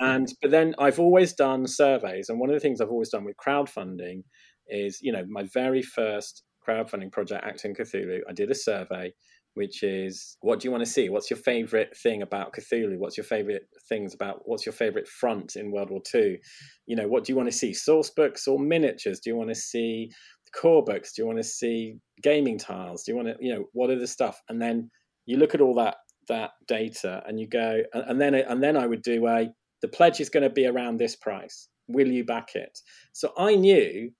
and 0.00 0.32
but 0.42 0.50
then 0.50 0.74
i've 0.78 0.98
always 0.98 1.32
done 1.32 1.66
surveys 1.66 2.28
and 2.28 2.38
one 2.38 2.50
of 2.50 2.54
the 2.54 2.60
things 2.60 2.80
i've 2.80 2.90
always 2.90 3.10
done 3.10 3.24
with 3.24 3.36
crowdfunding 3.36 4.22
is 4.68 4.98
you 5.00 5.12
know 5.12 5.24
my 5.28 5.44
very 5.54 5.82
first 5.82 6.42
crowdfunding 6.66 7.12
project 7.12 7.44
Achtung 7.44 7.78
Cthulhu 7.78 8.20
i 8.28 8.32
did 8.32 8.50
a 8.50 8.54
survey 8.54 9.12
which 9.56 9.82
is 9.82 10.36
what 10.42 10.60
do 10.60 10.68
you 10.68 10.72
want 10.72 10.84
to 10.84 10.90
see? 10.90 11.08
What's 11.08 11.30
your 11.30 11.38
favorite 11.38 11.96
thing 11.96 12.20
about 12.20 12.52
Cthulhu? 12.52 12.98
What's 12.98 13.16
your 13.16 13.24
favorite 13.24 13.62
things 13.88 14.14
about 14.14 14.42
what's 14.44 14.66
your 14.66 14.74
favorite 14.74 15.08
front 15.08 15.56
in 15.56 15.72
World 15.72 15.90
War 15.90 16.02
II? 16.14 16.38
You 16.86 16.96
know, 16.96 17.08
what 17.08 17.24
do 17.24 17.32
you 17.32 17.36
want 17.36 17.50
to 17.50 17.56
see? 17.56 17.72
Source 17.72 18.10
books 18.10 18.46
or 18.46 18.58
miniatures? 18.58 19.18
Do 19.18 19.30
you 19.30 19.36
want 19.36 19.48
to 19.48 19.54
see 19.54 20.10
core 20.54 20.84
books? 20.84 21.14
Do 21.14 21.22
you 21.22 21.26
want 21.26 21.38
to 21.38 21.44
see 21.44 21.96
gaming 22.22 22.58
tiles? 22.58 23.02
Do 23.02 23.12
you 23.12 23.16
want 23.16 23.28
to, 23.28 23.36
you 23.40 23.54
know, 23.54 23.64
what 23.72 23.88
are 23.88 23.98
the 23.98 24.06
stuff? 24.06 24.40
And 24.48 24.60
then 24.60 24.90
you 25.24 25.38
look 25.38 25.54
at 25.54 25.62
all 25.62 25.74
that 25.76 25.96
that 26.28 26.50
data 26.68 27.22
and 27.26 27.40
you 27.40 27.48
go, 27.48 27.82
and 27.94 28.20
then 28.20 28.34
and 28.34 28.62
then 28.62 28.76
I 28.76 28.86
would 28.86 29.02
do 29.02 29.26
a 29.26 29.48
the 29.82 29.88
pledge 29.88 30.20
is 30.20 30.28
going 30.28 30.42
to 30.42 30.50
be 30.50 30.66
around 30.66 30.98
this 30.98 31.16
price. 31.16 31.68
Will 31.88 32.08
you 32.08 32.24
back 32.24 32.54
it? 32.54 32.78
So 33.12 33.32
I 33.38 33.54
knew 33.54 34.10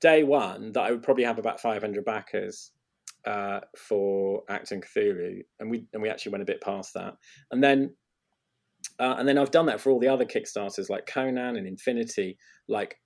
day 0.00 0.22
one 0.22 0.72
that 0.72 0.82
I 0.82 0.90
would 0.90 1.02
probably 1.02 1.24
have 1.24 1.38
about 1.38 1.60
500 1.60 2.04
backers 2.04 2.72
uh, 3.26 3.60
for 3.76 4.42
Achtung 4.50 4.82
Cthulhu, 4.84 5.40
and 5.58 5.70
we 5.70 5.86
and 5.92 6.02
we 6.02 6.08
actually 6.08 6.32
went 6.32 6.42
a 6.42 6.46
bit 6.46 6.60
past 6.60 6.94
that, 6.94 7.14
and 7.50 7.62
then 7.62 7.94
uh, 8.98 9.16
and 9.18 9.28
then 9.28 9.38
I've 9.38 9.50
done 9.50 9.66
that 9.66 9.80
for 9.80 9.90
all 9.90 10.00
the 10.00 10.08
other 10.08 10.24
Kickstarters 10.24 10.90
like 10.90 11.06
Conan 11.06 11.56
and 11.56 11.66
Infinity. 11.66 12.38
Like, 12.68 12.96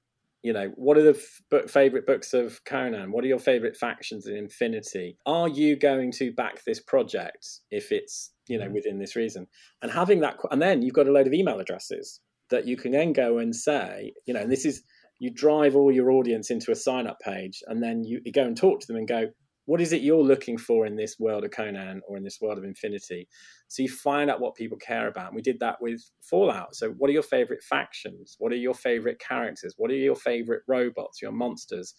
you 0.43 0.53
know, 0.53 0.73
what 0.77 0.99
are 0.99 1.13
the 1.13 1.21
f- 1.53 1.71
favorite 1.71 2.07
books 2.07 2.35
of 2.35 2.63
Conan? 2.65 3.13
What 3.13 3.25
are 3.25 3.29
your 3.29 3.39
favorite 3.39 3.77
factions 3.77 4.27
in 4.27 4.37
Infinity? 4.37 5.17
Are 5.27 5.49
you 5.49 5.77
going 5.77 6.13
to 6.13 6.33
back 6.33 6.65
this 6.65 6.81
project 6.81 7.47
if 7.71 7.93
it's 7.93 8.33
you 8.49 8.59
know 8.59 8.69
mm. 8.69 8.75
within 8.75 8.99
this 8.99 9.17
reason? 9.17 9.47
And 9.83 9.91
having 9.91 10.21
that, 10.21 10.37
and 10.51 10.61
then 10.61 10.83
you've 10.83 10.95
got 10.95 11.09
a 11.09 11.13
load 11.13 11.27
of 11.27 11.33
email 11.33 11.61
addresses 11.61 12.21
that 12.51 12.67
you 12.67 12.77
can 12.77 12.93
then 12.93 13.13
go 13.13 13.39
and 13.39 13.55
say, 13.55 14.13
you 14.27 14.35
know, 14.35 14.41
and 14.41 14.53
this 14.53 14.65
is 14.65 14.83
you 15.19 15.31
drive 15.31 15.77
all 15.77 15.93
your 15.93 16.11
audience 16.11 16.51
into 16.51 16.71
a 16.71 16.77
sign 16.77 17.07
up 17.07 17.19
page 17.21 17.63
and 17.67 17.83
then 17.83 18.05
you, 18.05 18.21
you 18.25 18.33
go 18.33 18.43
and 18.45 18.57
talk 18.57 18.81
to 18.81 18.87
them 18.87 18.97
and 18.97 19.09
go, 19.09 19.27
what 19.67 19.81
is 19.81 19.93
it 19.93 20.03
you're 20.03 20.23
looking 20.23 20.59
for 20.59 20.87
in 20.87 20.97
this 20.97 21.17
world 21.19 21.45
of 21.45 21.51
Conan 21.51 22.03
or 22.07 22.17
in 22.17 22.23
this 22.23 22.39
world 22.41 22.59
of 22.59 22.65
Infinity? 22.65 23.29
So 23.69 23.83
you 23.83 23.89
find 23.89 24.31
out 24.31 24.41
what 24.41 24.55
people 24.55 24.79
care 24.79 25.09
about. 25.09 25.29
And 25.29 25.37
we 25.37 25.43
did 25.43 25.61
that 25.61 25.77
with 25.81 26.03
Fallout. 26.21 26.75
So, 26.75 26.91
what 26.91 27.09
are 27.09 27.15
your 27.15 27.23
favorite 27.23 27.63
factions? 27.63 28.37
What 28.39 28.53
are 28.53 28.57
your 28.57 28.75
favorite 28.75 29.19
characters? 29.19 29.75
What 29.77 29.91
are 29.91 29.97
your 29.97 30.17
favorite 30.17 30.63
robots, 30.69 31.23
your 31.23 31.33
monsters? 31.33 31.95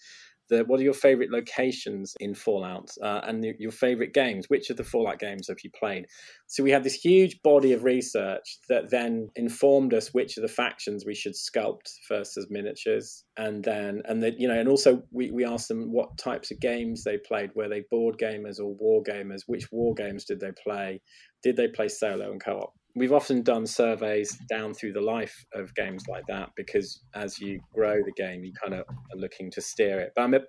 The, 0.49 0.63
what 0.65 0.79
are 0.79 0.84
your 0.84 0.93
favorite 0.93 1.31
locations 1.31 2.13
in 2.19 2.34
Fallout 2.34 2.89
uh, 3.01 3.21
and 3.23 3.43
the, 3.43 3.53
your 3.60 3.71
favorite 3.71 4.13
games? 4.13 4.45
Which 4.47 4.69
of 4.69 4.77
the 4.77 4.84
Fallout 4.84 5.19
games 5.19 5.47
have 5.47 5.58
you 5.63 5.71
played? 5.77 6.05
So 6.47 6.63
we 6.63 6.71
had 6.71 6.84
this 6.84 6.93
huge 6.93 7.41
body 7.43 7.73
of 7.73 7.84
research 7.84 8.60
that 8.69 8.89
then 8.91 9.29
informed 9.36 9.93
us 9.93 10.13
which 10.13 10.38
of 10.38 10.41
the 10.41 10.47
factions 10.47 11.05
we 11.05 11.15
should 11.15 11.34
sculpt 11.34 11.89
first 12.08 12.38
as 12.38 12.47
miniatures, 12.49 13.23
and 13.38 13.63
then 13.63 14.01
and 14.05 14.21
the, 14.21 14.34
you 14.38 14.47
know, 14.47 14.60
and 14.60 14.69
also 14.69 15.03
we, 15.12 15.31
we 15.31 15.45
asked 15.45 15.67
them 15.67 15.91
what 15.91 16.17
types 16.17 16.51
of 16.51 16.60
games 16.60 17.03
they 17.03 17.17
played. 17.17 17.51
Were 17.55 17.69
they 17.69 17.84
board 17.89 18.17
gamers 18.17 18.60
or 18.60 18.73
war 18.75 19.03
gamers? 19.03 19.41
Which 19.47 19.71
war 19.71 19.93
games 19.93 20.25
did 20.25 20.39
they 20.39 20.51
play? 20.63 21.01
Did 21.43 21.58
they 21.58 21.67
play 21.67 21.88
solo 21.88 22.31
and 22.31 22.43
co-op? 22.43 22.73
We've 22.95 23.12
often 23.12 23.41
done 23.41 23.67
surveys 23.67 24.38
down 24.49 24.73
through 24.73 24.93
the 24.93 25.01
life 25.01 25.45
of 25.53 25.73
games 25.75 26.05
like 26.08 26.25
that 26.27 26.49
because 26.55 27.03
as 27.13 27.39
you 27.39 27.60
grow 27.73 27.97
the 27.97 28.13
game, 28.15 28.43
you 28.43 28.53
kind 28.53 28.73
of 28.73 28.81
are 28.81 29.17
looking 29.17 29.51
to 29.51 29.62
steer 29.62 29.99
it. 29.99 30.13
But 30.15 30.23
I'm 30.23 30.34
a, 30.34 30.39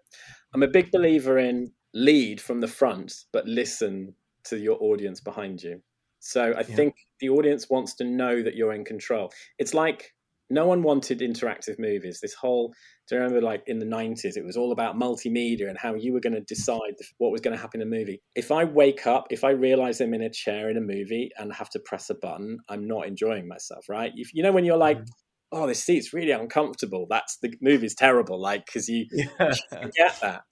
I'm 0.55 0.63
a 0.63 0.69
big 0.69 0.91
believer 0.93 1.39
in 1.39 1.73
lead 1.93 2.41
from 2.41 2.61
the 2.61 2.69
front, 2.69 3.13
but 3.33 3.47
listen 3.47 4.15
to 4.45 4.59
your 4.59 4.79
audience 4.81 5.21
behind 5.21 5.63
you. 5.63 5.83
So 6.21 6.53
I 6.53 6.59
yeah. 6.61 6.63
think 6.63 6.95
the 7.21 7.29
audience 7.31 7.69
wants 7.69 7.95
to 7.97 8.05
know 8.05 8.43
that 8.43 8.55
you're 8.55 8.73
in 8.73 8.85
control. 8.85 9.33
It's 9.59 9.75
like 9.75 10.13
no 10.51 10.67
one 10.67 10.83
wanted 10.83 11.21
interactive 11.21 11.79
movies. 11.79 12.21
This 12.21 12.35
whole, 12.35 12.73
do 13.09 13.15
you 13.15 13.21
remember 13.21 13.43
like 13.43 13.65
in 13.67 13.79
the 13.79 13.87
90s, 13.87 14.37
it 14.37 14.45
was 14.45 14.57
all 14.57 14.73
about 14.73 14.97
multimedia 14.97 15.69
and 15.69 15.79
how 15.79 15.95
you 15.95 16.13
were 16.13 16.21
going 16.21 16.35
to 16.35 16.41
decide 16.43 16.95
what 17.19 17.33
was 17.33 17.41
going 17.41 17.57
to 17.57 17.61
happen 17.61 17.81
in 17.81 17.89
a 17.89 17.91
movie. 17.91 18.21
If 18.35 18.53
I 18.53 18.65
wake 18.65 19.07
up, 19.07 19.27
if 19.31 19.45
I 19.45 19.51
realize 19.51 20.01
I'm 20.01 20.15
in 20.15 20.23
a 20.23 20.31
chair 20.31 20.71
in 20.71 20.77
a 20.77 20.81
movie 20.81 21.31
and 21.37 21.53
have 21.53 21.71
to 21.71 21.81
press 21.81 22.11
a 22.11 22.15
button, 22.15 22.59
I'm 22.69 22.87
not 22.87 23.07
enjoying 23.07 23.49
myself, 23.49 23.89
right? 23.89 24.13
If, 24.15 24.33
you 24.35 24.43
know, 24.43 24.53
when 24.53 24.65
you're 24.65 24.77
like, 24.77 24.99
mm. 24.99 25.07
oh, 25.53 25.67
this 25.67 25.85
seat's 25.85 26.13
really 26.13 26.33
uncomfortable, 26.33 27.07
that's 27.09 27.39
the 27.43 27.53
movie's 27.61 27.95
terrible, 27.95 28.41
like, 28.41 28.67
because 28.67 28.89
you, 28.89 29.07
yeah. 29.13 29.53
you 29.83 29.91
get 29.97 30.21
that. 30.23 30.43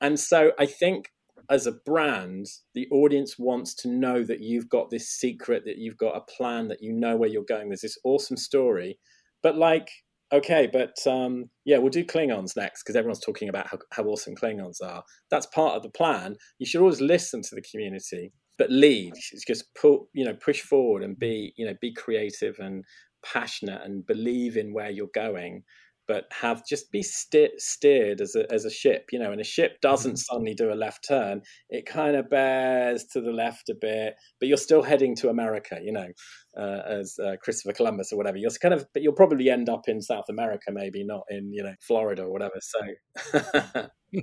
And 0.00 0.18
so 0.18 0.52
I 0.58 0.66
think 0.66 1.10
as 1.50 1.66
a 1.66 1.72
brand, 1.72 2.46
the 2.74 2.88
audience 2.90 3.36
wants 3.38 3.74
to 3.74 3.88
know 3.88 4.24
that 4.24 4.40
you've 4.40 4.68
got 4.68 4.90
this 4.90 5.08
secret, 5.08 5.64
that 5.66 5.78
you've 5.78 5.96
got 5.96 6.16
a 6.16 6.20
plan, 6.20 6.68
that 6.68 6.82
you 6.82 6.92
know 6.92 7.16
where 7.16 7.28
you're 7.28 7.44
going. 7.44 7.68
There's 7.68 7.82
this 7.82 7.98
awesome 8.04 8.36
story 8.36 8.98
but 9.44 9.56
like, 9.56 9.90
okay, 10.32 10.68
but 10.72 10.96
um, 11.06 11.50
yeah, 11.64 11.78
we'll 11.78 11.90
do 11.90 12.04
Klingons 12.04 12.56
next 12.56 12.82
because 12.82 12.96
everyone's 12.96 13.20
talking 13.20 13.48
about 13.48 13.68
how, 13.68 13.78
how 13.92 14.02
awesome 14.04 14.34
Klingons 14.34 14.82
are. 14.82 15.04
That's 15.30 15.46
part 15.46 15.76
of 15.76 15.82
the 15.84 15.90
plan. 15.90 16.34
You 16.58 16.66
should 16.66 16.80
always 16.80 17.00
listen 17.00 17.42
to 17.42 17.54
the 17.54 17.62
community, 17.70 18.32
but 18.58 18.70
lead. 18.70 19.12
Just 19.46 19.66
pull, 19.80 20.08
you 20.14 20.24
know, 20.24 20.34
push 20.34 20.62
forward 20.62 21.04
and 21.04 21.16
be, 21.16 21.52
you 21.56 21.66
know, 21.66 21.74
be 21.80 21.92
creative 21.94 22.56
and 22.58 22.82
passionate 23.24 23.82
and 23.84 24.06
believe 24.06 24.56
in 24.56 24.72
where 24.72 24.90
you're 24.90 25.06
going 25.14 25.62
but 26.06 26.24
have 26.32 26.66
just 26.66 26.90
be 26.92 27.02
steer, 27.02 27.48
steered 27.56 28.20
as 28.20 28.34
a, 28.34 28.50
as 28.52 28.64
a 28.64 28.70
ship, 28.70 29.06
you 29.10 29.18
know, 29.18 29.32
and 29.32 29.40
a 29.40 29.44
ship 29.44 29.80
doesn't 29.80 30.12
mm-hmm. 30.12 30.34
suddenly 30.34 30.54
do 30.54 30.72
a 30.72 30.74
left 30.74 31.06
turn. 31.06 31.40
It 31.70 31.86
kind 31.86 32.16
of 32.16 32.28
bears 32.28 33.04
to 33.12 33.20
the 33.20 33.32
left 33.32 33.68
a 33.70 33.74
bit, 33.74 34.14
but 34.38 34.48
you're 34.48 34.58
still 34.58 34.82
heading 34.82 35.16
to 35.16 35.30
America, 35.30 35.78
you 35.82 35.92
know, 35.92 36.08
uh, 36.56 36.82
as 36.86 37.18
uh, 37.18 37.36
Christopher 37.42 37.72
Columbus 37.72 38.12
or 38.12 38.16
whatever. 38.16 38.36
You're 38.36 38.50
kind 38.50 38.74
of, 38.74 38.86
but 38.92 39.02
you'll 39.02 39.12
probably 39.12 39.50
end 39.50 39.68
up 39.68 39.88
in 39.88 40.00
South 40.00 40.28
America, 40.28 40.70
maybe 40.72 41.04
not 41.04 41.22
in, 41.30 41.52
you 41.52 41.62
know, 41.62 41.74
Florida 41.80 42.22
or 42.22 42.30
whatever. 42.30 42.60
So, 42.60 43.88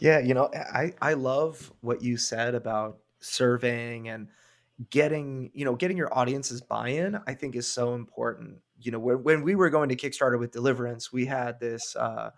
yeah, 0.00 0.18
you 0.20 0.34
know, 0.34 0.50
I, 0.54 0.92
I 1.00 1.14
love 1.14 1.72
what 1.80 2.02
you 2.02 2.16
said 2.16 2.54
about 2.54 2.98
surveying 3.20 4.08
and 4.08 4.28
getting, 4.90 5.50
you 5.54 5.64
know, 5.64 5.74
getting 5.74 5.96
your 5.96 6.16
audience's 6.16 6.60
buy-in, 6.60 7.18
I 7.26 7.34
think 7.34 7.56
is 7.56 7.66
so 7.66 7.94
important 7.94 8.58
you 8.84 8.90
know 8.90 8.98
when, 8.98 9.22
when 9.22 9.42
we 9.42 9.54
were 9.54 9.70
going 9.70 9.88
to 9.88 9.96
kickstarter 9.96 10.38
with 10.38 10.52
deliverance 10.52 11.12
we 11.12 11.26
had 11.26 11.58
this 11.58 11.96
uh 11.96 12.30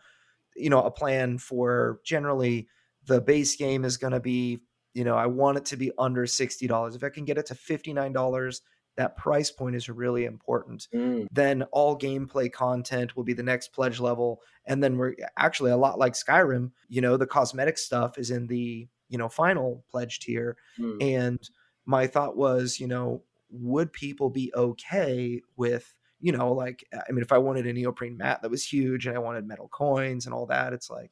you 0.54 0.70
know 0.70 0.82
a 0.82 0.90
plan 0.90 1.38
for 1.38 2.00
generally 2.04 2.68
the 3.06 3.20
base 3.20 3.56
game 3.56 3.84
is 3.84 3.96
going 3.96 4.12
to 4.12 4.20
be 4.20 4.60
you 4.94 5.04
know 5.04 5.16
i 5.16 5.26
want 5.26 5.58
it 5.58 5.64
to 5.64 5.76
be 5.76 5.90
under 5.98 6.24
$60 6.24 6.96
if 6.96 7.04
i 7.04 7.08
can 7.08 7.24
get 7.24 7.38
it 7.38 7.46
to 7.46 7.54
$59 7.54 8.60
that 8.96 9.16
price 9.16 9.50
point 9.50 9.76
is 9.76 9.88
really 9.88 10.24
important 10.24 10.88
mm. 10.94 11.26
then 11.30 11.62
all 11.72 11.98
gameplay 11.98 12.50
content 12.50 13.16
will 13.16 13.24
be 13.24 13.34
the 13.34 13.42
next 13.42 13.68
pledge 13.68 14.00
level 14.00 14.40
and 14.66 14.82
then 14.82 14.96
we're 14.96 15.14
actually 15.36 15.70
a 15.70 15.76
lot 15.76 15.98
like 15.98 16.14
skyrim 16.14 16.70
you 16.88 17.00
know 17.00 17.16
the 17.16 17.26
cosmetic 17.26 17.78
stuff 17.78 18.18
is 18.18 18.30
in 18.30 18.46
the 18.46 18.88
you 19.08 19.18
know 19.18 19.28
final 19.28 19.84
pledge 19.90 20.20
tier 20.20 20.56
mm. 20.78 20.96
and 21.02 21.50
my 21.84 22.06
thought 22.06 22.36
was 22.36 22.80
you 22.80 22.86
know 22.86 23.22
would 23.50 23.92
people 23.92 24.28
be 24.28 24.52
okay 24.54 25.40
with 25.56 25.94
you 26.20 26.32
know, 26.32 26.52
like 26.52 26.84
I 26.92 27.12
mean, 27.12 27.22
if 27.22 27.32
I 27.32 27.38
wanted 27.38 27.66
a 27.66 27.72
neoprene 27.72 28.16
mat 28.16 28.42
that 28.42 28.50
was 28.50 28.64
huge 28.64 29.06
and 29.06 29.14
I 29.14 29.20
wanted 29.20 29.46
metal 29.46 29.68
coins 29.68 30.26
and 30.26 30.34
all 30.34 30.46
that, 30.46 30.72
it's 30.72 30.90
like 30.90 31.10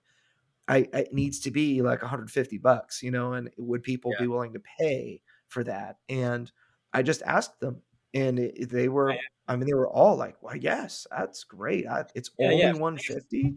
I 0.66 0.88
it 0.92 1.12
needs 1.12 1.40
to 1.40 1.51
be 1.51 1.83
like 1.83 2.03
150 2.03 2.59
bucks, 2.59 3.03
you 3.03 3.11
know, 3.11 3.35
and 3.35 3.51
would 3.59 3.83
people 3.83 4.12
yeah. 4.14 4.23
be 4.23 4.29
willing 4.29 4.55
to 4.55 4.62
pay 4.79 5.23
for 5.47 5.62
that? 5.64 5.99
And 6.09 6.51
I 6.94 7.02
just 7.02 7.22
asked 7.22 7.61
them, 7.61 7.83
and 8.14 8.38
it, 8.38 8.70
they 8.70 8.88
were, 8.88 9.11
yeah. 9.12 9.18
I 9.48 9.57
mean, 9.57 9.66
they 9.66 9.74
were 9.74 9.88
all 9.88 10.16
like, 10.16 10.42
"Well, 10.42 10.57
yes, 10.57 11.07
that's 11.11 11.44
great. 11.44 11.87
I, 11.87 12.04
it's 12.14 12.30
yeah, 12.38 12.48
only 12.48 12.80
150." 12.80 13.57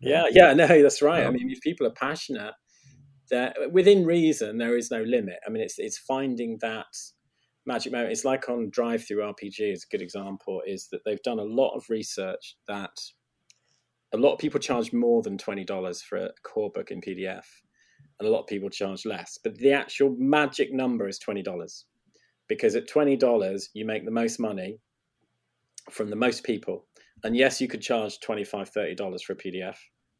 Yeah, 0.00 0.24
yeah, 0.30 0.52
no, 0.52 0.66
that's 0.66 1.02
right. 1.02 1.26
I 1.26 1.30
mean, 1.30 1.50
if 1.50 1.60
people 1.62 1.86
are 1.86 1.92
passionate, 1.92 2.54
that 3.30 3.56
uh, 3.56 3.68
within 3.70 4.04
reason, 4.04 4.58
there 4.58 4.76
is 4.76 4.90
no 4.90 5.02
limit. 5.02 5.36
I 5.46 5.50
mean, 5.50 5.62
it's 5.62 5.78
it's 5.78 5.98
finding 5.98 6.58
that 6.60 6.86
magic 7.66 7.92
moment 7.92 8.12
it's 8.12 8.24
like 8.24 8.48
on 8.48 8.70
DriveThruRPG 8.70 9.72
is 9.72 9.84
a 9.84 9.90
good 9.90 10.02
example 10.02 10.62
is 10.66 10.88
that 10.92 11.00
they've 11.04 11.22
done 11.22 11.40
a 11.40 11.44
lot 11.44 11.74
of 11.74 11.84
research 11.90 12.56
that 12.68 12.96
a 14.14 14.16
lot 14.16 14.34
of 14.34 14.38
people 14.38 14.60
charge 14.60 14.92
more 14.92 15.20
than 15.20 15.36
$20 15.36 16.02
for 16.04 16.18
a 16.18 16.30
core 16.44 16.70
book 16.70 16.90
in 16.90 17.00
pdf 17.00 17.42
and 18.20 18.28
a 18.28 18.30
lot 18.30 18.40
of 18.40 18.46
people 18.46 18.70
charge 18.70 19.04
less 19.04 19.38
but 19.42 19.56
the 19.58 19.72
actual 19.72 20.14
magic 20.16 20.72
number 20.72 21.08
is 21.08 21.18
$20 21.18 21.44
because 22.48 22.76
at 22.76 22.88
$20 22.88 23.68
you 23.74 23.84
make 23.84 24.04
the 24.04 24.10
most 24.10 24.38
money 24.38 24.78
from 25.90 26.10
the 26.10 26.16
most 26.16 26.44
people. 26.44 26.86
And 27.24 27.36
yes 27.36 27.60
you 27.60 27.68
could 27.68 27.82
charge 27.82 28.18
$25 28.20 28.72
$30 28.72 29.22
for 29.22 29.32
a 29.32 29.36
pdf 29.36 29.76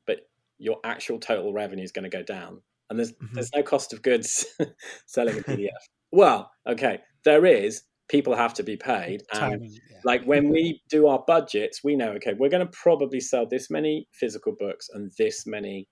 but 0.07 0.19
your 0.59 0.79
actual 0.85 1.19
total 1.19 1.53
revenue 1.53 1.85
is 1.85 1.93
going 1.93 2.09
to 2.09 2.17
go 2.17 2.23
down. 2.23 2.63
And 2.89 2.99
there's 2.99 3.13
mm-hmm. 3.13 3.35
there's 3.35 3.51
no 3.55 3.63
cost 3.63 3.93
of 3.93 4.03
goods 4.03 4.47
selling 5.07 5.39
a 5.39 5.41
pdf 5.43 5.71
well 6.11 6.51
okay 6.69 7.01
there 7.25 7.45
is. 7.45 7.83
People 8.09 8.37
have 8.37 8.55
to 8.55 8.63
be 8.63 8.77
paid. 8.77 9.25
And 9.33 9.41
Timing, 9.41 9.73
yeah. 9.91 9.99
like 10.05 10.23
when 10.23 10.49
we 10.49 10.81
do 10.89 11.09
our 11.09 11.25
budgets 11.27 11.83
we 11.83 11.97
know 11.97 12.13
okay 12.13 12.35
we're 12.39 12.51
going 12.51 12.67
to 12.67 12.73
probably 12.73 13.21
sell 13.21 13.47
this 13.47 13.71
many 13.71 14.09
physical 14.13 14.55
books 14.59 14.89
and 14.93 15.11
this 15.19 15.47
many 15.47 15.89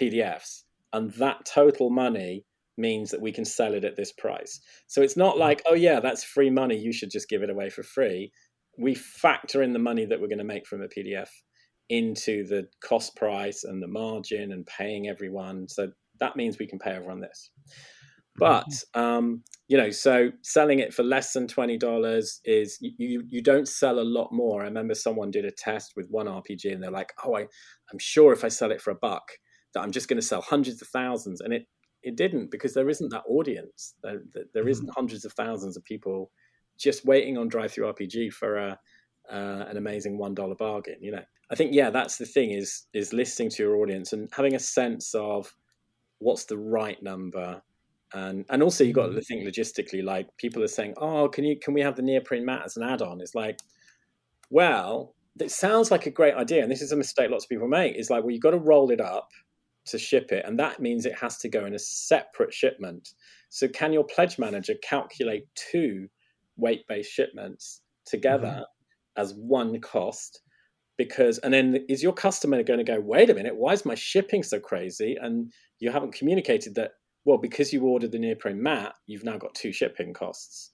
pdfs 0.00 0.62
and 0.92 1.12
that 1.14 1.44
total 1.44 1.90
money 1.90 2.44
means 2.76 3.10
that 3.10 3.20
we 3.20 3.32
can 3.32 3.44
sell 3.44 3.74
it 3.74 3.84
at 3.84 3.96
this 3.96 4.12
price. 4.12 4.60
So 4.86 5.02
it's 5.02 5.16
not 5.16 5.38
like 5.38 5.62
oh 5.66 5.74
yeah 5.74 6.00
that's 6.00 6.24
free 6.24 6.50
money 6.50 6.76
you 6.76 6.92
should 6.92 7.10
just 7.10 7.28
give 7.28 7.42
it 7.42 7.50
away 7.50 7.70
for 7.70 7.82
free. 7.82 8.32
We 8.78 8.94
factor 8.94 9.62
in 9.62 9.72
the 9.72 9.78
money 9.78 10.04
that 10.04 10.20
we're 10.20 10.28
going 10.28 10.38
to 10.38 10.44
make 10.44 10.66
from 10.66 10.82
a 10.82 10.88
pdf 10.88 11.28
into 11.88 12.44
the 12.46 12.66
cost 12.82 13.16
price 13.16 13.64
and 13.64 13.82
the 13.82 13.88
margin 13.88 14.52
and 14.52 14.66
paying 14.66 15.08
everyone. 15.08 15.68
So 15.68 15.92
that 16.20 16.36
means 16.36 16.58
we 16.58 16.66
can 16.66 16.78
pay 16.78 16.90
everyone 16.90 17.20
this. 17.20 17.50
But 18.38 18.68
um, 18.94 19.42
you 19.68 19.76
know, 19.76 19.90
so 19.90 20.30
selling 20.42 20.78
it 20.78 20.92
for 20.92 21.02
less 21.02 21.32
than 21.32 21.48
twenty 21.48 21.78
dollars 21.78 22.40
is 22.44 22.78
you 22.80 23.24
you 23.28 23.42
don't 23.42 23.66
sell 23.66 23.98
a 23.98 24.02
lot 24.02 24.28
more. 24.30 24.62
I 24.62 24.66
remember 24.66 24.94
someone 24.94 25.30
did 25.30 25.44
a 25.44 25.50
test 25.50 25.92
with 25.96 26.08
one 26.10 26.26
RPG, 26.26 26.72
and 26.72 26.82
they're 26.82 26.90
like, 26.90 27.12
"Oh, 27.24 27.34
I, 27.34 27.42
I'm 27.42 27.98
sure 27.98 28.32
if 28.32 28.44
I 28.44 28.48
sell 28.48 28.72
it 28.72 28.80
for 28.80 28.90
a 28.90 28.96
buck, 28.96 29.22
that 29.72 29.80
I'm 29.80 29.90
just 29.90 30.08
going 30.08 30.20
to 30.20 30.26
sell 30.26 30.42
hundreds 30.42 30.82
of 30.82 30.88
thousands," 30.88 31.40
and 31.40 31.54
it 31.54 31.66
it 32.06 32.16
didn't 32.16 32.50
because 32.50 32.72
there 32.72 32.88
isn't 32.88 33.10
that 33.10 33.24
audience. 33.28 33.94
There, 34.02 34.22
there 34.54 34.68
isn't 34.68 34.86
mm-hmm. 34.86 34.94
hundreds 34.94 35.24
of 35.24 35.32
thousands 35.32 35.76
of 35.76 35.84
people 35.84 36.30
just 36.78 37.04
waiting 37.04 37.36
on 37.36 37.50
DriveThruRPG 37.50 38.32
for 38.32 38.56
a 38.56 38.78
uh, 39.30 39.64
an 39.68 39.76
amazing 39.76 40.16
one 40.18 40.34
dollar 40.34 40.54
bargain. 40.54 40.96
You 41.00 41.12
know, 41.12 41.24
I 41.50 41.56
think 41.56 41.74
yeah, 41.74 41.90
that's 41.90 42.16
the 42.16 42.26
thing 42.26 42.52
is 42.52 42.86
is 42.94 43.12
listening 43.12 43.50
to 43.50 43.62
your 43.62 43.76
audience 43.76 44.12
and 44.12 44.28
having 44.32 44.54
a 44.54 44.60
sense 44.60 45.14
of 45.14 45.52
what's 46.18 46.44
the 46.44 46.56
right 46.56 47.02
number 47.02 47.60
and 48.14 48.44
and 48.48 48.62
also 48.62 48.84
you've 48.84 48.94
got 48.94 49.06
to 49.06 49.12
mm. 49.12 49.26
think 49.26 49.46
logistically 49.46 50.02
like 50.02 50.28
people 50.36 50.62
are 50.62 50.68
saying 50.68 50.94
oh 50.98 51.28
can 51.28 51.44
you 51.44 51.58
can 51.58 51.74
we 51.74 51.80
have 51.80 51.96
the 51.96 52.02
neoprene 52.02 52.44
mat 52.44 52.62
as 52.64 52.76
an 52.76 52.82
add-on 52.82 53.20
it's 53.20 53.34
like 53.34 53.58
well 54.48 55.14
it 55.38 55.50
sounds 55.50 55.90
like 55.90 56.06
a 56.06 56.10
great 56.10 56.34
idea 56.34 56.62
and 56.62 56.70
this 56.70 56.80
is 56.80 56.92
a 56.92 56.96
mistake 56.96 57.30
lots 57.30 57.44
of 57.44 57.48
people 57.48 57.68
make 57.68 57.94
is 57.96 58.08
like 58.08 58.22
well 58.22 58.30
you've 58.30 58.40
got 58.40 58.52
to 58.52 58.58
roll 58.58 58.90
it 58.90 59.00
up 59.00 59.28
to 59.86 59.98
ship 59.98 60.32
it 60.32 60.44
and 60.46 60.58
that 60.58 60.80
means 60.80 61.06
it 61.06 61.18
has 61.18 61.38
to 61.38 61.48
go 61.48 61.64
in 61.64 61.74
a 61.74 61.78
separate 61.78 62.52
shipment. 62.52 63.10
So 63.48 63.68
can 63.68 63.92
your 63.92 64.04
pledge 64.04 64.38
manager 64.38 64.74
calculate 64.82 65.44
two 65.54 66.08
weight-based 66.56 67.10
shipments 67.10 67.82
together 68.04 68.48
mm-hmm. 68.48 69.22
as 69.22 69.34
one 69.34 69.80
cost? 69.80 70.40
Because 70.98 71.38
and 71.38 71.52
then 71.52 71.84
is 71.88 72.02
your 72.02 72.12
customer 72.12 72.62
going 72.62 72.78
to 72.78 72.84
go 72.84 73.00
wait 73.00 73.30
a 73.30 73.34
minute 73.34 73.56
why 73.56 73.72
is 73.72 73.84
my 73.84 73.94
shipping 73.94 74.42
so 74.42 74.58
crazy? 74.58 75.16
And 75.20 75.52
you 75.78 75.90
haven't 75.90 76.14
communicated 76.14 76.74
that 76.76 76.92
well 77.24 77.38
because 77.38 77.72
you 77.72 77.82
ordered 77.82 78.12
the 78.12 78.18
neoprene 78.18 78.62
mat 78.62 78.94
you've 79.06 79.24
now 79.24 79.36
got 79.36 79.54
two 79.54 79.72
shipping 79.72 80.14
costs. 80.14 80.70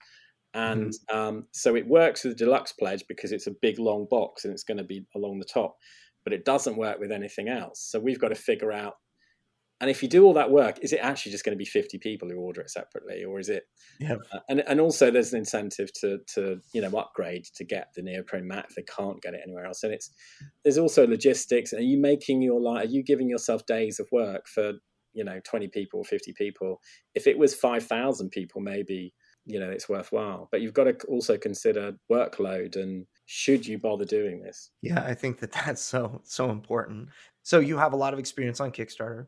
And 0.55 0.93
mm-hmm. 0.93 1.17
um, 1.17 1.47
so 1.53 1.75
it 1.77 1.87
works 1.87 2.25
with 2.25 2.37
the 2.37 2.45
deluxe 2.45 2.73
pledge 2.73 3.05
because 3.09 3.33
it's 3.33 3.47
a 3.47 3.57
big 3.63 3.79
long 3.79 4.07
box 4.11 4.45
and 4.45 4.53
it's 4.53 4.65
going 4.65 4.79
to 4.79 4.85
be 4.85 5.07
along 5.15 5.39
the 5.39 5.47
top 5.47 5.77
but 6.25 6.33
it 6.33 6.45
doesn't 6.45 6.77
work 6.77 6.99
with 6.99 7.13
anything 7.13 7.49
else. 7.49 7.81
So 7.81 7.99
we've 7.99 8.21
got 8.21 8.29
to 8.29 8.35
figure 8.35 8.73
out 8.73 8.95
and 9.83 9.91
if 9.91 10.01
you 10.01 10.09
do 10.09 10.25
all 10.25 10.33
that 10.35 10.53
work, 10.53 10.79
is 10.81 10.93
it 10.93 11.01
actually 11.03 11.33
just 11.33 11.45
going 11.45 11.55
to 11.55 11.59
be 11.59 11.65
50 11.65 11.99
people 11.99 12.31
who 12.31 12.37
order 12.37 12.61
it 12.61 12.71
separately, 12.71 13.25
or 13.25 13.41
is 13.41 13.49
it? 13.49 13.65
Yeah. 13.99 14.15
Uh, 14.33 14.39
and 14.49 14.63
and 14.69 14.81
also 14.81 15.11
there's 15.11 15.33
an 15.33 15.41
incentive 15.41 15.93
to 15.95 16.21
to 16.35 16.61
you 16.73 16.81
know 16.81 16.97
upgrade 16.97 17.47
to 17.57 17.65
get 17.65 17.89
the 17.97 18.03
neoprene 18.03 18.47
mat 18.47 18.67
if 18.69 18.77
they 18.77 18.85
can't 18.85 19.21
get 19.21 19.35
it 19.35 19.41
anywhere 19.45 19.67
else. 19.67 19.83
And 19.83 19.93
it's 19.93 20.13
there's 20.63 20.79
also 20.79 21.05
logistics. 21.05 21.73
Are 21.73 21.81
you 21.81 21.99
making 21.99 22.43
your 22.43 22.61
life? 22.61 22.85
Are 22.85 22.89
you 22.89 23.03
giving 23.03 23.29
yourself 23.29 23.67
days 23.67 23.99
of 23.99 24.07
work 24.13 24.47
for 24.47 24.75
you 25.15 25.25
know 25.25 25.41
20 25.45 25.67
people, 25.67 25.99
or 25.99 26.05
50 26.05 26.33
people? 26.39 26.81
If 27.17 27.27
it 27.27 27.37
was 27.37 27.53
5,000 27.53 28.31
people, 28.31 28.61
maybe 28.61 29.13
you 29.47 29.59
know 29.59 29.69
it's 29.69 29.89
worthwhile. 29.89 30.49
But 30.53 30.61
you've 30.61 30.75
got 30.75 30.85
to 30.85 30.97
also 31.09 31.37
consider 31.37 31.95
workload 32.09 32.77
and 32.77 33.05
should 33.27 33.67
you 33.67 33.79
bother 33.79 34.05
doing 34.05 34.43
this? 34.43 34.71
Yeah, 34.81 35.03
I 35.03 35.15
think 35.15 35.41
that 35.41 35.51
that's 35.67 35.83
so 35.83 36.21
so 36.23 36.51
important. 36.51 37.09
So 37.43 37.59
you 37.59 37.79
have 37.79 37.95
a 37.95 37.97
lot 37.97 38.13
of 38.13 38.21
experience 38.21 38.61
on 38.61 38.71
Kickstarter 38.71 39.27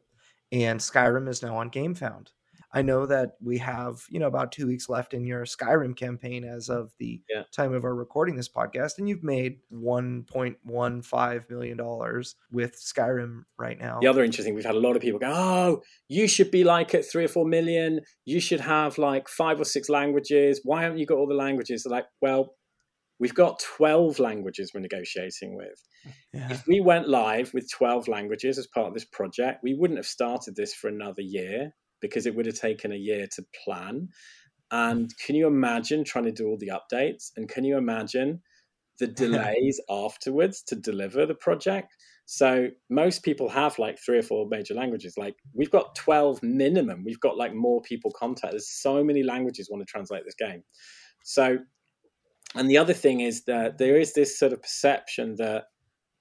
and 0.54 0.78
Skyrim 0.78 1.28
is 1.28 1.42
now 1.42 1.56
on 1.56 1.68
GameFound. 1.68 2.28
I 2.72 2.82
know 2.82 3.06
that 3.06 3.36
we 3.40 3.58
have, 3.58 4.04
you 4.08 4.18
know, 4.18 4.26
about 4.26 4.50
two 4.50 4.66
weeks 4.66 4.88
left 4.88 5.14
in 5.14 5.24
your 5.24 5.44
Skyrim 5.44 5.96
campaign 5.96 6.44
as 6.44 6.68
of 6.68 6.92
the 6.98 7.20
yeah. 7.30 7.42
time 7.54 7.72
of 7.72 7.84
our 7.84 7.94
recording 7.94 8.34
this 8.34 8.48
podcast, 8.48 8.98
and 8.98 9.08
you've 9.08 9.22
made 9.22 9.58
one 9.68 10.24
point 10.24 10.56
one 10.64 11.02
five 11.02 11.48
million 11.48 11.76
dollars 11.76 12.34
with 12.50 12.76
Skyrim 12.76 13.44
right 13.58 13.78
now. 13.78 13.98
The 14.00 14.08
other 14.08 14.24
interesting, 14.24 14.54
we've 14.54 14.64
had 14.64 14.74
a 14.74 14.80
lot 14.80 14.96
of 14.96 15.02
people 15.02 15.20
go, 15.20 15.32
"Oh, 15.32 15.82
you 16.08 16.26
should 16.26 16.50
be 16.50 16.64
like 16.64 16.94
at 16.94 17.04
three 17.04 17.24
or 17.24 17.28
four 17.28 17.46
million. 17.46 18.00
You 18.24 18.40
should 18.40 18.60
have 18.60 18.98
like 18.98 19.28
five 19.28 19.60
or 19.60 19.64
six 19.64 19.88
languages. 19.88 20.60
Why 20.64 20.82
haven't 20.82 20.98
you 20.98 21.06
got 21.06 21.18
all 21.18 21.28
the 21.28 21.34
languages?" 21.34 21.84
They're 21.84 21.96
like, 21.96 22.06
well, 22.20 22.54
We've 23.24 23.34
got 23.34 23.58
12 23.78 24.18
languages 24.18 24.72
we're 24.74 24.82
negotiating 24.82 25.56
with. 25.56 25.82
Yeah. 26.34 26.48
If 26.50 26.66
we 26.66 26.82
went 26.82 27.08
live 27.08 27.54
with 27.54 27.70
12 27.72 28.06
languages 28.06 28.58
as 28.58 28.66
part 28.66 28.88
of 28.88 28.92
this 28.92 29.06
project, 29.06 29.60
we 29.62 29.72
wouldn't 29.72 29.96
have 29.96 30.04
started 30.04 30.56
this 30.56 30.74
for 30.74 30.88
another 30.88 31.22
year 31.22 31.74
because 32.02 32.26
it 32.26 32.36
would 32.36 32.44
have 32.44 32.60
taken 32.60 32.92
a 32.92 32.96
year 32.96 33.26
to 33.34 33.46
plan. 33.64 34.10
And 34.70 35.10
can 35.24 35.36
you 35.36 35.46
imagine 35.46 36.04
trying 36.04 36.26
to 36.26 36.32
do 36.32 36.48
all 36.48 36.58
the 36.58 36.72
updates? 36.72 37.30
And 37.34 37.48
can 37.48 37.64
you 37.64 37.78
imagine 37.78 38.42
the 38.98 39.06
delays 39.22 39.80
afterwards 39.88 40.62
to 40.64 40.76
deliver 40.76 41.24
the 41.24 41.34
project? 41.34 41.94
So 42.26 42.68
most 42.90 43.22
people 43.22 43.48
have 43.48 43.78
like 43.78 43.98
three 43.98 44.18
or 44.18 44.22
four 44.22 44.46
major 44.50 44.74
languages. 44.74 45.16
Like 45.16 45.36
we've 45.54 45.70
got 45.70 45.94
12 45.94 46.42
minimum. 46.42 47.04
We've 47.06 47.20
got 47.20 47.38
like 47.38 47.54
more 47.54 47.80
people 47.80 48.12
contact. 48.14 48.52
There's 48.52 48.68
so 48.68 49.02
many 49.02 49.22
languages 49.22 49.70
want 49.70 49.80
to 49.80 49.90
translate 49.90 50.26
this 50.26 50.34
game. 50.34 50.62
So 51.22 51.60
and 52.54 52.70
the 52.70 52.78
other 52.78 52.94
thing 52.94 53.20
is 53.20 53.44
that 53.44 53.78
there 53.78 53.98
is 53.98 54.12
this 54.12 54.38
sort 54.38 54.52
of 54.52 54.62
perception 54.62 55.36
that 55.36 55.64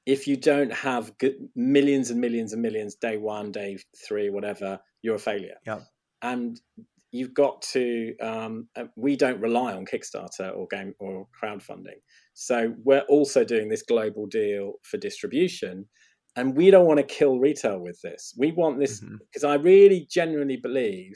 if 0.05 0.27
you 0.27 0.35
don't 0.35 0.73
have 0.73 1.13
millions 1.55 2.09
and 2.09 2.19
millions 2.19 2.53
and 2.53 2.61
millions 2.61 2.95
day 2.95 3.17
one, 3.17 3.51
day 3.51 3.77
three, 4.05 4.29
whatever, 4.29 4.79
you're 5.01 5.15
a 5.15 5.19
failure. 5.19 5.55
Yeah. 5.65 5.79
And 6.21 6.59
you've 7.11 7.33
got 7.33 7.61
to. 7.61 8.15
Um, 8.21 8.67
uh, 8.75 8.85
we 8.97 9.15
don't 9.15 9.39
rely 9.39 9.73
on 9.73 9.85
Kickstarter 9.85 10.55
or 10.55 10.67
game 10.67 10.93
or 10.99 11.27
crowdfunding, 11.41 12.01
so 12.33 12.73
we're 12.83 13.05
also 13.07 13.45
doing 13.45 13.69
this 13.69 13.83
global 13.83 14.25
deal 14.25 14.73
for 14.83 14.97
distribution, 14.97 15.85
and 16.35 16.57
we 16.57 16.71
don't 16.71 16.87
want 16.87 16.99
to 16.99 17.05
kill 17.05 17.39
retail 17.39 17.79
with 17.79 18.01
this. 18.01 18.33
We 18.37 18.51
want 18.51 18.79
this 18.79 18.99
because 18.99 19.43
mm-hmm. 19.43 19.47
I 19.47 19.55
really 19.55 20.07
genuinely 20.09 20.57
believe 20.57 21.13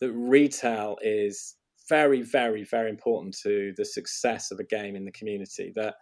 that 0.00 0.12
retail 0.12 0.96
is 1.02 1.56
very, 1.88 2.22
very, 2.22 2.64
very 2.64 2.90
important 2.90 3.36
to 3.42 3.72
the 3.76 3.84
success 3.84 4.50
of 4.50 4.58
a 4.58 4.64
game 4.64 4.96
in 4.96 5.04
the 5.04 5.12
community. 5.12 5.72
That 5.74 5.94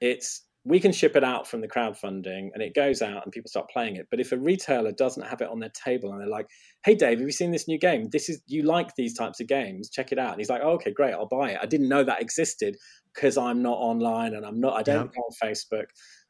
it's 0.00 0.44
we 0.64 0.78
can 0.78 0.92
ship 0.92 1.16
it 1.16 1.24
out 1.24 1.48
from 1.48 1.60
the 1.60 1.68
crowdfunding 1.68 2.50
and 2.54 2.62
it 2.62 2.74
goes 2.74 3.02
out 3.02 3.24
and 3.24 3.32
people 3.32 3.48
start 3.48 3.68
playing 3.68 3.96
it. 3.96 4.06
But 4.10 4.20
if 4.20 4.30
a 4.30 4.36
retailer 4.36 4.92
doesn't 4.92 5.26
have 5.26 5.40
it 5.40 5.48
on 5.48 5.58
their 5.58 5.72
table 5.84 6.12
and 6.12 6.20
they're 6.20 6.28
like, 6.28 6.46
"Hey, 6.84 6.94
Dave, 6.94 7.18
have 7.18 7.26
you 7.26 7.32
seen 7.32 7.50
this 7.50 7.66
new 7.66 7.78
game? 7.78 8.08
This 8.10 8.28
is 8.28 8.40
you 8.46 8.62
like 8.62 8.94
these 8.94 9.14
types 9.14 9.40
of 9.40 9.48
games? 9.48 9.90
Check 9.90 10.12
it 10.12 10.18
out." 10.18 10.32
And 10.32 10.38
he's 10.38 10.50
like, 10.50 10.62
oh, 10.62 10.72
"Okay, 10.72 10.92
great, 10.92 11.14
I'll 11.14 11.26
buy 11.26 11.50
it. 11.50 11.58
I 11.60 11.66
didn't 11.66 11.88
know 11.88 12.04
that 12.04 12.22
existed 12.22 12.76
because 13.12 13.36
I'm 13.36 13.62
not 13.62 13.78
online 13.78 14.34
and 14.34 14.46
I'm 14.46 14.60
not. 14.60 14.74
I 14.78 14.82
don't 14.82 15.10
yeah. 15.12 15.20
go 15.20 15.22
on 15.22 15.48
Facebook." 15.48 15.86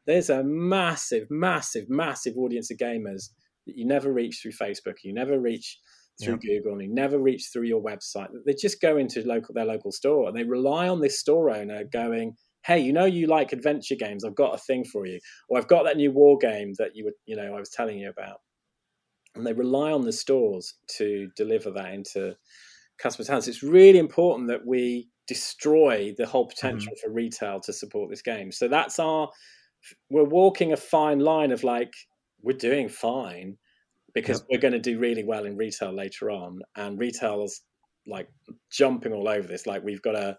There's 0.06 0.30
a 0.30 0.42
massive, 0.42 1.28
massive, 1.30 1.88
massive 1.88 2.36
audience 2.36 2.70
of 2.70 2.78
gamers 2.78 3.28
that 3.66 3.76
you 3.76 3.86
never 3.86 4.12
reach 4.12 4.40
through 4.42 4.52
Facebook. 4.52 4.96
You 5.04 5.12
never 5.12 5.38
reach 5.38 5.78
through 6.22 6.38
yeah. 6.42 6.58
Google 6.58 6.72
and 6.72 6.82
you 6.82 6.94
never 6.94 7.18
reach 7.18 7.48
through 7.52 7.64
your 7.64 7.82
website. 7.82 8.28
They 8.46 8.54
just 8.54 8.80
go 8.80 8.96
into 8.96 9.22
local 9.26 9.54
their 9.54 9.64
local 9.64 9.92
store 9.92 10.28
and 10.28 10.36
they 10.36 10.44
rely 10.44 10.88
on 10.88 11.00
this 11.00 11.18
store 11.18 11.50
owner 11.50 11.84
going, 11.84 12.36
Hey, 12.64 12.80
you 12.80 12.92
know 12.92 13.04
you 13.04 13.26
like 13.26 13.52
adventure 13.52 13.96
games, 13.96 14.24
I've 14.24 14.36
got 14.36 14.54
a 14.54 14.58
thing 14.58 14.84
for 14.84 15.06
you. 15.06 15.18
Or 15.48 15.58
I've 15.58 15.68
got 15.68 15.84
that 15.84 15.96
new 15.96 16.12
war 16.12 16.38
game 16.38 16.74
that 16.78 16.94
you 16.94 17.04
would 17.04 17.14
you 17.26 17.36
know, 17.36 17.54
I 17.54 17.58
was 17.58 17.70
telling 17.70 17.98
you 17.98 18.10
about. 18.10 18.38
And 19.34 19.46
they 19.46 19.52
rely 19.52 19.92
on 19.92 20.04
the 20.04 20.12
stores 20.12 20.74
to 20.98 21.28
deliver 21.36 21.70
that 21.72 21.92
into 21.92 22.36
customers' 22.98 23.28
hands. 23.28 23.48
It's 23.48 23.62
really 23.62 23.98
important 23.98 24.48
that 24.48 24.66
we 24.66 25.08
destroy 25.26 26.14
the 26.16 26.26
whole 26.26 26.46
potential 26.46 26.92
mm-hmm. 26.92 27.08
for 27.08 27.14
retail 27.14 27.60
to 27.60 27.72
support 27.72 28.10
this 28.10 28.22
game. 28.22 28.52
So 28.52 28.68
that's 28.68 28.98
our 28.98 29.30
we're 30.10 30.24
walking 30.24 30.72
a 30.72 30.76
fine 30.76 31.18
line 31.18 31.50
of 31.50 31.64
like, 31.64 31.92
we're 32.42 32.56
doing 32.56 32.88
fine 32.88 33.56
because 34.14 34.40
yep. 34.40 34.46
we're 34.50 34.60
going 34.60 34.72
to 34.72 34.90
do 34.90 34.98
really 34.98 35.24
well 35.24 35.44
in 35.44 35.56
retail 35.56 35.92
later 35.92 36.30
on, 36.30 36.60
and 36.76 36.98
retail's 36.98 37.60
like 38.06 38.28
jumping 38.70 39.12
all 39.12 39.28
over 39.28 39.46
this. 39.46 39.66
Like 39.66 39.82
we've 39.84 40.02
got 40.02 40.16
a, 40.16 40.36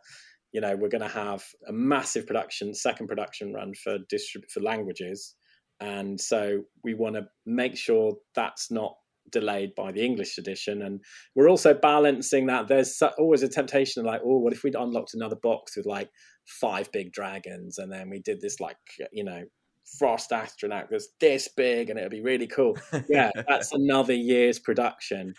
you 0.51 0.61
know, 0.61 0.75
we're 0.75 0.89
going 0.89 1.01
to 1.01 1.07
have 1.07 1.43
a 1.67 1.73
massive 1.73 2.27
production, 2.27 2.73
second 2.73 3.07
production 3.07 3.53
run 3.53 3.73
for 3.73 3.97
distrib- 4.13 4.49
for 4.51 4.59
languages, 4.61 5.35
and 5.79 6.19
so 6.19 6.63
we 6.83 6.93
want 6.93 7.15
to 7.15 7.27
make 7.45 7.77
sure 7.77 8.13
that's 8.35 8.69
not 8.71 8.95
delayed 9.31 9.73
by 9.75 9.91
the 9.91 10.03
English 10.03 10.37
edition. 10.37 10.81
And 10.81 10.99
we're 11.33 11.49
also 11.49 11.73
balancing 11.73 12.47
that. 12.47 12.67
There's 12.67 13.01
always 13.17 13.41
a 13.41 13.47
temptation 13.47 14.01
of 14.01 14.05
like, 14.05 14.21
oh, 14.23 14.37
what 14.37 14.53
if 14.53 14.63
we'd 14.63 14.75
unlocked 14.75 15.13
another 15.13 15.37
box 15.41 15.77
with 15.77 15.85
like 15.85 16.09
five 16.45 16.91
big 16.91 17.13
dragons, 17.13 17.77
and 17.77 17.91
then 17.91 18.09
we 18.09 18.19
did 18.19 18.41
this 18.41 18.59
like, 18.59 18.77
you 19.11 19.23
know, 19.23 19.43
Frost 19.99 20.31
Atronach 20.31 20.87
that's 20.89 21.09
this 21.19 21.49
big 21.55 21.89
and 21.89 21.99
it'll 21.99 22.09
be 22.09 22.21
really 22.21 22.47
cool. 22.47 22.77
Yeah, 23.09 23.31
that's 23.47 23.73
another 23.73 24.13
year's 24.13 24.59
production. 24.59 25.33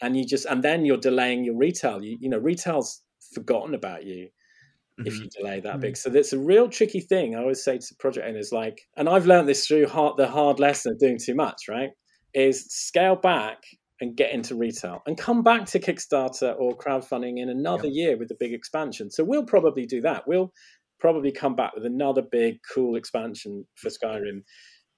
And 0.00 0.16
you 0.16 0.24
just 0.24 0.46
and 0.46 0.62
then 0.62 0.84
you're 0.84 0.98
delaying 0.98 1.44
your 1.44 1.56
retail. 1.56 2.02
You 2.02 2.18
you 2.20 2.28
know, 2.28 2.38
retail's 2.38 3.02
forgotten 3.34 3.74
about 3.74 4.04
you 4.04 4.28
mm-hmm. 4.98 5.06
if 5.06 5.18
you 5.18 5.28
delay 5.36 5.60
that 5.60 5.72
mm-hmm. 5.72 5.80
big. 5.80 5.96
So 5.96 6.10
that's 6.10 6.32
a 6.32 6.38
real 6.38 6.68
tricky 6.68 7.00
thing. 7.00 7.34
I 7.34 7.40
always 7.40 7.62
say 7.62 7.78
to 7.78 7.94
project 7.98 8.26
owners 8.26 8.52
like, 8.52 8.82
and 8.96 9.08
I've 9.08 9.26
learned 9.26 9.48
this 9.48 9.66
through 9.66 9.86
hard, 9.88 10.16
the 10.16 10.28
hard 10.28 10.60
lesson 10.60 10.92
of 10.92 10.98
doing 10.98 11.18
too 11.22 11.34
much, 11.34 11.62
right? 11.68 11.90
Is 12.34 12.66
scale 12.68 13.16
back 13.16 13.58
and 14.00 14.16
get 14.16 14.32
into 14.32 14.54
retail 14.54 15.02
and 15.06 15.16
come 15.16 15.42
back 15.42 15.64
to 15.66 15.80
Kickstarter 15.80 16.54
or 16.58 16.76
crowdfunding 16.76 17.38
in 17.38 17.48
another 17.48 17.88
year 17.88 18.18
with 18.18 18.28
the 18.28 18.36
big 18.38 18.52
expansion. 18.52 19.10
So 19.10 19.24
we'll 19.24 19.46
probably 19.46 19.86
do 19.86 20.02
that. 20.02 20.24
We'll 20.26 20.52
probably 20.98 21.32
come 21.32 21.54
back 21.54 21.74
with 21.74 21.84
another 21.84 22.22
big 22.22 22.58
cool 22.74 22.96
expansion 22.96 23.66
for 23.76 23.90
Skyrim 23.90 24.42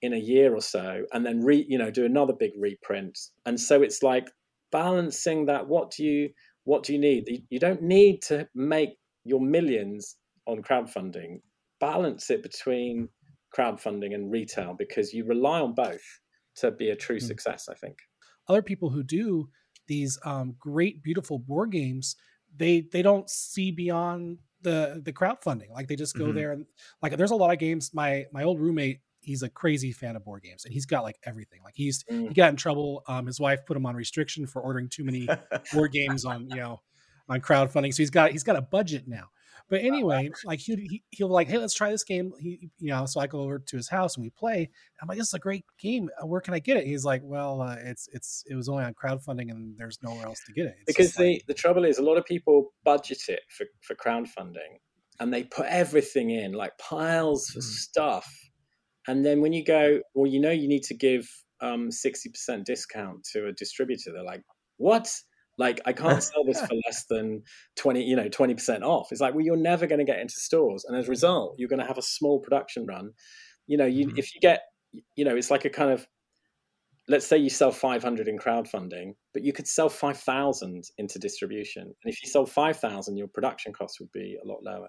in 0.03 0.13
a 0.13 0.19
year 0.19 0.55
or 0.55 0.61
so, 0.61 1.05
and 1.13 1.25
then 1.25 1.41
re 1.41 1.65
you 1.69 1.79
know 1.79 1.91
do 1.91 2.05
another 2.05 2.33
big 2.33 2.53
reprint. 2.59 3.19
And 3.47 3.61
so 3.61 3.83
it's 3.83 4.03
like 4.03 4.31
balancing 4.71 5.47
that. 5.47 5.69
What 5.69 5.91
do 5.91 6.05
you 6.05 6.31
what 6.65 6.83
do 6.83 6.93
you 6.93 6.99
need? 6.99 7.45
You 7.51 7.59
don't 7.59 7.83
need 7.83 8.23
to 8.23 8.49
make 8.55 8.91
your 9.25 9.41
millions 9.41 10.17
on 10.47 10.63
crowdfunding. 10.63 11.41
Balance 11.81 12.31
it 12.31 12.43
between 12.43 13.09
crowdfunding 13.57 14.15
and 14.15 14.31
retail 14.31 14.75
because 14.79 15.13
you 15.13 15.25
rely 15.25 15.61
on 15.61 15.75
both 15.75 16.03
to 16.57 16.71
be 16.71 16.91
a 16.91 16.97
true 16.97 17.17
mm-hmm. 17.17 17.27
success. 17.27 17.69
I 17.71 17.75
think 17.75 17.99
other 18.49 18.63
people 18.63 18.91
who 18.91 19.03
do 19.03 19.49
these 19.87 20.19
um, 20.25 20.55
great, 20.59 21.03
beautiful 21.03 21.39
board 21.39 21.73
games, 21.73 22.17
they 22.57 22.87
they 22.93 23.03
don't 23.03 23.29
see 23.29 23.71
beyond 23.71 24.39
the 24.63 25.01
the 25.05 25.13
crowdfunding. 25.13 25.71
Like 25.73 25.89
they 25.89 25.97
just 25.97 26.17
go 26.17 26.27
mm-hmm. 26.27 26.37
there 26.37 26.53
and 26.53 26.67
like 27.03 27.17
there's 27.17 27.31
a 27.31 27.37
lot 27.37 27.53
of 27.53 27.59
games. 27.59 27.93
My 27.95 28.27
my 28.33 28.45
old 28.45 28.61
roommate, 28.61 29.01
he's 29.21 29.43
a 29.43 29.49
crazy 29.49 29.93
fan 29.93 30.17
of 30.17 30.25
board 30.25 30.43
games 30.43 30.65
and 30.65 30.73
he's 30.73 30.87
got 30.87 31.03
like 31.03 31.19
everything. 31.25 31.61
Like 31.65 31.75
he's 31.77 32.05
mm. 32.05 32.29
he 32.29 32.35
got 32.35 32.51
in 32.51 32.57
trouble. 32.57 33.03
Um, 33.09 33.27
his 33.27 33.41
wife 33.41 33.61
put 33.67 33.77
him 33.77 33.87
on 33.87 33.95
restriction 33.95 34.47
for 34.47 34.63
ordering 34.63 34.89
too 34.89 35.05
many 35.05 35.29
board 35.73 35.93
games 35.93 36.25
on 36.25 36.49
you 36.49 36.57
know 36.57 36.81
on 37.29 37.41
crowdfunding. 37.41 37.93
So 37.93 37.99
he's 37.99 38.11
got 38.11 38.33
he's 38.33 38.45
got 38.45 38.57
a 38.57 38.63
budget 38.63 39.07
now. 39.07 39.29
But 39.71 39.83
anyway, 39.83 40.31
like 40.45 40.61
he, 40.61 40.77
he 40.77 41.03
he'll 41.11 41.29
like, 41.29 41.49
hey, 41.49 41.59
let's 41.59 41.75
try 41.75 41.91
this 41.91 42.05
game. 42.05 42.33
He, 42.41 42.71
you 42.79 42.91
know, 42.91 43.05
so 43.07 43.21
I 43.21 43.27
go 43.27 43.41
over 43.41 43.59
to 43.59 43.77
his 43.77 43.89
house 43.89 44.17
and 44.17 44.25
we 44.25 44.31
play. 44.31 44.71
I'm 45.01 45.09
like, 45.09 45.19
this 45.19 45.29
is 45.29 45.35
a 45.35 45.39
great 45.39 45.65
game. 45.79 46.09
Uh, 46.21 46.27
where 46.27 46.41
can 46.41 46.55
I 46.55 46.59
get 46.59 46.79
it? 46.79 46.87
He's 46.87 47.05
like, 47.05 47.21
well, 47.23 47.61
uh, 47.61 47.77
it's 47.79 48.09
it's 48.13 48.45
it 48.49 48.55
was 48.55 48.69
only 48.69 48.85
on 48.85 48.95
crowdfunding 48.95 49.51
and 49.51 49.77
there's 49.77 49.99
nowhere 50.03 50.25
else 50.25 50.41
to 50.47 50.53
get 50.53 50.67
it. 50.67 50.77
It's 50.87 50.97
because 50.97 51.15
the 51.15 51.35
like, 51.35 51.47
the 51.47 51.55
trouble 51.55 51.85
is, 51.85 51.99
a 51.99 52.03
lot 52.03 52.17
of 52.17 52.25
people 52.25 52.73
budget 52.85 53.23
it 53.29 53.41
for 53.51 53.67
for 53.83 53.95
crowdfunding 53.95 54.79
and 55.21 55.33
they 55.33 55.45
put 55.45 55.67
everything 55.67 56.31
in, 56.31 56.53
like 56.53 56.77
piles 56.79 57.51
of 57.57 57.63
mm-hmm. 57.63 57.71
stuff. 57.71 58.33
And 59.07 59.25
then 59.25 59.41
when 59.41 59.53
you 59.53 59.65
go, 59.65 60.01
well, 60.15 60.31
you 60.31 60.41
know, 60.41 60.51
you 60.51 60.69
need 60.69 60.83
to 60.85 60.95
give 60.95 61.29
um, 61.61 61.89
60% 61.91 62.65
discount 62.65 63.25
to 63.33 63.47
a 63.47 63.53
distributor. 63.53 64.13
They're 64.13 64.23
like, 64.23 64.43
what? 64.77 65.13
Like, 65.59 65.81
I 65.85 65.93
can't 65.93 66.23
sell 66.23 66.45
this 66.45 66.61
for 66.61 66.75
less 66.87 67.05
than 67.11 67.43
20, 67.77 68.05
you 68.05 68.17
know, 68.17 68.29
20% 68.29 68.83
off. 68.83 69.09
It's 69.11 69.21
like, 69.21 69.35
well, 69.35 69.45
you're 69.45 69.57
never 69.57 69.87
going 69.87 69.99
to 69.99 70.05
get 70.05 70.21
into 70.21 70.35
stores. 70.35 70.85
And 70.85 70.97
as 70.97 71.09
a 71.09 71.11
result, 71.11 71.57
you're 71.59 71.69
going 71.69 71.81
to 71.81 71.87
have 71.87 71.99
a 71.99 72.03
small 72.03 72.39
production 72.39 72.87
run. 72.87 73.11
You 73.67 73.77
know, 73.77 73.87
you, 73.87 74.07
mm-hmm. 74.07 74.19
if 74.19 74.35
you 74.35 74.41
get, 74.41 74.63
you 75.17 75.25
know, 75.25 75.37
it's 75.37 75.51
like 75.51 75.65
a 75.65 75.71
kind 75.71 75.91
of, 75.91 76.07
let's 77.09 77.27
say 77.27 77.39
you 77.39 77.51
sell 77.51 77.73
500 77.73 78.29
in 78.29 78.39
crowdfunding, 78.39 79.15
but 79.35 79.43
you 79.43 79.53
could 79.53 79.67
sell 79.67 79.89
5,000 79.89 80.85
into 80.97 81.19
distribution. 81.19 81.83
And 81.83 82.13
if 82.13 82.23
you 82.23 82.31
sold 82.31 82.51
5,000, 82.51 83.17
your 83.17 83.29
production 83.29 83.73
costs 83.73 83.99
would 83.99 84.13
be 84.13 84.39
a 84.43 84.47
lot 84.47 84.63
lower. 84.63 84.89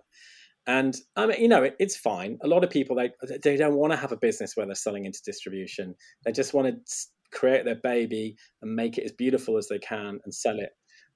And 0.68 0.96
I 1.16 1.26
mean, 1.26 1.42
you 1.42 1.48
know, 1.48 1.64
it, 1.64 1.76
it's 1.80 1.96
fine. 1.96 2.38
A 2.44 2.48
lot 2.48 2.64
of 2.64 2.70
people 2.70 2.96
they 2.96 3.10
they 3.44 3.58
don't 3.58 3.76
want 3.76 3.92
to 3.92 3.98
have 3.98 4.12
a 4.12 4.18
business 4.18 4.56
where 4.56 4.68
they're 4.68 4.76
selling 4.76 5.06
into 5.06 5.20
distribution. 5.26 5.96
They 6.26 6.32
just 6.32 6.54
want 6.54 6.68
to 6.68 6.96
create 7.32 7.66
their 7.66 7.80
baby 7.84 8.36
and 8.62 8.76
make 8.76 8.98
it 8.98 9.04
as 9.04 9.12
beautiful 9.12 9.58
as 9.58 9.68
they 9.68 9.80
can 9.80 10.20
and 10.24 10.34
sell 10.34 10.60
it 10.60 10.72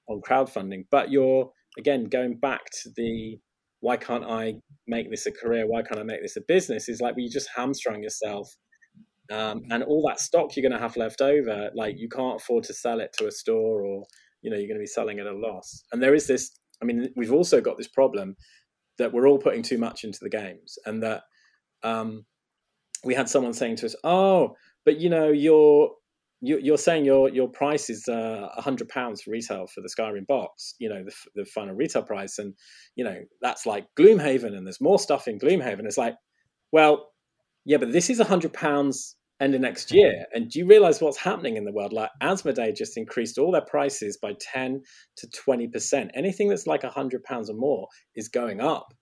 on 0.08 0.20
crowdfunding. 0.20 0.84
But 0.90 1.10
you're 1.10 1.50
again 1.78 2.04
going 2.04 2.38
back 2.38 2.62
to 2.82 2.90
the 2.96 3.38
why 3.80 3.98
can't 3.98 4.24
I 4.24 4.54
make 4.86 5.10
this 5.10 5.26
a 5.26 5.32
career? 5.32 5.66
Why 5.66 5.82
can't 5.82 6.00
I 6.00 6.04
make 6.04 6.22
this 6.22 6.36
a 6.36 6.40
business? 6.48 6.88
Is 6.88 7.00
like 7.00 7.16
well, 7.16 7.24
you 7.24 7.30
just 7.30 7.50
hamstrung 7.54 8.02
yourself, 8.02 8.48
um, 9.30 9.62
and 9.70 9.82
all 9.82 10.02
that 10.08 10.20
stock 10.20 10.56
you're 10.56 10.62
going 10.68 10.78
to 10.78 10.82
have 10.82 10.96
left 10.96 11.20
over, 11.20 11.70
like 11.74 11.96
you 11.98 12.08
can't 12.08 12.40
afford 12.40 12.64
to 12.64 12.74
sell 12.74 13.00
it 13.00 13.12
to 13.18 13.26
a 13.26 13.30
store, 13.30 13.84
or 13.84 14.04
you 14.40 14.50
know 14.50 14.56
you're 14.56 14.68
going 14.68 14.78
to 14.78 14.82
be 14.82 14.86
selling 14.86 15.18
at 15.18 15.26
a 15.26 15.32
loss. 15.32 15.84
And 15.92 16.02
there 16.02 16.14
is 16.14 16.26
this. 16.26 16.50
I 16.82 16.86
mean, 16.86 17.08
we've 17.14 17.32
also 17.32 17.60
got 17.60 17.76
this 17.76 17.88
problem 17.88 18.36
that 18.96 19.12
we're 19.12 19.28
all 19.28 19.38
putting 19.38 19.62
too 19.62 19.78
much 19.78 20.04
into 20.04 20.20
the 20.22 20.30
games, 20.30 20.78
and 20.86 21.02
that 21.02 21.24
um, 21.82 22.24
we 23.04 23.14
had 23.14 23.28
someone 23.28 23.52
saying 23.52 23.76
to 23.76 23.86
us, 23.86 23.96
"Oh, 24.02 24.56
but 24.86 24.98
you 24.98 25.10
know, 25.10 25.28
you're 25.28 25.90
you're 26.40 26.78
saying 26.78 27.04
your 27.04 27.28
your 27.30 27.48
price 27.48 27.88
is 27.88 28.04
uh, 28.08 28.48
a 28.54 28.58
uh, 28.58 28.62
hundred 28.62 28.88
pounds 28.88 29.22
for 29.22 29.30
retail 29.30 29.66
for 29.66 29.80
the 29.80 29.88
Skyrim 29.88 30.26
box, 30.26 30.74
you 30.78 30.88
know, 30.88 31.02
the, 31.04 31.14
the 31.34 31.44
final 31.44 31.74
retail 31.74 32.02
price, 32.02 32.38
and 32.38 32.54
you 32.96 33.04
know 33.04 33.20
that's 33.40 33.66
like 33.66 33.86
Gloomhaven, 33.98 34.56
and 34.56 34.66
there's 34.66 34.80
more 34.80 34.98
stuff 34.98 35.26
in 35.26 35.38
Gloomhaven. 35.38 35.86
It's 35.86 35.98
like, 35.98 36.16
well, 36.72 37.10
yeah, 37.64 37.78
but 37.78 37.92
this 37.92 38.10
is 38.10 38.20
a 38.20 38.24
hundred 38.24 38.52
pounds 38.52 39.16
end 39.40 39.54
of 39.54 39.60
next 39.60 39.92
year. 39.92 40.26
And 40.32 40.50
do 40.50 40.58
you 40.58 40.66
realize 40.66 41.00
what's 41.00 41.18
happening 41.18 41.56
in 41.56 41.64
the 41.64 41.72
world? 41.72 41.92
Like 41.92 42.10
Asmodee 42.22 42.76
just 42.76 42.96
increased 42.96 43.38
all 43.38 43.52
their 43.52 43.64
prices 43.64 44.16
by 44.16 44.34
10 44.40 44.82
to 45.16 45.26
20%. 45.26 46.10
Anything 46.14 46.48
that's 46.48 46.66
like 46.66 46.84
a 46.84 46.90
hundred 46.90 47.24
pounds 47.24 47.50
or 47.50 47.54
more 47.54 47.88
is 48.14 48.28
going 48.28 48.60
up 48.60 48.94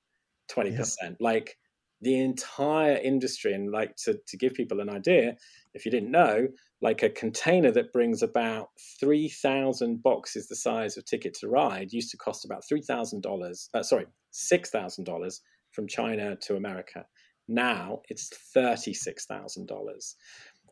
20%. 0.50 1.16
Like 1.20 1.56
the 2.00 2.18
entire 2.20 2.96
industry, 2.96 3.52
and 3.52 3.70
like 3.70 3.94
to, 4.04 4.18
to 4.26 4.36
give 4.36 4.54
people 4.54 4.80
an 4.80 4.90
idea, 4.90 5.36
if 5.74 5.84
you 5.84 5.90
didn't 5.92 6.10
know, 6.10 6.48
like 6.82 7.02
a 7.02 7.08
container 7.08 7.70
that 7.70 7.92
brings 7.92 8.22
about 8.22 8.70
3,000 9.00 10.02
boxes 10.02 10.48
the 10.48 10.56
size 10.56 10.96
of 10.96 11.04
Ticket 11.04 11.34
to 11.34 11.48
Ride 11.48 11.92
used 11.92 12.10
to 12.10 12.16
cost 12.16 12.44
about 12.44 12.64
$3,000, 12.70 13.68
uh, 13.72 13.82
sorry, 13.82 14.06
$6,000 14.32 15.40
from 15.72 15.88
China 15.88 16.36
to 16.42 16.56
America. 16.56 17.06
Now 17.48 18.02
it's 18.08 18.30
thirty-six 18.54 19.26
thousand 19.26 19.66
dollars. 19.66 20.16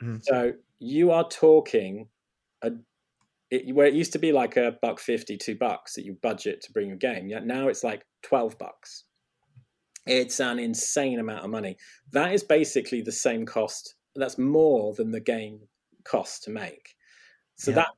Mm-hmm. 0.03 0.19
So 0.23 0.53
you 0.79 1.11
are 1.11 1.29
talking 1.29 2.09
a 2.63 2.73
it, 3.51 3.75
where 3.75 3.87
it 3.87 3.95
used 3.95 4.13
to 4.13 4.19
be 4.19 4.33
like 4.33 4.57
a 4.57 4.77
buck 4.81 5.01
fifty, 5.01 5.37
two 5.37 5.57
bucks 5.57 5.95
that 5.95 6.05
you 6.05 6.17
budget 6.23 6.63
to 6.63 6.73
bring 6.73 6.89
your 6.89 6.97
game. 6.97 7.29
Yet 7.29 7.45
now 7.45 7.69
it's 7.69 7.83
like 7.83 8.05
twelve 8.23 8.59
bucks. 8.59 9.05
It's 10.07 10.41
an 10.41 10.59
insane 10.59 11.19
amount 11.19 11.45
of 11.45 11.51
money. 11.51 11.77
That 12.13 12.33
is 12.33 12.43
basically 12.43 13.03
the 13.03 13.13
same 13.13 13.45
cost. 13.45 13.97
That's 14.17 14.39
more 14.39 14.95
than 14.95 15.11
the 15.11 15.21
game 15.21 15.61
costs 16.05 16.41
to 16.41 16.51
make. 16.51 16.95
So 17.57 17.71
yeah. 17.71 17.77
that 17.77 17.89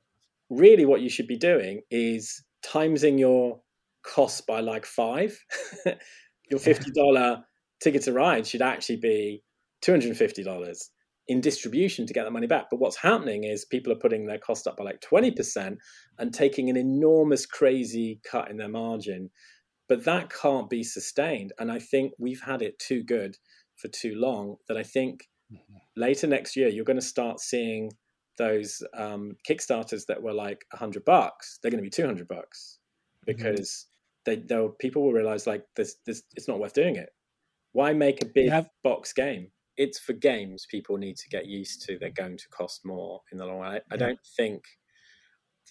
really 0.51 0.85
what 0.85 1.01
you 1.01 1.09
should 1.09 1.27
be 1.27 1.39
doing 1.39 1.83
is 1.91 2.43
timesing 2.65 3.19
your 3.19 3.61
cost 4.05 4.47
by 4.47 4.61
like 4.61 4.87
five. 4.87 5.39
your 6.51 6.61
fifty 6.61 6.91
dollar 6.93 7.45
ticket 7.83 8.03
to 8.03 8.13
ride 8.13 8.47
should 8.47 8.63
actually 8.63 8.97
be 8.97 9.43
$250 9.85 10.79
in 11.29 11.41
distribution 11.41 12.07
to 12.07 12.13
get 12.13 12.25
that 12.25 12.33
money 12.33 12.47
back. 12.47 12.67
But 12.71 12.81
what's 12.81 12.97
happening 12.97 13.45
is 13.45 13.65
people 13.65 13.93
are 13.93 13.99
putting 13.99 14.27
their 14.27 14.39
cost 14.39 14.67
up 14.67 14.77
by 14.77 14.85
like 14.85 15.01
20% 15.01 15.77
and 16.19 16.35
taking 16.35 16.71
an 16.71 16.77
enormous, 16.77 17.47
crazy 17.47 18.21
cut 18.29 18.51
in 18.51 18.57
their 18.57 18.69
margin. 18.69 19.31
But 19.89 20.05
that 20.05 20.33
can't 20.33 20.71
be 20.71 20.83
sustained. 20.83 21.53
And 21.59 21.71
I 21.71 21.79
think 21.79 22.13
we've 22.19 22.43
had 22.43 22.63
it 22.63 22.79
too 22.79 23.03
good 23.03 23.37
for 23.77 23.89
too 23.89 24.15
long 24.15 24.57
that 24.69 24.77
I 24.77 24.83
think 24.83 25.25
mm-hmm. 25.53 25.77
later 25.97 26.27
next 26.27 26.57
year, 26.57 26.69
you're 26.69 26.85
going 26.85 26.99
to 26.99 27.03
start 27.03 27.41
seeing 27.41 27.91
those 28.39 28.83
um, 28.95 29.37
Kickstarters 29.49 30.07
that 30.07 30.23
were 30.23 30.33
like 30.33 30.65
100 30.73 31.05
bucks, 31.05 31.59
they're 31.63 31.71
going 31.71 31.83
to 31.83 31.87
be 31.87 31.91
200 31.91 32.27
bucks 32.27 32.79
mm-hmm. 33.29 33.37
because 33.37 33.87
mm-hmm. 34.27 34.47
they, 34.47 34.69
people 34.79 35.03
will 35.03 35.13
realize 35.13 35.47
like 35.47 35.65
this, 35.77 35.97
this, 36.07 36.23
it's 36.35 36.49
not 36.49 36.59
worth 36.59 36.73
doing 36.73 36.97
it 36.97 37.11
why 37.73 37.93
make 37.93 38.23
a 38.23 38.27
big 38.27 38.51
have... 38.51 38.69
box 38.85 39.13
game? 39.13 39.49
It's 39.77 39.99
for 39.99 40.13
games 40.13 40.67
people 40.71 40.99
need 40.99 41.17
to 41.17 41.29
get 41.29 41.47
used 41.47 41.83
to. 41.87 41.99
They're 41.99 42.11
going 42.11 42.37
to 42.37 42.49
cost 42.51 42.83
more 42.85 43.21
in 43.33 43.39
the 43.39 43.47
long 43.47 43.61
run. 43.61 43.75
I, 43.77 43.81
I 43.95 43.97
don't 43.97 44.19
think 44.37 44.63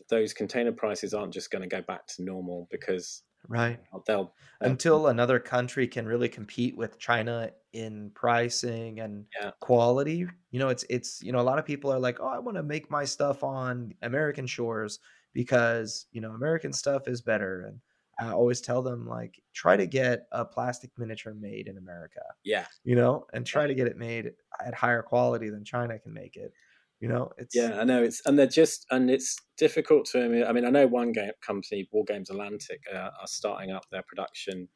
those 0.10 0.34
container 0.34 0.72
prices 0.72 1.14
aren't 1.14 1.34
just 1.34 1.52
going 1.52 1.62
to 1.62 1.68
go 1.68 1.82
back 1.84 2.08
to 2.08 2.24
normal 2.24 2.68
because 2.72 3.22
right 3.48 3.80
they'll, 3.92 4.04
they'll 4.08 4.34
until 4.62 5.08
another 5.08 5.40
country 5.40 5.88
can 5.88 6.06
really 6.06 6.30
compete 6.30 6.78
with 6.78 7.00
China 7.00 7.52
in 7.74 8.12
pricing 8.14 9.00
and 9.00 9.26
yeah. 9.40 9.52
quality. 9.60 10.28
You 10.52 10.60
know, 10.60 10.70
it's 10.70 10.86
it's 10.90 11.22
you 11.24 11.32
know 11.32 11.40
a 11.40 11.42
lot 11.42 11.60
of 11.60 11.66
people 11.66 11.92
are 11.92 12.00
like, 12.00 12.20
oh, 12.20 12.28
I 12.28 12.40
want 12.40 12.58
to 12.58 12.64
make 12.64 12.92
my 12.92 13.06
stuff 13.06 13.44
on 13.44 13.94
American 14.02 14.46
shores 14.46 15.00
because 15.34 16.06
you 16.12 16.22
know 16.22 16.32
American 16.32 16.74
stuff 16.74 17.08
is 17.08 17.22
better 17.22 17.62
and 17.68 17.80
I 18.20 18.34
always 18.34 18.62
tell 18.62 18.84
them 18.84 19.08
like 19.08 19.42
try 19.54 19.76
to 19.76 19.88
get 19.88 20.28
a 20.32 20.46
plastic 20.46 20.92
miniature 20.98 21.34
made 21.34 21.68
in 21.68 21.78
America. 21.78 22.22
Yeah. 22.44 22.66
You 22.84 22.96
know, 22.96 23.26
and 23.34 23.46
try 23.46 23.66
to 23.66 23.74
get 23.74 23.88
it 23.88 23.98
made 23.98 24.32
at 24.64 24.76
higher 24.76 25.02
quality 25.02 25.50
than 25.50 25.64
China 25.64 25.98
can 25.98 26.14
make 26.14 26.36
it. 26.36 26.54
You 27.02 27.10
know, 27.10 27.32
it's 27.38 27.56
yeah, 27.56 27.80
I 27.80 27.84
know 27.84 28.04
it's 28.04 28.22
and 28.26 28.38
they're 28.38 28.46
just 28.46 28.86
and 28.92 29.10
it's 29.10 29.36
difficult 29.58 30.06
to. 30.12 30.24
I 30.48 30.52
mean, 30.52 30.66
I 30.66 30.70
know 30.70 30.86
one 30.86 31.12
game 31.12 31.32
company, 31.46 31.90
Wargames 31.94 32.30
Atlantic, 32.30 32.82
uh, 32.94 33.10
are 33.20 33.28
starting 33.28 33.72
up 33.72 33.86
their 33.92 34.04
production 34.08 34.68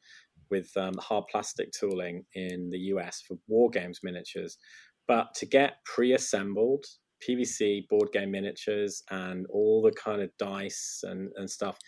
with 0.50 0.76
um, 0.76 0.94
hard 0.98 1.24
plastic 1.30 1.70
tooling 1.72 2.24
in 2.34 2.70
the 2.70 2.78
US 2.94 3.22
for 3.26 3.36
war 3.46 3.70
games 3.70 4.00
miniatures, 4.02 4.58
but 5.06 5.34
to 5.36 5.46
get 5.46 5.74
pre-assembled 5.84 6.84
PVC 7.26 7.88
board 7.88 8.08
game 8.12 8.32
miniatures 8.32 9.02
and 9.10 9.46
all 9.48 9.80
the 9.80 9.92
kind 9.92 10.20
of 10.20 10.30
dice 10.38 11.00
and, 11.04 11.30
and 11.36 11.48
stuff 11.48 11.78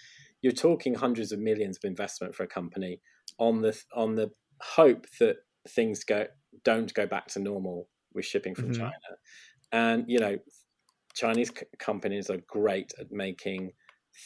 you're 0.43 0.53
talking 0.53 0.95
hundreds 0.95 1.32
of 1.32 1.39
millions 1.39 1.76
of 1.76 1.89
investment 1.89 2.34
for 2.34 2.45
a 2.45 2.49
company 2.49 3.01
on 3.39 3.61
the 3.61 3.78
on 3.95 4.14
the 4.14 4.30
hope 4.62 5.07
that 5.20 5.36
things 5.68 6.05
go 6.05 6.26
don't 6.64 6.95
go 6.95 7.07
back 7.07 7.26
to 7.28 7.39
normal 7.39 7.89
with 8.14 8.24
shipping 8.24 8.55
from 8.55 8.66
mm-hmm. 8.66 8.80
China. 8.80 8.93
And 9.72 10.04
you 10.08 10.18
know, 10.18 10.38
Chinese 11.14 11.50
c- 11.56 11.66
companies 11.78 12.30
are 12.30 12.40
great 12.48 12.92
at 13.00 13.10
making 13.10 13.72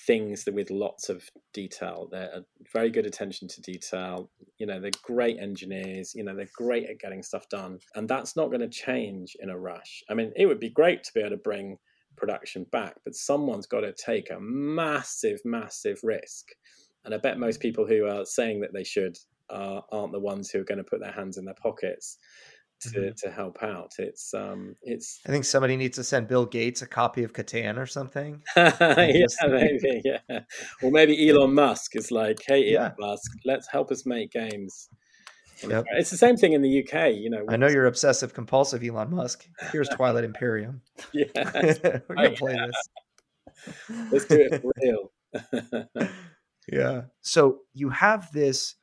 things 0.07 0.45
that 0.45 0.55
with 0.55 0.70
lots 0.70 1.09
of 1.09 1.22
detail. 1.53 2.09
They're 2.11 2.43
very 2.72 2.90
good 2.90 3.07
attention 3.07 3.49
to 3.49 3.61
detail. 3.61 4.30
You 4.59 4.66
know, 4.66 4.80
they're 4.80 4.90
great 5.03 5.38
engineers. 5.38 6.14
You 6.14 6.24
know, 6.24 6.34
they're 6.34 6.49
great 6.57 6.88
at 6.88 6.99
getting 6.99 7.22
stuff 7.22 7.49
done, 7.49 7.78
and 7.95 8.09
that's 8.09 8.36
not 8.36 8.49
going 8.49 8.61
to 8.61 8.68
change 8.68 9.36
in 9.40 9.51
a 9.51 9.59
rush. 9.59 10.03
I 10.09 10.14
mean, 10.14 10.32
it 10.36 10.47
would 10.47 10.61
be 10.61 10.70
great 10.70 11.05
to 11.05 11.12
be 11.14 11.20
able 11.20 11.30
to 11.30 11.36
bring 11.36 11.78
production 12.16 12.66
back, 12.72 12.95
but 13.05 13.14
someone's 13.14 13.66
got 13.66 13.80
to 13.80 13.93
take 13.93 14.30
a 14.30 14.40
massive, 14.40 15.40
massive 15.45 15.99
risk. 16.03 16.49
And 17.05 17.14
I 17.14 17.18
bet 17.18 17.38
most 17.38 17.61
people 17.61 17.86
who 17.86 18.07
are 18.07 18.24
saying 18.24 18.61
that 18.61 18.72
they 18.72 18.84
should 18.84 19.18
uh, 19.51 19.80
aren't 19.90 20.12
the 20.12 20.20
ones 20.20 20.51
who 20.51 20.61
are 20.61 20.64
going 20.64 20.78
to 20.78 20.84
put 20.84 21.01
their 21.01 21.12
hands 21.12 21.36
in 21.36 21.45
their 21.45 21.55
pockets 21.55 22.18
to, 22.83 22.89
mm-hmm. 22.89 23.09
to 23.16 23.30
help 23.30 23.62
out. 23.62 23.93
It's 23.99 24.35
um, 24.35 24.76
it's. 24.83 25.20
I 25.26 25.30
think 25.30 25.45
somebody 25.45 25.76
needs 25.76 25.97
to 25.97 26.05
send 26.05 26.28
Bill 26.28 26.47
Gates 26.47 26.83
a 26.83 26.87
copy 26.87 27.22
of 27.22 27.33
Catan 27.33 27.78
or 27.78 27.87
something. 27.87 28.43
yeah, 28.57 29.26
maybe. 29.47 30.03
Yeah, 30.28 30.41
or 30.83 30.91
maybe 30.91 31.28
Elon 31.28 31.55
Musk 31.55 31.97
is 31.97 32.11
like, 32.11 32.41
"Hey, 32.47 32.74
Elon 32.74 32.93
yeah. 32.99 33.07
Musk, 33.07 33.30
let's 33.45 33.68
help 33.70 33.91
us 33.91 34.05
make 34.05 34.33
games." 34.33 34.89
Yep. 35.66 35.85
It's 35.93 36.11
the 36.11 36.16
same 36.16 36.37
thing 36.37 36.55
in 36.55 36.62
the 36.62 36.83
UK, 36.83 37.14
you 37.14 37.30
know. 37.30 37.45
I 37.49 37.57
know 37.57 37.68
you're 37.68 37.87
obsessive 37.87 38.35
compulsive, 38.35 38.83
Elon 38.83 39.14
Musk. 39.14 39.47
Here's 39.70 39.89
Twilight 39.91 40.24
Imperium. 40.24 40.83
Yeah, 41.12 41.26
we're 42.09 42.14
gonna 42.16 42.30
play 42.30 42.57
this. 42.57 43.89
Let's 44.11 44.24
do 44.24 44.49
it 44.51 44.61
for 44.61 44.72
real. 44.83 46.03
yeah. 46.72 47.03
So 47.20 47.61
you 47.74 47.91
have 47.91 48.33
this 48.33 48.74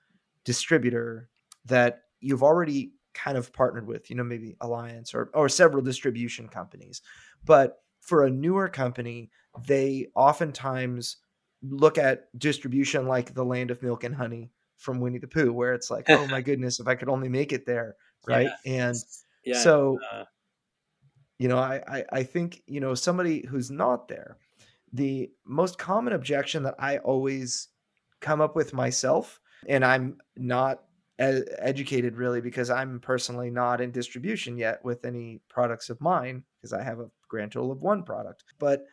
distributor 0.45 1.29
that 1.65 2.03
you've 2.21 2.43
already 2.43 2.93
kind 3.13 3.37
of 3.37 3.51
partnered 3.53 3.87
with, 3.87 4.09
you 4.09 4.15
know, 4.15 4.23
maybe 4.23 4.55
Alliance 4.61 5.13
or 5.13 5.29
or 5.33 5.49
several 5.49 5.83
distribution 5.83 6.47
companies. 6.47 7.01
But 7.45 7.81
for 8.01 8.23
a 8.23 8.29
newer 8.29 8.69
company, 8.69 9.31
they 9.65 10.07
oftentimes 10.15 11.17
look 11.61 11.97
at 11.97 12.27
distribution 12.39 13.07
like 13.07 13.33
the 13.33 13.43
land 13.45 13.71
of 13.71 13.83
milk 13.83 14.03
and 14.03 14.15
honey 14.15 14.51
from 14.77 15.01
Winnie 15.01 15.19
the 15.19 15.27
Pooh, 15.27 15.51
where 15.51 15.73
it's 15.73 15.91
like, 15.91 16.09
oh 16.09 16.27
my 16.27 16.41
goodness, 16.49 16.79
if 16.79 16.87
I 16.87 16.95
could 16.95 17.09
only 17.09 17.29
make 17.29 17.51
it 17.51 17.65
there, 17.65 17.95
right? 18.27 18.49
Yeah. 18.65 18.87
And 18.87 18.95
Yeah. 19.43 19.59
So, 19.59 19.99
uh, 20.11 20.25
you 21.37 21.47
know, 21.47 21.57
I, 21.57 21.81
I 21.87 22.05
I 22.11 22.23
think 22.23 22.63
you 22.67 22.79
know 22.79 22.93
somebody 22.95 23.45
who's 23.47 23.71
not 23.71 24.07
there. 24.07 24.37
The 24.91 25.31
most 25.45 25.77
common 25.77 26.13
objection 26.13 26.63
that 26.63 26.75
I 26.79 26.97
always 26.97 27.69
come 28.19 28.41
up 28.41 28.55
with 28.55 28.73
myself, 28.73 29.39
and 29.67 29.85
I'm 29.85 30.17
not 30.35 30.83
educated 31.19 32.15
really 32.15 32.39
because 32.39 32.69
I'm 32.69 32.99
personally 32.99 33.49
not 33.49 33.81
in 33.81 33.91
distribution 33.91 34.57
yet 34.57 34.83
with 34.85 35.03
any 35.05 35.41
products 35.49 35.89
of 35.89 35.99
mine 35.99 36.43
because 36.57 36.73
I 36.73 36.81
have 36.81 36.99
a 36.99 37.09
grand 37.27 37.51
total 37.51 37.71
of 37.71 37.81
one 37.81 38.03
product. 38.03 38.45
But 38.57 38.85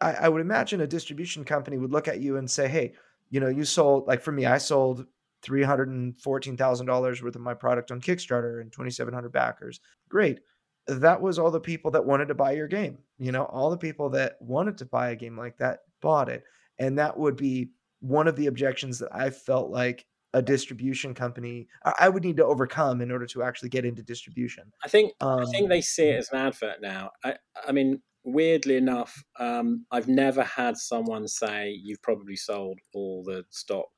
I, 0.00 0.12
I 0.14 0.28
would 0.28 0.40
imagine 0.40 0.80
a 0.80 0.86
distribution 0.86 1.44
company 1.44 1.78
would 1.78 1.92
look 1.92 2.08
at 2.08 2.20
you 2.20 2.36
and 2.36 2.50
say, 2.50 2.68
"Hey, 2.68 2.94
you 3.30 3.40
know, 3.40 3.48
you 3.48 3.64
sold 3.64 4.06
like 4.06 4.20
for 4.22 4.32
me, 4.32 4.46
I 4.46 4.58
sold 4.58 5.06
three 5.42 5.62
hundred 5.62 5.88
and 5.88 6.16
fourteen 6.20 6.56
thousand 6.56 6.86
dollars 6.86 7.22
worth 7.22 7.36
of 7.36 7.42
my 7.42 7.54
product 7.54 7.90
on 7.90 8.00
Kickstarter 8.00 8.60
and 8.60 8.72
twenty 8.72 8.90
seven 8.90 9.14
hundred 9.14 9.32
backers. 9.32 9.80
Great." 10.08 10.40
That 10.88 11.20
was 11.20 11.38
all 11.38 11.50
the 11.50 11.60
people 11.60 11.90
that 11.90 12.06
wanted 12.06 12.28
to 12.28 12.34
buy 12.34 12.52
your 12.52 12.66
game. 12.66 12.98
You 13.18 13.30
know, 13.30 13.44
all 13.44 13.70
the 13.70 13.76
people 13.76 14.08
that 14.10 14.36
wanted 14.40 14.78
to 14.78 14.86
buy 14.86 15.10
a 15.10 15.16
game 15.16 15.36
like 15.36 15.58
that 15.58 15.80
bought 16.00 16.30
it. 16.30 16.44
And 16.78 16.98
that 16.98 17.18
would 17.18 17.36
be 17.36 17.72
one 18.00 18.26
of 18.26 18.36
the 18.36 18.46
objections 18.46 18.98
that 19.00 19.14
I 19.14 19.28
felt 19.28 19.70
like 19.70 20.06
a 20.34 20.42
distribution 20.42 21.14
company 21.14 21.68
I 21.98 22.08
would 22.08 22.22
need 22.24 22.36
to 22.36 22.44
overcome 22.44 23.00
in 23.00 23.10
order 23.10 23.26
to 23.26 23.42
actually 23.42 23.70
get 23.70 23.84
into 23.84 24.02
distribution. 24.02 24.72
I 24.84 24.88
think 24.88 25.12
Um, 25.20 25.40
I 25.40 25.44
think 25.46 25.68
they 25.70 25.80
see 25.80 26.08
it 26.10 26.16
as 26.18 26.30
an 26.30 26.38
advert 26.38 26.80
now. 26.82 27.10
I, 27.24 27.36
I 27.66 27.72
mean, 27.72 28.02
weirdly 28.24 28.76
enough, 28.76 29.24
um, 29.38 29.86
I've 29.90 30.08
never 30.08 30.42
had 30.42 30.76
someone 30.76 31.26
say 31.28 31.70
you've 31.82 32.02
probably 32.02 32.36
sold 32.36 32.78
all 32.92 33.22
the 33.24 33.44
stock 33.50 33.88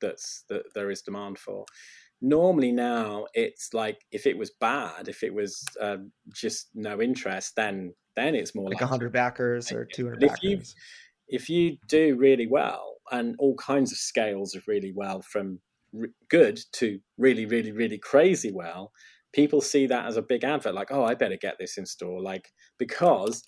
that's 0.00 0.44
that 0.48 0.62
there 0.74 0.90
is 0.90 1.02
demand 1.02 1.38
for. 1.38 1.64
Normally 2.20 2.72
now 2.72 3.26
it's 3.34 3.74
like 3.74 3.98
if 4.10 4.26
it 4.26 4.38
was 4.38 4.50
bad, 4.50 5.08
if 5.08 5.22
it 5.22 5.34
was 5.34 5.62
um, 5.80 6.12
just 6.34 6.70
no 6.74 7.00
interest, 7.02 7.56
then 7.56 7.94
then 8.14 8.34
it's 8.34 8.54
more 8.54 8.70
like 8.70 8.74
like 8.74 8.80
100 8.82 9.12
backers 9.12 9.70
or 9.72 9.84
200 9.84 10.20
But 10.20 10.30
if 10.30 10.42
you- 10.42 10.62
if 11.28 11.50
you 11.50 11.76
do 11.88 12.16
really 12.16 12.46
well 12.46 12.95
and 13.10 13.34
all 13.38 13.54
kinds 13.56 13.92
of 13.92 13.98
scales 13.98 14.54
of 14.54 14.62
really 14.66 14.92
well 14.94 15.22
from 15.22 15.60
r- 15.98 16.08
good 16.28 16.60
to 16.72 16.98
really 17.18 17.46
really 17.46 17.72
really 17.72 17.98
crazy 17.98 18.52
well 18.52 18.92
people 19.32 19.60
see 19.60 19.86
that 19.86 20.06
as 20.06 20.16
a 20.16 20.22
big 20.22 20.44
advert 20.44 20.74
like 20.74 20.90
oh 20.90 21.04
i 21.04 21.14
better 21.14 21.36
get 21.36 21.56
this 21.58 21.78
in 21.78 21.86
store 21.86 22.20
like 22.20 22.48
because 22.78 23.42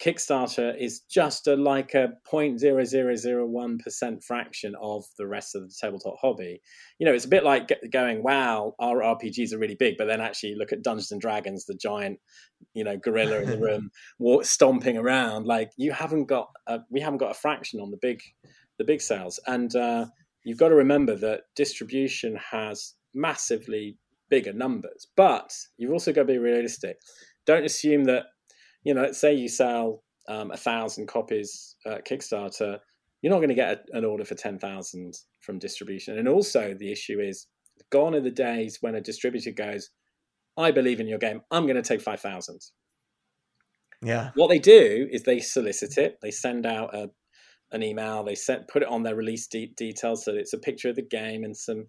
kickstarter 0.00 0.76
is 0.78 1.00
just 1.10 1.46
a 1.46 1.56
like 1.56 1.94
a 1.94 2.12
0.0001% 2.30 4.24
fraction 4.24 4.74
of 4.80 5.04
the 5.18 5.26
rest 5.26 5.54
of 5.54 5.62
the 5.62 5.74
tabletop 5.80 6.16
hobby. 6.20 6.60
You 6.98 7.06
know 7.06 7.14
it's 7.14 7.24
a 7.24 7.28
bit 7.28 7.44
like 7.44 7.70
going 7.92 8.22
wow 8.22 8.74
our 8.78 8.98
rpgs 8.98 9.52
are 9.52 9.58
really 9.58 9.76
big 9.76 9.96
but 9.98 10.06
then 10.06 10.20
actually 10.20 10.54
look 10.56 10.72
at 10.72 10.82
dungeons 10.82 11.12
and 11.12 11.20
dragons 11.20 11.66
the 11.66 11.74
giant 11.74 12.18
you 12.72 12.84
know 12.84 12.96
gorilla 12.96 13.40
in 13.40 13.50
the 13.50 13.58
room 13.60 13.90
walk, 14.18 14.44
stomping 14.44 14.96
around. 14.96 15.46
Like 15.46 15.70
you 15.76 15.92
haven't 15.92 16.26
got 16.26 16.48
a, 16.66 16.80
we 16.90 17.00
haven't 17.00 17.18
got 17.18 17.30
a 17.30 17.38
fraction 17.38 17.80
on 17.80 17.90
the 17.90 17.98
big 18.00 18.20
the 18.78 18.84
big 18.84 19.00
sales. 19.00 19.38
And 19.46 19.74
uh, 19.74 20.06
you've 20.44 20.58
got 20.58 20.68
to 20.68 20.74
remember 20.74 21.14
that 21.16 21.42
distribution 21.54 22.38
has 22.50 22.94
massively 23.14 23.96
bigger 24.28 24.52
numbers. 24.52 25.08
But 25.16 25.52
you've 25.76 25.92
also 25.92 26.12
got 26.12 26.22
to 26.22 26.32
be 26.32 26.38
realistic. 26.38 26.98
Don't 27.46 27.64
assume 27.64 28.04
that 28.04 28.24
you 28.84 28.94
know 28.94 29.10
say 29.12 29.34
you 29.34 29.48
sell 29.48 30.02
um, 30.28 30.50
a 30.50 30.56
thousand 30.56 31.06
copies 31.08 31.76
uh, 31.86 31.98
kickstarter 32.08 32.78
you're 33.22 33.32
not 33.32 33.38
going 33.38 33.48
to 33.48 33.54
get 33.54 33.84
a, 33.92 33.98
an 33.98 34.04
order 34.04 34.24
for 34.24 34.34
10000 34.34 35.14
from 35.40 35.58
distribution 35.58 36.18
and 36.18 36.28
also 36.28 36.74
the 36.78 36.92
issue 36.92 37.20
is 37.20 37.46
gone 37.90 38.14
are 38.14 38.20
the 38.20 38.30
days 38.30 38.78
when 38.80 38.94
a 38.94 39.00
distributor 39.00 39.50
goes 39.50 39.90
i 40.56 40.70
believe 40.70 41.00
in 41.00 41.06
your 41.08 41.18
game 41.18 41.40
i'm 41.50 41.64
going 41.66 41.76
to 41.76 41.82
take 41.82 42.00
5000 42.00 42.58
Yeah. 44.02 44.30
what 44.34 44.48
they 44.48 44.58
do 44.58 45.08
is 45.10 45.22
they 45.22 45.40
solicit 45.40 45.96
it. 45.98 46.18
They 46.22 46.30
send 46.30 46.66
out 46.66 46.94
a, 46.94 47.08
an 47.72 47.82
email. 47.82 48.22
They 48.22 48.34
send, 48.34 48.68
put 48.68 48.82
it 48.82 48.88
on 48.88 49.02
their 49.02 49.16
release 49.16 49.46
de- 49.46 49.72
details 49.76 50.24
so 50.24 50.32
that 50.32 50.40
it's 50.40 50.52
a 50.52 50.58
picture 50.58 50.90
of 50.90 50.96
the 50.96 51.02
game 51.02 51.42
and 51.44 51.56
some, 51.56 51.86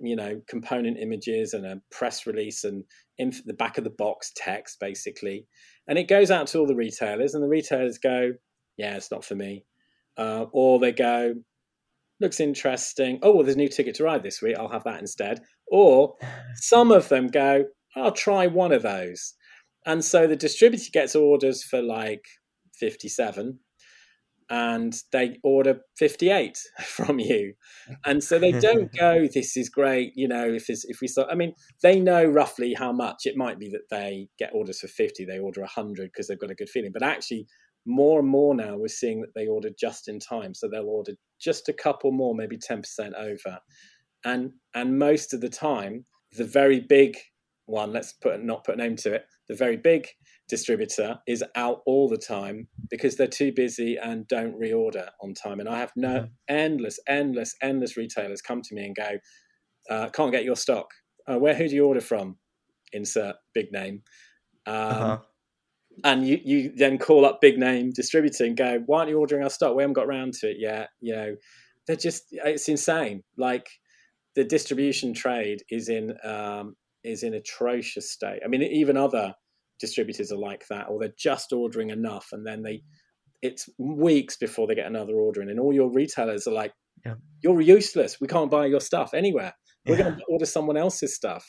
you 0.00 0.14
know, 0.16 0.40
component 0.48 0.98
images 0.98 1.54
and 1.54 1.66
a 1.66 1.80
press 1.90 2.26
release 2.26 2.62
and 2.64 2.84
in 3.18 3.32
the 3.46 3.54
back 3.54 3.78
of 3.78 3.84
the 3.84 3.90
box 3.90 4.32
text 4.36 4.78
basically. 4.80 5.46
And 5.88 5.98
it 5.98 6.08
goes 6.08 6.30
out 6.30 6.48
to 6.48 6.58
all 6.58 6.66
the 6.66 6.74
retailers, 6.74 7.34
and 7.34 7.42
the 7.42 7.48
retailers 7.48 7.98
go, 7.98 8.34
"Yeah, 8.76 8.96
it's 8.96 9.10
not 9.10 9.24
for 9.24 9.34
me," 9.34 9.64
uh, 10.16 10.46
or 10.52 10.78
they 10.78 10.92
go, 10.92 11.34
"Looks 12.20 12.40
interesting. 12.40 13.18
Oh, 13.22 13.34
well, 13.34 13.44
there's 13.44 13.56
a 13.56 13.58
new 13.58 13.68
ticket 13.68 13.94
to 13.96 14.04
ride 14.04 14.22
this 14.22 14.42
week. 14.42 14.56
I'll 14.56 14.68
have 14.68 14.84
that 14.84 15.00
instead." 15.00 15.40
Or 15.68 16.16
some 16.56 16.90
of 16.90 17.08
them 17.08 17.28
go, 17.28 17.66
"I'll 17.94 18.12
try 18.12 18.46
one 18.46 18.72
of 18.72 18.82
those." 18.82 19.34
And 19.84 20.04
so 20.04 20.26
the 20.26 20.36
distributor 20.36 20.90
gets 20.92 21.14
orders 21.14 21.62
for 21.62 21.80
like 21.80 22.24
57 22.74 23.60
and 24.48 24.94
they 25.12 25.38
order 25.42 25.80
58 25.96 26.58
from 26.84 27.18
you. 27.18 27.54
And 28.04 28.22
so 28.22 28.38
they 28.38 28.52
don't 28.52 28.92
go, 28.98 29.26
this 29.32 29.56
is 29.56 29.68
great. 29.68 30.12
You 30.14 30.28
know, 30.28 30.46
if 30.46 30.66
if 30.68 31.00
we 31.00 31.08
start, 31.08 31.28
I 31.30 31.34
mean, 31.34 31.54
they 31.82 32.00
know 32.00 32.24
roughly 32.24 32.74
how 32.74 32.92
much 32.92 33.22
it 33.24 33.36
might 33.36 33.58
be 33.58 33.68
that 33.70 33.88
they 33.90 34.28
get 34.38 34.54
orders 34.54 34.80
for 34.80 34.88
50, 34.88 35.24
they 35.24 35.38
order 35.38 35.60
100 35.62 36.10
because 36.12 36.28
they've 36.28 36.38
got 36.38 36.50
a 36.50 36.54
good 36.54 36.70
feeling. 36.70 36.92
But 36.92 37.02
actually, 37.02 37.46
more 37.86 38.18
and 38.18 38.28
more 38.28 38.54
now, 38.54 38.76
we're 38.76 38.88
seeing 38.88 39.20
that 39.20 39.34
they 39.34 39.46
order 39.46 39.70
just 39.78 40.08
in 40.08 40.18
time. 40.18 40.54
So 40.54 40.68
they'll 40.68 40.88
order 40.88 41.12
just 41.40 41.68
a 41.68 41.72
couple 41.72 42.10
more, 42.12 42.34
maybe 42.34 42.58
10% 42.58 42.82
over. 43.14 43.58
And, 44.24 44.50
and 44.74 44.98
most 44.98 45.32
of 45.32 45.40
the 45.40 45.48
time, 45.48 46.04
the 46.32 46.44
very 46.44 46.80
big 46.80 47.16
one, 47.66 47.92
let's 47.92 48.12
put 48.12 48.42
not 48.42 48.64
put 48.64 48.74
a 48.74 48.78
name 48.78 48.96
to 48.96 49.14
it, 49.14 49.24
the 49.48 49.54
very 49.54 49.76
big 49.76 50.08
distributor 50.48 51.20
is 51.26 51.44
out 51.56 51.82
all 51.86 52.08
the 52.08 52.18
time 52.18 52.68
because 52.90 53.16
they're 53.16 53.26
too 53.26 53.52
busy 53.52 53.96
and 53.96 54.28
don't 54.28 54.58
reorder 54.60 55.10
on 55.20 55.34
time. 55.34 55.60
And 55.60 55.68
I 55.68 55.78
have 55.78 55.92
no 55.96 56.20
Mhm. 56.20 56.30
endless, 56.48 56.98
endless, 57.08 57.54
endless 57.62 57.96
retailers 57.96 58.42
come 58.42 58.62
to 58.62 58.74
me 58.74 58.86
and 58.86 58.96
go, 58.96 59.18
uh, 59.90 60.08
"Can't 60.10 60.32
get 60.32 60.44
your 60.44 60.56
stock. 60.56 60.88
Uh, 61.26 61.38
where 61.38 61.54
who 61.54 61.68
do 61.68 61.74
you 61.74 61.86
order 61.86 62.00
from?" 62.00 62.38
Insert 62.92 63.36
big 63.54 63.72
name. 63.72 64.02
Um, 64.66 65.16
Uh-huh. 65.16 65.22
and 66.04 66.26
you, 66.26 66.40
you 66.44 66.72
then 66.76 66.98
call 66.98 67.24
up 67.24 67.40
big 67.40 67.58
name 67.58 67.90
distributor 67.92 68.44
and 68.44 68.56
go, 68.56 68.80
why 68.86 68.98
aren't 69.00 69.10
you 69.10 69.18
ordering 69.18 69.42
our 69.42 69.50
stock? 69.50 69.74
We 69.74 69.82
haven't 69.82 69.94
got 69.94 70.06
around 70.06 70.34
to 70.34 70.50
it 70.50 70.58
yet. 70.58 70.90
You 71.00 71.14
know, 71.14 71.36
they're 71.86 71.96
just 71.96 72.24
it's 72.32 72.68
insane. 72.68 73.22
Like 73.38 73.68
the 74.34 74.44
distribution 74.44 75.14
trade 75.14 75.62
is 75.70 75.88
in 75.88 76.16
um, 76.24 76.76
is 77.04 77.22
in 77.22 77.34
atrocious 77.34 78.10
state. 78.10 78.40
I 78.44 78.48
mean, 78.48 78.62
even 78.62 78.96
other 78.96 79.34
distributors 79.80 80.32
are 80.32 80.38
like 80.38 80.66
that, 80.68 80.88
or 80.88 80.98
they're 80.98 81.14
just 81.18 81.52
ordering 81.52 81.90
enough, 81.90 82.28
and 82.32 82.46
then 82.46 82.62
they 82.62 82.82
it's 83.42 83.68
weeks 83.78 84.36
before 84.36 84.66
they 84.66 84.74
get 84.74 84.86
another 84.86 85.14
order 85.14 85.42
in, 85.42 85.50
and 85.50 85.60
all 85.60 85.72
your 85.72 85.90
retailers 85.92 86.46
are 86.46 86.54
like, 86.54 86.72
Yeah. 87.04 87.16
"You're 87.42 87.60
useless. 87.60 88.20
We 88.20 88.26
can't 88.28 88.50
buy 88.50 88.66
your 88.66 88.80
stuff 88.80 89.14
anywhere. 89.14 89.54
We're 89.86 89.96
Yeah. 89.96 90.04
going 90.04 90.16
to 90.16 90.24
order 90.28 90.46
someone 90.46 90.76
else's 90.76 91.14
stuff." 91.14 91.46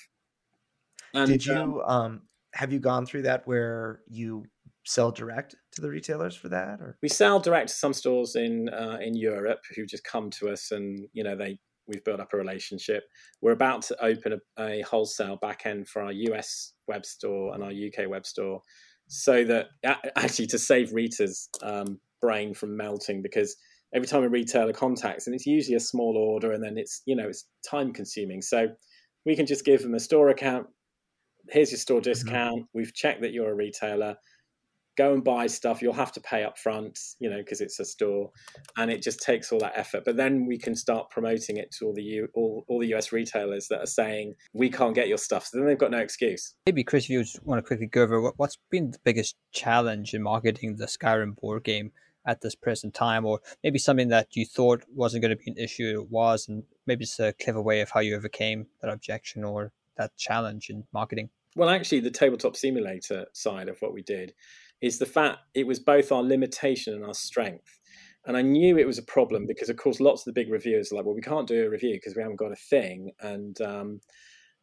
And, 1.14 1.28
Did 1.28 1.46
you 1.46 1.54
um, 1.56 1.80
um 1.86 2.22
have 2.54 2.74
you 2.74 2.80
gone 2.80 3.06
through 3.06 3.24
that 3.24 3.48
where 3.48 4.02
you 4.08 4.44
sell 4.86 5.12
direct 5.12 5.56
to 5.74 5.82
the 5.82 5.90
retailers 5.90 6.36
for 6.36 6.48
that 6.50 6.80
or 6.80 6.98
we 7.02 7.10
sell 7.10 7.40
direct 7.42 7.68
to 7.70 7.76
some 7.76 7.94
stores 7.94 8.36
in 8.36 8.70
uh, 8.70 8.98
in 9.02 9.16
Europe 9.16 9.60
who 9.76 9.86
just 9.86 10.04
come 10.04 10.30
to 10.32 10.50
us 10.50 10.72
and 10.72 11.08
you 11.14 11.24
know 11.24 11.36
they 11.36 11.60
we've 11.88 12.04
built 12.04 12.20
up 12.20 12.34
a 12.34 12.38
relationship. 12.38 13.04
We're 13.42 13.52
about 13.52 13.82
to 13.84 14.04
open 14.04 14.34
a, 14.58 14.64
a 14.64 14.82
wholesale 14.82 15.38
back 15.38 15.66
end 15.66 15.88
for 15.88 16.02
our 16.02 16.12
US 16.12 16.74
web 16.88 17.06
store 17.06 17.54
and 17.54 17.64
our 17.64 17.72
UK 17.72 18.10
web 18.10 18.26
store, 18.26 18.62
so 19.08 19.44
that 19.46 19.68
actually 20.16 20.48
to 20.48 20.60
save 20.60 20.94
Rita's 20.94 21.50
um, 21.62 22.00
brain 22.22 22.54
from 22.54 22.76
melting 22.76 23.22
because 23.22 23.56
every 23.94 24.08
time 24.08 24.24
a 24.24 24.30
retailer 24.30 24.74
contacts 24.74 25.28
and 25.28 25.36
it's 25.36 25.46
usually 25.46 25.76
a 25.76 25.80
small 25.80 26.18
order 26.18 26.52
and 26.52 26.62
then 26.62 26.78
it's 26.78 27.02
you 27.06 27.16
know 27.16 27.28
it's 27.28 27.46
time 27.70 27.94
consuming. 27.94 28.42
So 28.42 28.68
we 29.26 29.36
can 29.36 29.46
just 29.46 29.66
give 29.66 29.82
them 29.82 29.96
a 29.96 30.00
store 30.00 30.30
account. 30.30 30.68
Here's 31.50 31.72
your 31.72 31.80
store 31.80 32.02
discount. 32.02 32.66
We've 32.74 32.94
checked 32.94 33.22
that 33.22 33.32
you're 33.32 33.52
a 33.52 33.56
retailer 33.56 34.16
go 34.98 35.14
and 35.14 35.24
buy 35.24 35.48
stuff. 35.48 35.82
You'll 35.82 35.94
have 35.94 36.12
to 36.14 36.22
pay 36.22 36.44
up 36.44 36.58
front 36.58 37.00
you 37.20 37.30
know 37.30 37.38
because 37.38 37.62
it's 37.62 37.80
a 37.80 37.86
store 37.86 38.32
and 38.78 38.92
it 38.92 39.02
just 39.02 39.22
takes 39.22 39.52
all 39.52 39.60
that 39.60 39.74
effort. 39.76 40.04
But 40.06 40.18
then 40.18 40.46
we 40.46 40.58
can 40.58 40.76
start 40.76 41.10
promoting 41.10 41.58
it 41.58 41.72
to 41.80 41.86
all 41.86 41.94
the 41.94 42.04
U, 42.04 42.28
all, 42.34 42.66
all 42.68 42.80
the 42.80 42.94
us 42.94 43.12
retailers 43.12 43.68
that 43.70 43.80
are 43.80 43.88
saying 43.88 44.36
we 44.54 44.70
can't 44.70 44.96
get 44.96 45.08
your 45.08 45.18
stuff. 45.18 45.46
So 45.46 45.58
then 45.58 45.68
they've 45.68 45.78
got 45.78 45.92
no 45.92 46.00
excuse. 46.00 46.56
Maybe 46.66 46.84
Chris, 46.84 47.06
if 47.06 47.10
you 47.10 47.24
just 47.24 47.44
want 47.44 47.60
to 47.60 47.68
quickly 47.68 47.88
go 47.88 48.04
over 48.04 48.22
what, 48.22 48.34
what's 48.38 48.58
been 48.70 48.92
the 48.92 49.00
biggest 49.04 49.36
challenge 49.52 50.14
in 50.14 50.24
marketing 50.24 50.76
the 50.78 50.86
Skyrim 50.86 51.36
board 51.36 51.64
game 51.64 51.92
at 52.26 52.42
this 52.42 52.56
present 52.56 52.94
time, 52.94 53.26
or 53.26 53.40
maybe 53.64 53.80
something 53.80 54.10
that 54.10 54.36
you 54.36 54.46
thought 54.46 54.84
wasn't 54.94 55.22
going 55.22 55.36
to 55.36 55.42
be 55.42 55.50
an 55.50 55.58
issue, 55.58 56.02
it 56.02 56.12
was, 56.12 56.50
and 56.50 56.64
maybe 56.86 57.04
it's 57.04 57.20
a 57.20 57.32
clever 57.34 57.62
way 57.62 57.80
of 57.80 57.90
how 57.90 58.02
you 58.02 58.18
overcame 58.18 58.68
that 58.82 58.92
objection 58.92 59.46
or 59.46 59.72
that 59.96 60.16
challenge 60.18 60.70
in 60.70 60.84
marketing. 60.94 61.30
well 61.56 61.70
actually 61.70 62.00
the 62.00 62.12
tabletop 62.12 62.56
simulator 62.56 63.26
side 63.34 63.70
of 63.70 63.78
what 63.80 63.94
we 63.94 64.04
did 64.04 64.34
is 64.82 65.00
the 65.00 65.06
fact 65.06 65.40
it 65.54 65.68
was 65.68 65.80
both 65.80 66.12
our 66.12 66.24
limitation 66.24 66.94
and 66.94 67.06
our 67.06 67.14
strength 67.14 67.80
and 68.26 68.38
i 68.38 68.42
knew 68.42 68.78
it 68.78 68.88
was 68.88 68.98
a 68.98 69.04
problem 69.04 69.46
because 69.48 69.70
of 69.70 69.78
course 69.78 70.00
lots 70.00 70.22
of 70.22 70.26
the 70.26 70.40
big 70.40 70.52
reviewers 70.52 70.92
are 70.92 70.96
like 70.96 71.06
well 71.06 71.16
we 71.16 71.22
can't 71.22 71.48
do 71.48 71.66
a 71.66 71.70
review 71.70 71.94
because 71.94 72.16
we 72.16 72.22
haven't 72.22 72.38
got 72.40 72.52
a 72.52 72.56
thing 72.70 73.12
and 73.22 73.60
um, 73.62 74.00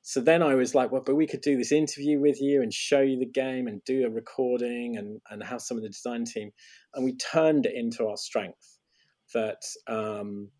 So 0.06 0.20
then 0.20 0.42
I 0.42 0.54
was 0.54 0.74
like, 0.74 0.92
well, 0.92 1.02
but 1.04 1.16
we 1.16 1.26
could 1.26 1.40
do 1.40 1.56
this 1.56 1.72
interview 1.72 2.20
with 2.20 2.38
you 2.38 2.60
and 2.60 2.70
show 2.70 3.00
you 3.00 3.18
the 3.18 3.24
game 3.24 3.66
and 3.66 3.82
do 3.86 4.04
a 4.04 4.10
recording 4.10 4.98
and, 4.98 5.18
and 5.30 5.42
have 5.42 5.62
some 5.62 5.78
of 5.78 5.82
the 5.82 5.88
design 5.88 6.26
team. 6.26 6.50
And 6.92 7.06
we 7.06 7.16
turned 7.16 7.64
it 7.64 7.72
into 7.74 8.06
our 8.06 8.18
strength 8.18 8.78
that, 9.32 9.62
um, 9.86 10.50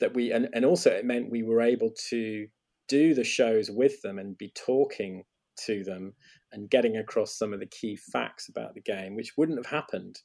that 0.00 0.14
we, 0.14 0.32
and, 0.32 0.48
and 0.54 0.64
also 0.64 0.90
it 0.90 1.04
meant 1.04 1.30
we 1.30 1.42
were 1.42 1.60
able 1.60 1.90
to 2.08 2.46
do 2.88 3.12
the 3.12 3.22
shows 3.22 3.70
with 3.70 4.00
them 4.00 4.18
and 4.18 4.38
be 4.38 4.50
talking 4.56 5.24
to 5.66 5.84
them 5.84 6.14
and 6.52 6.70
getting 6.70 6.96
across 6.96 7.36
some 7.36 7.52
of 7.52 7.60
the 7.60 7.66
key 7.66 7.96
facts 7.96 8.48
about 8.48 8.74
the 8.74 8.80
game, 8.80 9.14
which 9.14 9.32
wouldn't 9.36 9.58
have 9.58 9.66
happened 9.66 10.20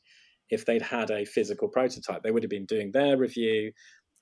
if 0.50 0.66
they'd 0.66 0.82
had 0.82 1.10
a 1.10 1.26
physical 1.26 1.68
prototype. 1.68 2.24
They 2.24 2.32
would 2.32 2.44
have 2.44 2.50
been 2.50 2.66
doing 2.66 2.92
their 2.92 3.18
review. 3.18 3.72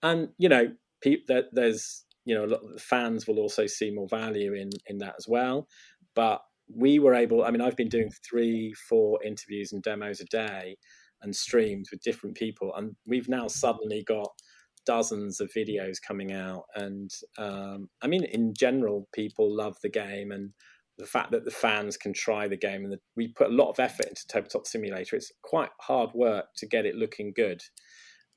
And, 0.02 0.30
you 0.38 0.50
know, 0.50 0.72
pe- 1.02 1.24
there's 1.52 2.06
you 2.26 2.36
know, 2.36 2.46
a 2.46 2.54
lot 2.54 2.62
of 2.62 2.80
fans 2.80 3.28
will 3.28 3.40
also 3.40 3.66
see 3.66 3.90
more 3.90 4.08
value 4.08 4.54
in 4.54 4.70
in 4.86 5.00
that 5.00 5.16
as 5.18 5.26
well. 5.28 5.68
But 6.16 6.42
we 6.72 7.00
were 7.00 7.16
able. 7.16 7.44
I 7.44 7.50
mean, 7.50 7.62
I've 7.62 7.76
been 7.76 7.90
doing 7.90 8.12
three, 8.30 8.74
four 8.88 9.20
interviews 9.24 9.74
and 9.74 9.82
demos 9.82 10.22
a 10.22 10.26
day, 10.26 10.78
and 11.24 11.36
streams 11.36 11.90
with 11.92 12.04
different 12.04 12.36
people, 12.38 12.74
and 12.76 12.96
we've 13.08 13.30
now 13.30 13.48
suddenly 13.48 14.04
got 14.04 14.30
dozens 14.86 15.42
of 15.42 15.52
videos 15.58 15.98
coming 16.06 16.32
out. 16.32 16.64
And 16.76 17.10
um, 17.40 17.90
I 18.02 18.08
mean, 18.08 18.24
in 18.26 18.54
general, 18.54 19.08
people 19.14 19.56
love 19.56 19.78
the 19.82 19.90
game 19.90 20.32
and 20.32 20.52
the 21.00 21.06
fact 21.06 21.32
that 21.32 21.46
the 21.46 21.52
fans 21.52 21.98
can 21.98 22.14
try 22.14 22.48
the 22.48 22.58
game 22.58 22.84
and 22.84 22.92
the, 22.94 23.00
we 23.16 23.30
put 23.30 23.50
a 23.50 23.56
lot 23.56 23.70
of 23.70 23.80
effort 23.80 24.06
into 24.08 24.28
tabletop 24.28 24.68
simulator. 24.68 25.16
It's 25.16 25.32
quite 25.42 25.70
hard 25.80 26.12
work 26.14 26.48
to 26.58 26.68
get 26.68 26.86
it 26.86 26.96
looking 26.96 27.32
good 27.34 27.64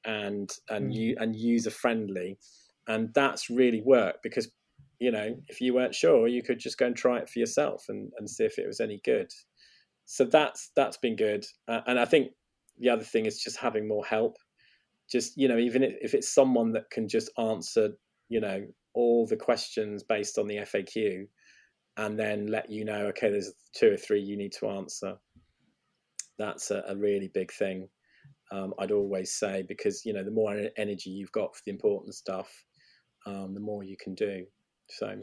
and 0.04 0.50
and 0.70 0.90
mm. 0.90 0.94
you 0.94 1.16
and 1.18 1.36
user 1.36 1.70
friendly. 1.70 2.38
And 2.86 3.12
that's 3.14 3.50
really 3.50 3.82
worked 3.84 4.22
because 4.22 4.50
you 5.00 5.10
know 5.10 5.36
if 5.48 5.60
you 5.60 5.74
weren't 5.74 5.94
sure 5.94 6.28
you 6.28 6.42
could 6.42 6.60
just 6.60 6.78
go 6.78 6.86
and 6.86 6.96
try 6.96 7.18
it 7.18 7.28
for 7.28 7.40
yourself 7.40 7.84
and, 7.88 8.12
and 8.18 8.30
see 8.30 8.44
if 8.44 8.58
it 8.58 8.66
was 8.66 8.80
any 8.80 9.00
good. 9.04 9.30
So 10.06 10.24
that's 10.24 10.70
that's 10.76 10.96
been 10.96 11.16
good. 11.16 11.44
Uh, 11.68 11.80
and 11.86 11.98
i 11.98 12.04
think 12.04 12.32
the 12.78 12.88
other 12.88 13.04
thing 13.04 13.26
is 13.26 13.42
just 13.42 13.58
having 13.58 13.86
more 13.86 14.04
help. 14.04 14.36
Just 15.10 15.36
you 15.36 15.48
know 15.48 15.58
even 15.58 15.82
if 15.82 16.14
it's 16.14 16.32
someone 16.32 16.72
that 16.72 16.90
can 16.90 17.08
just 17.08 17.30
answer 17.38 17.90
you 18.28 18.40
know 18.40 18.64
all 18.94 19.26
the 19.26 19.36
questions 19.36 20.02
based 20.02 20.38
on 20.38 20.46
the 20.46 20.56
faq 20.56 21.26
and 21.96 22.18
then 22.18 22.46
let 22.46 22.70
you 22.70 22.84
know 22.84 23.06
okay 23.06 23.30
there's 23.30 23.52
two 23.74 23.92
or 23.92 23.96
three 23.96 24.20
you 24.20 24.36
need 24.36 24.52
to 24.52 24.68
answer 24.68 25.14
that's 26.38 26.70
a, 26.70 26.82
a 26.88 26.96
really 26.96 27.30
big 27.34 27.52
thing 27.52 27.88
um, 28.50 28.72
i'd 28.80 28.92
always 28.92 29.32
say 29.34 29.62
because 29.68 30.04
you 30.04 30.12
know 30.12 30.24
the 30.24 30.30
more 30.30 30.56
energy 30.76 31.10
you've 31.10 31.32
got 31.32 31.54
for 31.54 31.62
the 31.66 31.72
important 31.72 32.14
stuff 32.14 32.64
um, 33.26 33.54
the 33.54 33.60
more 33.60 33.84
you 33.84 33.96
can 33.96 34.14
do. 34.14 34.44
So, 34.88 35.22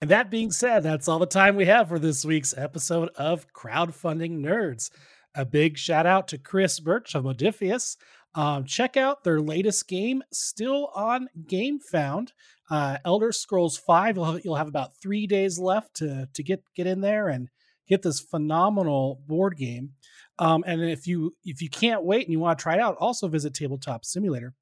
and 0.00 0.10
that 0.10 0.30
being 0.30 0.50
said, 0.50 0.82
that's 0.82 1.08
all 1.08 1.18
the 1.18 1.26
time 1.26 1.56
we 1.56 1.66
have 1.66 1.88
for 1.88 1.98
this 1.98 2.24
week's 2.24 2.54
episode 2.56 3.10
of 3.16 3.46
Crowdfunding 3.52 4.40
Nerds. 4.40 4.90
A 5.34 5.44
big 5.44 5.76
shout 5.76 6.06
out 6.06 6.28
to 6.28 6.38
Chris 6.38 6.80
Birch 6.80 7.14
of 7.14 7.24
Modiphius. 7.24 7.96
Um, 8.36 8.64
check 8.66 8.96
out 8.96 9.24
their 9.24 9.40
latest 9.40 9.88
game, 9.88 10.22
still 10.30 10.90
on 10.94 11.28
GameFound. 11.46 12.32
Uh, 12.70 12.98
Elder 13.04 13.32
Scrolls 13.32 13.78
Five. 13.78 14.16
You'll 14.16 14.26
have, 14.26 14.44
you'll 14.44 14.56
have 14.56 14.68
about 14.68 14.96
three 15.00 15.26
days 15.26 15.58
left 15.58 15.96
to 15.96 16.28
to 16.34 16.42
get 16.42 16.62
get 16.74 16.86
in 16.86 17.00
there 17.00 17.28
and 17.28 17.48
get 17.88 18.02
this 18.02 18.20
phenomenal 18.20 19.20
board 19.26 19.56
game. 19.56 19.92
Um, 20.38 20.64
and 20.66 20.82
if 20.82 21.06
you 21.06 21.34
if 21.44 21.62
you 21.62 21.70
can't 21.70 22.04
wait 22.04 22.26
and 22.26 22.32
you 22.32 22.38
want 22.38 22.58
to 22.58 22.62
try 22.62 22.74
it 22.74 22.80
out, 22.80 22.96
also 22.98 23.26
visit 23.28 23.54
Tabletop 23.54 24.04
Simulator. 24.04 24.52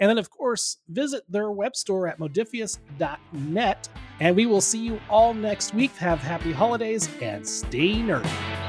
And 0.00 0.08
then, 0.08 0.18
of 0.18 0.30
course, 0.30 0.78
visit 0.88 1.24
their 1.28 1.50
web 1.50 1.74
store 1.74 2.06
at 2.06 2.18
modiphius.net. 2.18 3.88
And 4.20 4.36
we 4.36 4.46
will 4.46 4.60
see 4.60 4.78
you 4.78 5.00
all 5.10 5.34
next 5.34 5.74
week. 5.74 5.94
Have 5.96 6.20
happy 6.20 6.52
holidays 6.52 7.08
and 7.20 7.46
stay 7.46 7.94
nerdy. 7.94 8.67